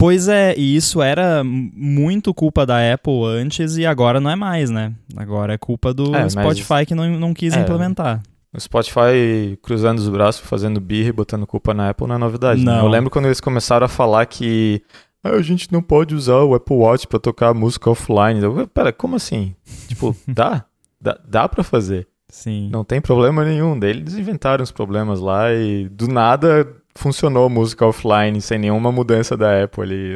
Pois 0.02 0.28
é, 0.28 0.56
e 0.58 0.76
isso 0.76 1.00
era 1.00 1.44
muito 1.44 2.34
culpa 2.34 2.66
da 2.66 2.92
Apple 2.92 3.24
antes 3.24 3.78
e 3.78 3.86
agora 3.86 4.20
não 4.20 4.32
é 4.32 4.36
mais, 4.36 4.72
né? 4.72 4.94
Agora 5.16 5.54
é 5.54 5.60
culpa 5.60 5.94
do 5.94 6.16
é, 6.16 6.28
Spotify 6.28 6.88
que 6.88 6.96
não, 6.96 7.08
não 7.20 7.36
quis 7.36 7.56
é, 7.56 7.62
implementar. 7.62 8.20
O 8.52 8.60
Spotify 8.60 9.60
cruzando 9.62 10.00
os 10.00 10.10
braços, 10.10 10.42
fazendo 10.42 10.82
birra 10.82 11.10
e 11.10 11.12
botando 11.12 11.46
culpa 11.46 11.72
na 11.72 11.92
Apple 11.92 12.08
não 12.08 12.16
é 12.16 12.18
novidade. 12.18 12.64
Não. 12.64 12.78
Né? 12.78 12.82
Eu 12.82 12.88
lembro 12.88 13.12
quando 13.12 13.26
eles 13.26 13.40
começaram 13.40 13.86
a 13.86 13.88
falar 13.88 14.26
que 14.26 14.82
ah, 15.24 15.36
a 15.36 15.42
gente 15.44 15.72
não 15.72 15.84
pode 15.84 16.16
usar 16.16 16.38
o 16.38 16.56
Apple 16.56 16.78
Watch 16.78 17.06
para 17.06 17.20
tocar 17.20 17.54
música 17.54 17.92
offline. 17.92 18.42
Eu, 18.42 18.68
Pera, 18.70 18.92
como 18.92 19.16
assim? 19.16 19.56
tipo, 19.88 20.16
dá? 20.28 20.66
dá? 21.00 21.20
Dá 21.28 21.48
pra 21.48 21.64
fazer. 21.64 22.08
Sim. 22.28 22.72
Não 22.72 22.84
tem 22.84 23.00
problema 23.00 23.46
nenhum. 23.46 23.78
Daí 23.78 23.92
eles 23.92 24.16
inventaram 24.16 24.64
os 24.64 24.72
problemas 24.72 25.20
lá 25.20 25.54
e 25.54 25.88
do 25.90 26.08
nada 26.08 26.81
funcionou 26.96 27.50
música 27.50 27.86
offline 27.86 28.42
sem 28.42 28.58
nenhuma 28.60 28.92
mudança 28.92 29.38
da 29.38 29.64
Apple 29.64 29.84
ali. 29.84 30.14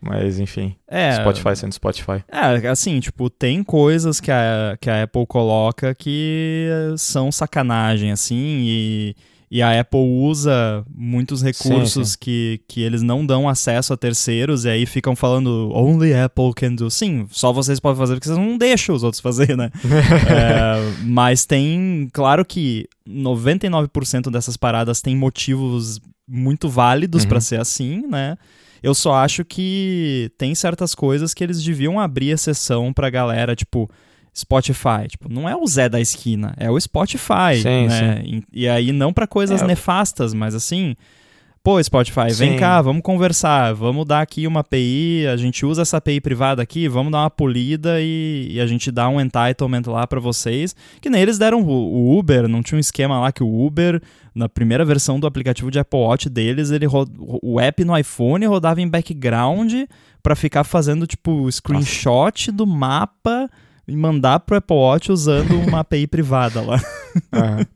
Mas, 0.00 0.40
enfim. 0.40 0.74
É, 0.88 1.12
Spotify 1.12 1.54
sendo 1.54 1.72
Spotify. 1.72 2.24
É, 2.28 2.68
assim, 2.68 2.98
tipo, 2.98 3.30
tem 3.30 3.62
coisas 3.62 4.20
que 4.20 4.32
a, 4.32 4.76
que 4.80 4.90
a 4.90 5.04
Apple 5.04 5.24
coloca 5.26 5.94
que 5.94 6.68
são 6.98 7.30
sacanagem, 7.30 8.10
assim, 8.10 8.34
e 8.36 9.16
e 9.54 9.60
a 9.60 9.78
Apple 9.78 10.00
usa 10.00 10.82
muitos 10.88 11.42
recursos 11.42 12.08
sim, 12.08 12.12
sim. 12.12 12.18
Que, 12.18 12.60
que 12.66 12.80
eles 12.80 13.02
não 13.02 13.26
dão 13.26 13.46
acesso 13.46 13.92
a 13.92 13.98
terceiros, 13.98 14.64
e 14.64 14.70
aí 14.70 14.86
ficam 14.86 15.14
falando 15.14 15.70
only 15.74 16.14
Apple 16.14 16.54
can 16.56 16.74
do. 16.74 16.90
Sim, 16.90 17.26
só 17.30 17.52
vocês 17.52 17.78
podem 17.78 17.98
fazer 17.98 18.14
porque 18.14 18.28
vocês 18.28 18.38
não 18.38 18.56
deixam 18.56 18.94
os 18.94 19.02
outros 19.02 19.20
fazer, 19.20 19.54
né? 19.54 19.70
é, 19.84 21.04
mas 21.04 21.44
tem. 21.44 22.08
Claro 22.14 22.46
que 22.46 22.88
99% 23.06 24.30
dessas 24.30 24.56
paradas 24.56 25.02
têm 25.02 25.14
motivos 25.14 26.00
muito 26.26 26.70
válidos 26.70 27.24
uhum. 27.24 27.28
para 27.28 27.40
ser 27.42 27.60
assim, 27.60 28.06
né? 28.06 28.38
Eu 28.82 28.94
só 28.94 29.16
acho 29.16 29.44
que 29.44 30.30
tem 30.38 30.54
certas 30.54 30.94
coisas 30.94 31.34
que 31.34 31.44
eles 31.44 31.62
deviam 31.62 32.00
abrir 32.00 32.30
exceção 32.30 32.90
pra 32.90 33.10
galera, 33.10 33.54
tipo 33.54 33.86
Spotify. 34.34 35.08
Tipo, 35.08 35.30
não 35.30 35.48
é 35.48 35.54
o 35.54 35.66
Zé 35.66 35.88
da 35.88 36.00
esquina, 36.00 36.54
é 36.56 36.70
o 36.70 36.80
Spotify, 36.80 37.56
sim, 37.62 37.86
né? 37.86 38.22
Sim. 38.22 38.42
E, 38.52 38.62
e, 38.62 38.68
aí 38.68 38.92
não 38.92 39.12
para 39.12 39.26
coisas 39.26 39.62
é. 39.62 39.66
nefastas, 39.66 40.32
mas 40.32 40.54
assim, 40.54 40.96
pô, 41.62 41.82
Spotify, 41.82 42.32
vem 42.32 42.52
sim. 42.52 42.58
cá, 42.58 42.80
vamos 42.80 43.02
conversar, 43.02 43.74
vamos 43.74 44.06
dar 44.06 44.22
aqui 44.22 44.46
uma 44.46 44.60
API, 44.60 45.26
a 45.26 45.36
gente 45.36 45.66
usa 45.66 45.82
essa 45.82 45.98
API 45.98 46.18
privada 46.18 46.62
aqui, 46.62 46.88
vamos 46.88 47.12
dar 47.12 47.20
uma 47.20 47.30
polida 47.30 48.00
e, 48.00 48.48
e 48.52 48.60
a 48.60 48.66
gente 48.66 48.90
dá 48.90 49.06
um 49.08 49.20
entitlement 49.20 49.82
lá 49.86 50.06
para 50.06 50.18
vocês. 50.18 50.74
Que 51.00 51.10
nem 51.10 51.20
eles 51.20 51.36
deram 51.38 51.60
o, 51.62 51.70
o, 51.70 52.18
Uber, 52.18 52.48
não 52.48 52.62
tinha 52.62 52.78
um 52.78 52.80
esquema 52.80 53.20
lá 53.20 53.30
que 53.30 53.42
o 53.42 53.66
Uber, 53.66 54.00
na 54.34 54.48
primeira 54.48 54.84
versão 54.84 55.20
do 55.20 55.26
aplicativo 55.26 55.70
de 55.70 55.78
Apple 55.78 56.00
Watch 56.00 56.30
deles, 56.30 56.70
ele 56.70 56.86
o 57.20 57.60
app 57.60 57.84
no 57.84 57.96
iPhone 57.96 58.46
rodava 58.46 58.80
em 58.80 58.88
background 58.88 59.74
para 60.22 60.34
ficar 60.34 60.64
fazendo 60.64 61.06
tipo 61.06 61.50
screenshot 61.52 62.48
Nossa. 62.48 62.52
do 62.52 62.66
mapa 62.66 63.50
e 63.86 63.96
mandar 63.96 64.40
pro 64.40 64.56
Apple 64.56 64.76
Watch 64.76 65.10
usando 65.10 65.58
uma 65.58 65.80
API 65.80 66.06
privada 66.06 66.60
lá. 66.60 66.76
Uhum. 67.32 67.66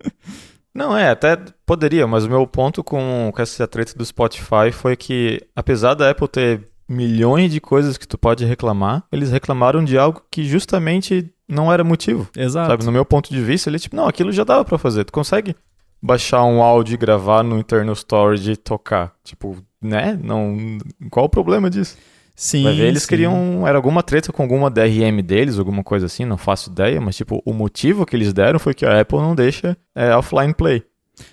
Não, 0.75 0.97
é, 0.97 1.09
até 1.09 1.39
poderia, 1.65 2.07
mas 2.07 2.25
o 2.25 2.29
meu 2.29 2.47
ponto 2.47 2.85
com, 2.85 3.31
com 3.35 3.43
essa 3.43 3.67
treta 3.67 3.95
do 3.97 4.05
Spotify 4.05 4.71
foi 4.71 4.95
que, 4.95 5.41
apesar 5.55 5.95
da 5.95 6.11
Apple 6.11 6.29
ter 6.29 6.69
milhões 6.89 7.51
de 7.51 7.61
coisas 7.61 7.97
que 7.97 8.07
tu 8.07 8.19
pode 8.19 8.45
reclamar, 8.45 9.05
eles 9.11 9.31
reclamaram 9.31 9.83
de 9.83 9.97
algo 9.97 10.23
que 10.31 10.45
justamente 10.45 11.33
não 11.49 11.73
era 11.73 11.83
motivo. 11.83 12.29
Exato. 12.37 12.71
Sabe, 12.71 12.85
no 12.85 12.93
meu 12.93 13.05
ponto 13.05 13.31
de 13.31 13.41
vista, 13.43 13.71
ele 13.71 13.79
tipo, 13.79 13.97
não, 13.97 14.07
aquilo 14.07 14.31
já 14.33 14.45
dava 14.45 14.65
para 14.65 14.79
fazer. 14.79 15.05
Tu 15.05 15.13
consegue 15.13 15.57
baixar 16.03 16.45
um 16.45 16.63
áudio 16.63 16.95
e 16.95 16.99
gravar 16.99 17.43
no 17.43 17.59
internal 17.59 17.95
storage 17.95 18.53
e 18.53 18.57
tocar. 18.57 19.15
Tipo, 19.25 19.57
né? 19.81 20.19
Não, 20.23 20.79
qual 21.11 21.27
o 21.27 21.31
problema 21.31 21.71
disso? 21.71 21.97
Sim. 22.37 22.65
Vai 22.65 22.75
ver, 22.75 22.89
eles 22.89 23.03
sim. 23.05 23.09
queriam. 23.09 23.67
Era 23.67 23.79
alguma 23.79 24.03
treta 24.03 24.31
com 24.31 24.43
alguma 24.43 24.71
DRM 24.71 25.23
deles, 25.23 25.59
alguma 25.59 25.83
coisa 25.83 26.05
assim, 26.05 26.27
não 26.27 26.37
faço 26.37 26.71
ideia, 26.71 27.01
mas 27.01 27.17
tipo, 27.17 27.43
o 27.47 27.53
motivo 27.55 28.05
que 28.05 28.15
eles 28.15 28.33
deram 28.35 28.59
foi 28.59 28.75
que 28.75 28.85
a 28.85 29.01
Apple 29.01 29.19
não 29.19 29.35
deixa 29.35 29.75
é, 29.95 30.15
offline 30.15 30.53
play. 30.53 30.85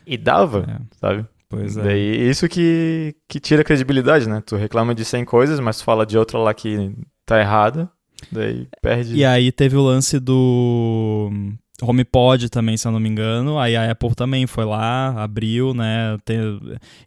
E 0.07 0.17
dava, 0.17 0.65
é. 0.69 0.97
sabe? 0.97 1.25
Pois 1.49 1.75
é. 1.75 1.83
Daí 1.83 2.29
isso 2.29 2.47
que, 2.47 3.13
que 3.27 3.37
tira 3.37 3.65
credibilidade, 3.65 4.29
né? 4.29 4.41
Tu 4.45 4.55
reclama 4.55 4.95
de 4.95 5.03
100 5.03 5.25
coisas, 5.25 5.59
mas 5.59 5.81
fala 5.81 6.05
de 6.05 6.17
outra 6.17 6.39
lá 6.39 6.53
que 6.53 6.95
tá 7.25 7.37
errada, 7.37 7.91
daí 8.31 8.67
perde. 8.81 9.13
E 9.13 9.25
aí 9.25 9.51
teve 9.51 9.75
o 9.75 9.81
lance 9.81 10.19
do 10.19 11.29
HomePod 11.81 12.49
também, 12.49 12.77
se 12.77 12.87
eu 12.87 12.91
não 12.91 12.99
me 12.99 13.09
engano. 13.09 13.57
Aí 13.57 13.75
a 13.75 13.91
Apple 13.91 14.13
também 14.13 14.45
foi 14.45 14.63
lá, 14.63 15.23
abriu, 15.23 15.73
né? 15.73 16.17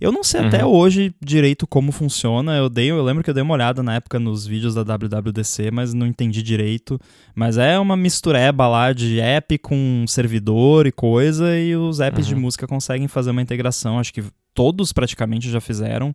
Eu 0.00 0.10
não 0.10 0.24
sei 0.24 0.40
uhum. 0.40 0.46
até 0.48 0.64
hoje 0.64 1.14
direito 1.24 1.66
como 1.66 1.92
funciona. 1.92 2.56
Eu 2.56 2.68
dei, 2.68 2.90
eu 2.90 3.02
lembro 3.02 3.22
que 3.22 3.30
eu 3.30 3.34
dei 3.34 3.42
uma 3.42 3.54
olhada 3.54 3.82
na 3.82 3.94
época 3.94 4.18
nos 4.18 4.46
vídeos 4.46 4.74
da 4.74 4.82
WWDC, 4.82 5.70
mas 5.70 5.94
não 5.94 6.06
entendi 6.06 6.42
direito. 6.42 7.00
Mas 7.34 7.56
é 7.58 7.78
uma 7.78 7.96
mistureba 7.96 8.66
lá 8.66 8.92
de 8.92 9.20
app 9.20 9.56
com 9.58 10.04
servidor 10.08 10.86
e 10.86 10.92
coisa, 10.92 11.56
e 11.58 11.76
os 11.76 12.00
apps 12.00 12.26
uhum. 12.26 12.34
de 12.34 12.40
música 12.40 12.66
conseguem 12.66 13.06
fazer 13.06 13.30
uma 13.30 13.42
integração. 13.42 13.98
Acho 13.98 14.12
que 14.12 14.24
todos 14.52 14.92
praticamente 14.92 15.50
já 15.50 15.60
fizeram 15.60 16.14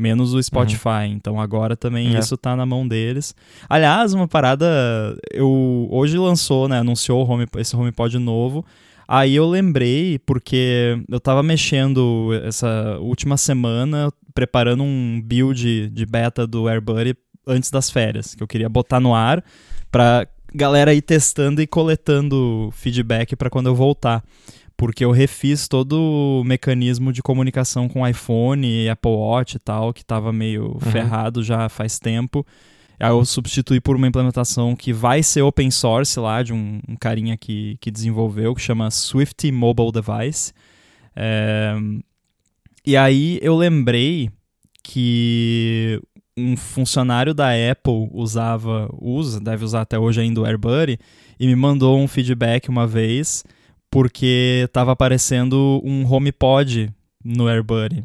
menos 0.00 0.34
o 0.34 0.42
Spotify. 0.42 1.06
Uhum. 1.06 1.12
Então 1.12 1.40
agora 1.40 1.76
também 1.76 2.16
é. 2.16 2.18
isso 2.18 2.36
tá 2.36 2.56
na 2.56 2.66
mão 2.66 2.88
deles. 2.88 3.34
Aliás, 3.68 4.14
uma 4.14 4.26
parada, 4.26 4.66
eu 5.32 5.86
hoje 5.90 6.18
lançou, 6.18 6.68
né, 6.68 6.78
anunciou 6.78 7.28
home, 7.28 7.46
esse 7.58 7.76
HomePod 7.76 8.18
novo. 8.18 8.64
Aí 9.06 9.34
eu 9.34 9.48
lembrei 9.48 10.18
porque 10.20 11.02
eu 11.08 11.20
tava 11.20 11.42
mexendo 11.42 12.30
essa 12.44 12.96
última 13.00 13.36
semana 13.36 14.12
preparando 14.32 14.84
um 14.84 15.20
build 15.20 15.90
de 15.90 16.06
beta 16.06 16.46
do 16.46 16.68
AirBuddy 16.68 17.16
antes 17.46 17.70
das 17.70 17.90
férias, 17.90 18.34
que 18.34 18.42
eu 18.42 18.46
queria 18.46 18.68
botar 18.68 19.00
no 19.00 19.14
ar 19.14 19.44
para 19.90 20.28
galera 20.54 20.94
ir 20.94 21.02
testando 21.02 21.60
e 21.60 21.66
coletando 21.66 22.70
feedback 22.72 23.34
para 23.36 23.50
quando 23.50 23.66
eu 23.66 23.74
voltar 23.74 24.22
porque 24.80 25.04
eu 25.04 25.10
refiz 25.10 25.68
todo 25.68 25.92
o 26.40 26.42
mecanismo 26.42 27.12
de 27.12 27.22
comunicação 27.22 27.86
com 27.86 28.08
iPhone 28.08 28.66
e 28.66 28.88
Apple 28.88 29.10
Watch 29.10 29.56
e 29.56 29.58
tal, 29.58 29.92
que 29.92 30.00
estava 30.00 30.32
meio 30.32 30.72
uhum. 30.72 30.80
ferrado 30.80 31.42
já 31.44 31.68
faz 31.68 31.98
tempo. 31.98 32.46
Aí 32.98 33.10
eu 33.10 33.22
substituí 33.26 33.78
por 33.78 33.94
uma 33.94 34.08
implementação 34.08 34.74
que 34.74 34.90
vai 34.90 35.22
ser 35.22 35.42
open 35.42 35.70
source 35.70 36.18
lá, 36.18 36.42
de 36.42 36.54
um, 36.54 36.80
um 36.88 36.96
carinha 36.96 37.36
que, 37.36 37.76
que 37.78 37.90
desenvolveu, 37.90 38.54
que 38.54 38.62
chama 38.62 38.90
Swift 38.90 39.52
Mobile 39.52 39.92
Device. 39.92 40.54
É... 41.14 41.74
E 42.86 42.96
aí 42.96 43.38
eu 43.42 43.54
lembrei 43.56 44.30
que 44.82 46.00
um 46.34 46.56
funcionário 46.56 47.34
da 47.34 47.50
Apple 47.70 48.08
usava, 48.14 48.88
usa, 48.98 49.40
deve 49.40 49.62
usar 49.62 49.82
até 49.82 49.98
hoje 49.98 50.22
ainda 50.22 50.40
o 50.40 50.46
AirBuddy, 50.46 50.98
e 51.38 51.46
me 51.46 51.54
mandou 51.54 52.00
um 52.00 52.08
feedback 52.08 52.70
uma 52.70 52.86
vez 52.86 53.44
porque 53.90 54.68
tava 54.72 54.92
aparecendo 54.92 55.80
um 55.84 56.04
HomePod 56.10 56.90
no 57.24 57.48
AirBuddy. 57.48 58.04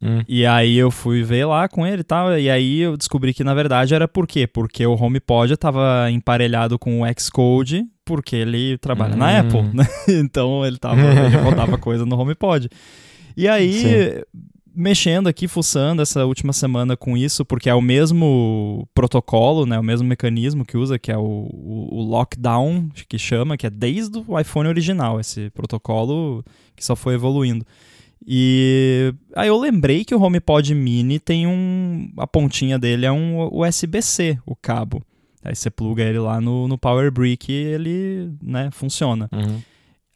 Hum. 0.00 0.22
E 0.28 0.44
aí 0.44 0.76
eu 0.76 0.90
fui 0.90 1.22
ver 1.22 1.46
lá 1.46 1.68
com 1.68 1.86
ele 1.86 2.00
e 2.00 2.04
tal, 2.04 2.38
e 2.38 2.50
aí 2.50 2.80
eu 2.80 2.96
descobri 2.96 3.32
que 3.32 3.42
na 3.42 3.54
verdade 3.54 3.94
era 3.94 4.06
por 4.06 4.26
quê? 4.26 4.46
Porque 4.46 4.86
o 4.86 4.94
HomePod 4.94 5.54
estava 5.54 6.10
emparelhado 6.10 6.78
com 6.78 7.02
o 7.02 7.04
Xcode, 7.18 7.86
porque 8.04 8.36
ele 8.36 8.76
trabalha 8.78 9.14
hum. 9.14 9.18
na 9.18 9.40
Apple, 9.40 9.62
né? 9.72 9.86
Então 10.08 10.64
ele, 10.64 10.78
tava, 10.78 11.00
ele 11.00 11.36
rodava 11.36 11.78
coisa 11.78 12.04
no 12.04 12.18
HomePod. 12.18 12.68
E 13.36 13.48
aí, 13.48 13.72
Sim 13.72 14.22
mexendo 14.74 15.28
aqui, 15.28 15.46
fuçando 15.46 16.02
essa 16.02 16.24
última 16.24 16.52
semana 16.52 16.96
com 16.96 17.16
isso, 17.16 17.44
porque 17.44 17.70
é 17.70 17.74
o 17.74 17.80
mesmo 17.80 18.88
protocolo, 18.94 19.66
né, 19.66 19.78
o 19.78 19.84
mesmo 19.84 20.06
mecanismo 20.06 20.64
que 20.64 20.76
usa, 20.76 20.98
que 20.98 21.12
é 21.12 21.16
o, 21.16 21.22
o, 21.22 21.88
o 21.92 22.02
lockdown, 22.02 22.88
que 23.08 23.18
chama, 23.18 23.56
que 23.56 23.66
é 23.66 23.70
desde 23.70 24.22
o 24.26 24.38
iPhone 24.38 24.68
original, 24.68 25.20
esse 25.20 25.50
protocolo 25.50 26.44
que 26.74 26.84
só 26.84 26.96
foi 26.96 27.14
evoluindo. 27.14 27.64
E 28.26 29.12
aí 29.36 29.48
eu 29.48 29.58
lembrei 29.58 30.04
que 30.04 30.14
o 30.14 30.20
HomePod 30.20 30.74
Mini 30.74 31.18
tem 31.18 31.46
um. 31.46 32.10
A 32.16 32.26
pontinha 32.26 32.78
dele 32.78 33.04
é 33.04 33.12
um 33.12 33.50
USB-C, 33.52 34.38
o 34.46 34.56
cabo. 34.56 35.04
Aí 35.44 35.54
você 35.54 35.68
pluga 35.68 36.02
ele 36.02 36.18
lá 36.18 36.40
no, 36.40 36.66
no 36.66 36.78
Power 36.78 37.12
Brick 37.12 37.52
e 37.52 37.54
ele 37.54 38.32
né, 38.42 38.70
funciona. 38.72 39.28
Uhum. 39.30 39.60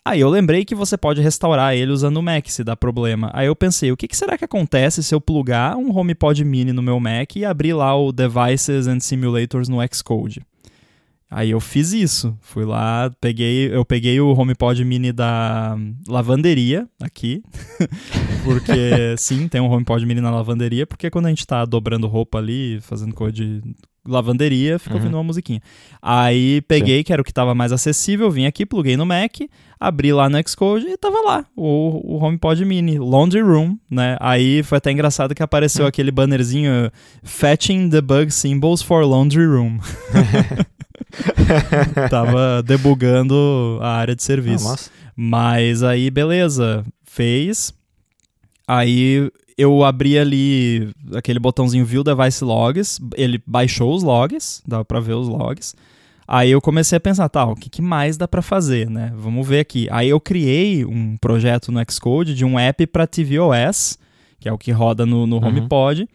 Aí 0.09 0.21
eu 0.21 0.31
lembrei 0.31 0.65
que 0.65 0.75
você 0.75 0.97
pode 0.97 1.21
restaurar 1.21 1.75
ele 1.75 1.93
usando 1.93 2.17
o 2.17 2.23
Mac 2.23 2.49
se 2.49 2.65
dá 2.65 2.75
problema. 2.75 3.31
Aí 3.35 3.47
eu 3.47 3.55
pensei, 3.55 3.93
o 3.93 3.97
que, 3.97 4.09
será 4.17 4.39
que 4.39 4.45
acontece 4.47 5.03
se 5.03 5.15
eu 5.15 5.21
plugar 5.21 5.77
um 5.77 5.95
HomePod 5.95 6.43
Mini 6.47 6.73
no 6.73 6.81
meu 6.81 6.99
Mac 6.99 7.37
e 7.37 7.45
abrir 7.45 7.75
lá 7.75 7.95
o 7.95 8.11
Devices 8.11 8.87
and 8.87 9.01
Simulators 9.01 9.69
no 9.69 9.77
Xcode? 9.93 10.41
Aí 11.31 11.51
eu 11.51 11.61
fiz 11.61 11.93
isso. 11.93 12.35
Fui 12.41 12.65
lá, 12.65 13.11
peguei, 13.21 13.71
eu 13.71 13.85
peguei 13.85 14.19
o 14.19 14.33
HomePod 14.33 14.83
Mini 14.83 15.13
da 15.13 15.77
lavanderia 16.09 16.89
aqui, 17.03 17.43
porque 18.45 19.15
sim, 19.19 19.47
tem 19.47 19.61
um 19.61 19.71
HomePod 19.71 20.07
Mini 20.07 20.23
na 20.23 20.31
lavanderia, 20.31 20.87
porque 20.87 21.11
quando 21.11 21.27
a 21.27 21.29
gente 21.29 21.47
tá 21.47 21.67
dobrando 21.67 22.07
roupa 22.07 22.39
ali, 22.39 22.81
fazendo 22.81 23.15
coisa 23.15 23.35
de 23.35 23.61
lavanderia, 24.09 24.79
ficou 24.79 24.97
uhum. 24.97 25.03
ouvindo 25.03 25.17
uma 25.17 25.25
musiquinha. 25.25 25.61
Aí 26.01 26.61
peguei, 26.63 26.99
Sim. 26.99 27.05
que 27.05 27.13
era 27.13 27.23
o 27.23 27.25
que 27.25 27.31
estava 27.31 27.55
mais 27.55 27.71
acessível, 27.73 28.31
vim 28.31 28.47
aqui, 28.47 28.65
pluguei 28.65 28.97
no 28.97 29.07
Mac, 29.07 29.37
abri 29.79 30.13
lá 30.13 30.29
no 30.29 30.39
Xcode 30.49 30.87
e 30.87 30.97
tava 30.97 31.21
lá, 31.21 31.45
o, 31.55 32.17
o 32.17 32.25
HomePod 32.25 32.65
Mini, 32.65 32.99
Laundry 32.99 33.43
Room, 33.43 33.77
né? 33.91 34.17
Aí 34.21 34.63
foi 34.63 34.79
até 34.79 34.91
engraçado 34.91 35.35
que 35.35 35.43
apareceu 35.43 35.83
uhum. 35.83 35.89
aquele 35.89 36.11
bannerzinho 36.11 36.91
Fetching 37.23 37.89
Debug 37.89 38.31
Symbols 38.31 38.83
for 38.83 39.05
Laundry 39.05 39.47
Room. 39.47 39.79
tava 42.11 42.63
debugando 42.63 43.79
a 43.81 43.91
área 43.91 44.17
de 44.17 44.23
serviço. 44.23 44.69
Ah, 44.69 44.77
Mas 45.15 45.83
aí, 45.83 46.11
beleza, 46.11 46.85
fez. 47.05 47.73
Aí 48.67 49.31
eu 49.59 49.83
abri 49.83 50.17
ali 50.17 50.89
aquele 51.17 51.41
botãozinho 51.41 51.85
View 51.85 52.05
Device 52.05 52.45
Logs, 52.45 53.01
ele 53.17 53.43
baixou 53.45 53.93
os 53.93 54.05
logs, 54.05 54.63
dá 54.65 54.85
para 54.85 55.01
ver 55.01 55.15
os 55.15 55.27
logs. 55.27 55.75
Aí 56.27 56.51
eu 56.51 56.61
comecei 56.61 56.97
a 56.97 57.01
pensar, 57.01 57.29
tá, 57.29 57.45
o 57.45 57.57
que, 57.57 57.69
que 57.69 57.83
mais 57.83 58.17
dá 58.17 58.29
para 58.29 58.41
fazer, 58.41 58.89
né? 58.89 59.13
Vamos 59.17 59.49
ver 59.49 59.61
aqui. 59.61 59.89
Aí 59.91 60.11
eu 60.11 60.21
criei 60.21 60.85
um 60.85 61.17
projeto 61.17 61.73
no 61.73 61.81
Xcode 61.91 62.35
de 62.35 62.45
um 62.45 62.59
app 62.59 62.87
para 62.87 63.07
tvOS, 63.07 63.99
que 64.39 64.49
é 64.49 64.53
o 64.53 64.59
que 64.59 64.71
roda 64.71 65.05
no, 65.05 65.27
no 65.27 65.39
uhum. 65.39 65.49
HomePod. 65.49 66.09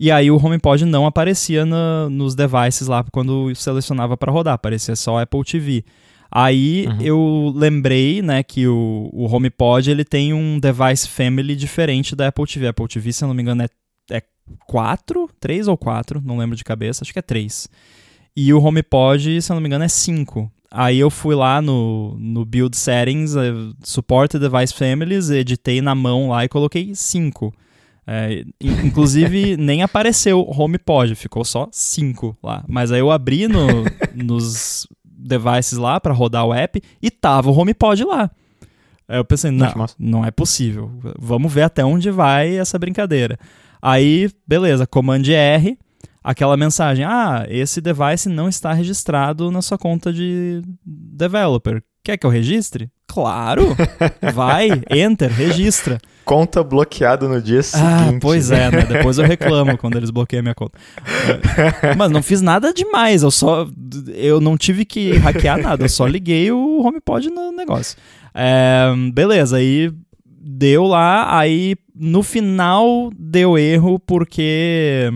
E 0.00 0.10
aí 0.10 0.30
o 0.30 0.36
HomePod 0.36 0.84
não 0.86 1.04
aparecia 1.04 1.66
na, 1.66 2.08
nos 2.08 2.34
devices 2.34 2.86
lá 2.86 3.04
quando 3.12 3.52
selecionava 3.54 4.16
para 4.16 4.32
rodar, 4.32 4.54
aparecia 4.54 4.96
só 4.96 5.20
Apple 5.20 5.44
TV. 5.44 5.84
Aí 6.30 6.86
uhum. 6.86 7.00
eu 7.00 7.52
lembrei, 7.56 8.20
né, 8.20 8.42
que 8.42 8.66
o, 8.66 9.08
o 9.12 9.24
HomePod 9.24 9.90
ele 9.90 10.04
tem 10.04 10.34
um 10.34 10.58
device 10.58 11.08
family 11.08 11.56
diferente 11.56 12.14
da 12.14 12.28
Apple 12.28 12.46
TV. 12.46 12.66
A 12.66 12.70
Apple 12.70 12.88
TV, 12.88 13.12
se 13.12 13.24
eu 13.24 13.28
não 13.28 13.34
me 13.34 13.42
engano, 13.42 13.62
é, 13.62 13.68
é 14.10 14.22
4, 14.66 15.28
3 15.40 15.68
ou 15.68 15.76
4, 15.76 16.20
não 16.24 16.36
lembro 16.36 16.54
de 16.56 16.64
cabeça, 16.64 17.02
acho 17.02 17.12
que 17.12 17.18
é 17.18 17.22
3. 17.22 17.68
E 18.36 18.52
o 18.52 18.62
HomePod, 18.62 19.40
se 19.40 19.50
eu 19.50 19.54
não 19.54 19.60
me 19.60 19.68
engano, 19.68 19.84
é 19.84 19.88
5. 19.88 20.50
Aí 20.70 20.98
eu 20.98 21.08
fui 21.08 21.34
lá 21.34 21.62
no, 21.62 22.14
no 22.18 22.44
Build 22.44 22.76
Settings, 22.76 23.34
uh, 23.34 23.74
Support 23.82 24.34
Device 24.34 24.74
Families, 24.74 25.30
editei 25.30 25.80
na 25.80 25.94
mão 25.94 26.28
lá 26.28 26.44
e 26.44 26.48
coloquei 26.48 26.94
5. 26.94 27.54
É, 28.06 28.44
inclusive, 28.60 29.56
nem 29.60 29.82
apareceu 29.82 30.40
HomePod, 30.40 31.14
ficou 31.14 31.44
só 31.44 31.68
5 31.72 32.36
lá. 32.42 32.64
Mas 32.68 32.92
aí 32.92 33.00
eu 33.00 33.10
abri 33.10 33.48
no, 33.48 33.66
nos 34.14 34.86
devices 35.28 35.78
lá 35.78 36.00
para 36.00 36.12
rodar 36.12 36.44
o 36.46 36.54
app 36.54 36.82
e 37.00 37.10
tava 37.10 37.50
o 37.50 37.56
HomePod 37.56 38.02
lá. 38.04 38.30
Aí 39.06 39.18
eu 39.18 39.24
pensei, 39.24 39.50
não, 39.50 39.86
não 39.98 40.24
é 40.24 40.30
possível. 40.30 40.90
Vamos 41.18 41.52
ver 41.52 41.62
até 41.62 41.84
onde 41.84 42.10
vai 42.10 42.56
essa 42.56 42.78
brincadeira. 42.78 43.38
Aí, 43.80 44.30
beleza, 44.46 44.86
Command 44.86 45.22
R, 45.28 45.78
aquela 46.22 46.56
mensagem: 46.56 47.04
Ah, 47.04 47.46
esse 47.48 47.80
device 47.80 48.28
não 48.28 48.48
está 48.48 48.72
registrado 48.72 49.50
na 49.50 49.62
sua 49.62 49.78
conta 49.78 50.12
de 50.12 50.62
developer. 50.84 51.82
Quer 52.02 52.16
que 52.16 52.26
eu 52.26 52.30
registre? 52.30 52.90
Claro! 53.06 53.76
Vai, 54.34 54.68
enter, 54.90 55.30
registra. 55.30 55.98
Conta 56.28 56.62
bloqueada 56.62 57.26
no 57.26 57.40
dia 57.40 57.60
ah, 57.60 57.62
seguinte. 57.62 58.16
Ah, 58.16 58.18
pois 58.20 58.50
é, 58.50 58.70
né? 58.70 58.82
Depois 58.86 59.16
eu 59.16 59.24
reclamo 59.24 59.78
quando 59.78 59.96
eles 59.96 60.10
bloqueiam 60.10 60.42
minha 60.42 60.54
conta. 60.54 60.78
É, 61.82 61.94
mas 61.94 62.10
não 62.10 62.22
fiz 62.22 62.42
nada 62.42 62.70
demais, 62.70 63.22
eu 63.22 63.30
só. 63.30 63.66
Eu 64.08 64.38
não 64.38 64.54
tive 64.54 64.84
que 64.84 65.12
hackear 65.16 65.56
nada, 65.56 65.86
eu 65.86 65.88
só 65.88 66.06
liguei 66.06 66.52
o 66.52 66.86
HomePod 66.86 67.30
no 67.30 67.50
negócio. 67.50 67.96
É, 68.34 68.92
beleza, 69.10 69.56
aí 69.56 69.90
deu 70.38 70.84
lá, 70.84 71.38
aí 71.38 71.76
no 71.94 72.22
final 72.22 73.10
deu 73.18 73.56
erro 73.56 73.98
porque. 73.98 75.10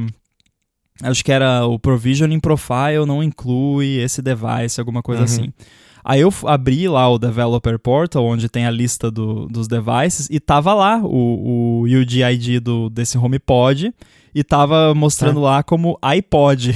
Acho 1.02 1.22
que 1.22 1.30
era 1.30 1.66
o 1.66 1.78
Provisioning 1.78 2.40
Profile 2.40 3.04
não 3.06 3.22
inclui 3.22 3.98
esse 3.98 4.22
device, 4.22 4.80
alguma 4.80 5.02
coisa 5.02 5.20
uhum. 5.20 5.24
assim. 5.26 5.52
Aí 6.04 6.20
eu 6.20 6.32
abri 6.46 6.88
lá 6.88 7.08
o 7.08 7.18
Developer 7.18 7.78
Portal, 7.78 8.24
onde 8.24 8.48
tem 8.48 8.66
a 8.66 8.70
lista 8.70 9.10
do, 9.10 9.46
dos 9.46 9.68
devices, 9.68 10.28
e 10.30 10.40
tava 10.40 10.74
lá 10.74 11.00
o, 11.02 11.80
o 11.80 11.82
UDID 11.84 12.60
do, 12.60 12.90
desse 12.90 13.16
HomePod, 13.16 13.94
e 14.34 14.42
tava 14.42 14.94
mostrando 14.94 15.40
é. 15.40 15.42
lá 15.44 15.62
como 15.62 15.98
iPod. 16.02 16.74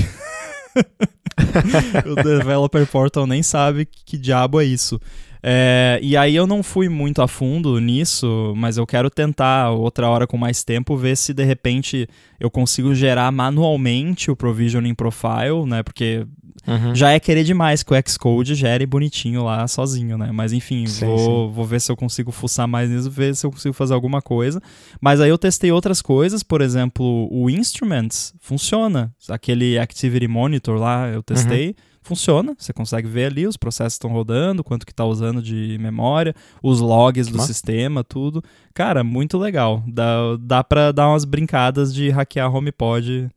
o 2.06 2.14
Developer 2.22 2.86
Portal 2.86 3.26
nem 3.26 3.42
sabe 3.42 3.86
que, 3.86 4.04
que 4.04 4.18
diabo 4.18 4.60
é 4.60 4.64
isso. 4.64 5.00
É, 5.48 6.00
e 6.02 6.16
aí 6.16 6.34
eu 6.34 6.44
não 6.44 6.60
fui 6.60 6.88
muito 6.88 7.22
a 7.22 7.28
fundo 7.28 7.78
nisso, 7.78 8.52
mas 8.56 8.76
eu 8.76 8.84
quero 8.84 9.08
tentar 9.08 9.70
outra 9.70 10.08
hora 10.08 10.26
com 10.26 10.36
mais 10.36 10.64
tempo 10.64 10.96
ver 10.96 11.16
se 11.16 11.32
de 11.32 11.44
repente 11.44 12.08
eu 12.40 12.50
consigo 12.50 12.92
gerar 12.92 13.30
manualmente 13.30 14.28
o 14.28 14.34
provisioning 14.34 14.92
profile, 14.92 15.64
né? 15.64 15.84
Porque 15.84 16.26
Uhum. 16.66 16.96
Já 16.96 17.12
é 17.12 17.20
querer 17.20 17.44
demais 17.44 17.84
que 17.84 17.94
o 17.94 18.02
Xcode 18.08 18.56
gere 18.56 18.84
bonitinho 18.84 19.44
lá 19.44 19.68
sozinho, 19.68 20.18
né? 20.18 20.32
Mas 20.32 20.52
enfim, 20.52 20.84
sim, 20.86 21.06
vou, 21.06 21.18
sim. 21.18 21.54
vou 21.54 21.64
ver 21.64 21.80
se 21.80 21.92
eu 21.92 21.96
consigo 21.96 22.32
fuçar 22.32 22.66
mais 22.66 22.90
nisso, 22.90 23.08
ver 23.08 23.36
se 23.36 23.46
eu 23.46 23.52
consigo 23.52 23.72
fazer 23.72 23.94
alguma 23.94 24.20
coisa. 24.20 24.60
Mas 25.00 25.20
aí 25.20 25.30
eu 25.30 25.38
testei 25.38 25.70
outras 25.70 26.02
coisas, 26.02 26.42
por 26.42 26.60
exemplo, 26.60 27.28
o 27.30 27.48
Instruments 27.48 28.34
funciona. 28.40 29.14
Aquele 29.28 29.78
Activity 29.78 30.26
Monitor 30.26 30.76
lá 30.76 31.08
eu 31.08 31.22
testei. 31.22 31.68
Uhum 31.68 31.95
funciona, 32.06 32.54
você 32.56 32.72
consegue 32.72 33.08
ver 33.08 33.26
ali, 33.26 33.46
os 33.46 33.56
processos 33.56 33.94
estão 33.94 34.10
rodando, 34.10 34.62
quanto 34.62 34.86
que 34.86 34.92
está 34.92 35.04
usando 35.04 35.42
de 35.42 35.76
memória, 35.80 36.34
os 36.62 36.80
logs 36.80 37.28
do 37.28 37.40
sistema, 37.42 38.04
tudo. 38.04 38.42
Cara, 38.72 39.02
muito 39.02 39.36
legal. 39.36 39.82
Dá, 39.86 40.36
dá 40.40 40.64
para 40.64 40.92
dar 40.92 41.08
umas 41.08 41.24
brincadas 41.24 41.92
de 41.92 42.08
hackear 42.10 42.54
HomePod 42.54 43.30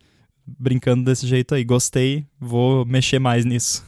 brincando 0.46 1.04
desse 1.04 1.28
jeito 1.28 1.56
aí. 1.56 1.64
Gostei, 1.64 2.26
vou 2.40 2.86
mexer 2.86 3.20
mais 3.20 3.46
nisso. 3.46 3.84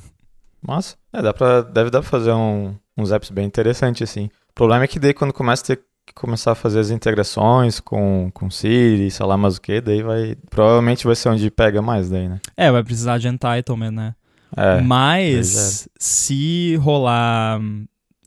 Nossa, 0.65 0.95
é, 1.13 1.21
dá 1.21 1.33
pra, 1.33 1.61
deve 1.61 1.89
dar 1.89 2.01
pra 2.01 2.09
fazer 2.09 2.33
um, 2.33 2.75
uns 2.97 3.11
apps 3.11 3.29
bem 3.29 3.45
interessantes, 3.45 4.09
assim. 4.09 4.29
O 4.49 4.53
problema 4.53 4.83
é 4.83 4.87
que 4.87 4.99
daí 4.99 5.13
quando 5.13 5.33
começa 5.33 5.63
a 5.63 5.67
ter 5.67 5.81
que 6.05 6.13
começar 6.13 6.51
a 6.51 6.55
fazer 6.55 6.79
as 6.79 6.89
integrações 6.89 7.79
com, 7.79 8.29
com 8.33 8.49
Siri, 8.49 9.09
sei 9.09 9.25
lá 9.25 9.37
mais 9.37 9.57
o 9.57 9.61
que, 9.61 9.81
daí 9.81 10.03
vai. 10.03 10.35
Provavelmente 10.49 11.05
vai 11.05 11.15
ser 11.15 11.29
onde 11.29 11.49
pega 11.49 11.81
mais 11.81 12.09
daí, 12.09 12.27
né? 12.27 12.39
É, 12.57 12.71
vai 12.71 12.83
precisar 12.83 13.17
de 13.17 13.27
entitlement, 13.27 13.91
né? 13.91 14.15
É, 14.55 14.81
Mas 14.81 15.87
se 15.97 16.75
rolar 16.77 17.59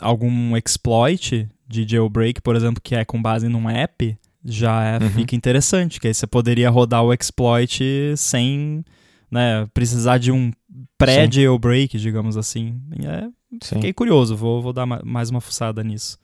algum 0.00 0.56
exploit 0.56 1.48
de 1.66 1.86
jailbreak, 1.88 2.40
por 2.40 2.56
exemplo, 2.56 2.80
que 2.82 2.94
é 2.94 3.04
com 3.04 3.20
base 3.20 3.48
num 3.48 3.68
app, 3.68 4.16
já 4.44 4.84
é, 4.84 4.98
uhum. 4.98 5.10
fica 5.10 5.34
interessante, 5.34 5.98
que 5.98 6.06
aí 6.06 6.14
você 6.14 6.26
poderia 6.26 6.68
rodar 6.70 7.02
o 7.02 7.12
exploit 7.12 7.82
sem 8.16 8.84
né, 9.30 9.66
precisar 9.72 10.18
de 10.18 10.30
um 10.30 10.52
pré-jailbreak, 10.98 11.98
digamos 11.98 12.36
assim. 12.36 12.80
É, 13.02 13.28
fiquei 13.62 13.92
curioso, 13.92 14.36
vou, 14.36 14.62
vou 14.62 14.72
dar 14.72 14.86
mais 14.86 15.30
uma 15.30 15.40
fuçada 15.40 15.82
nisso. 15.82 16.18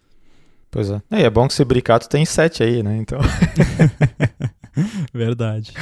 Pois 0.71 0.91
é. 0.91 1.03
é. 1.11 1.23
É 1.23 1.31
bom 1.31 1.47
que 1.47 1.53
esse 1.53 1.65
bricato 1.65 2.09
tem 2.09 2.25
sete 2.25 2.63
aí, 2.63 2.83
né? 2.83 2.97
Então. 2.97 3.19
Verdade. 5.13 5.73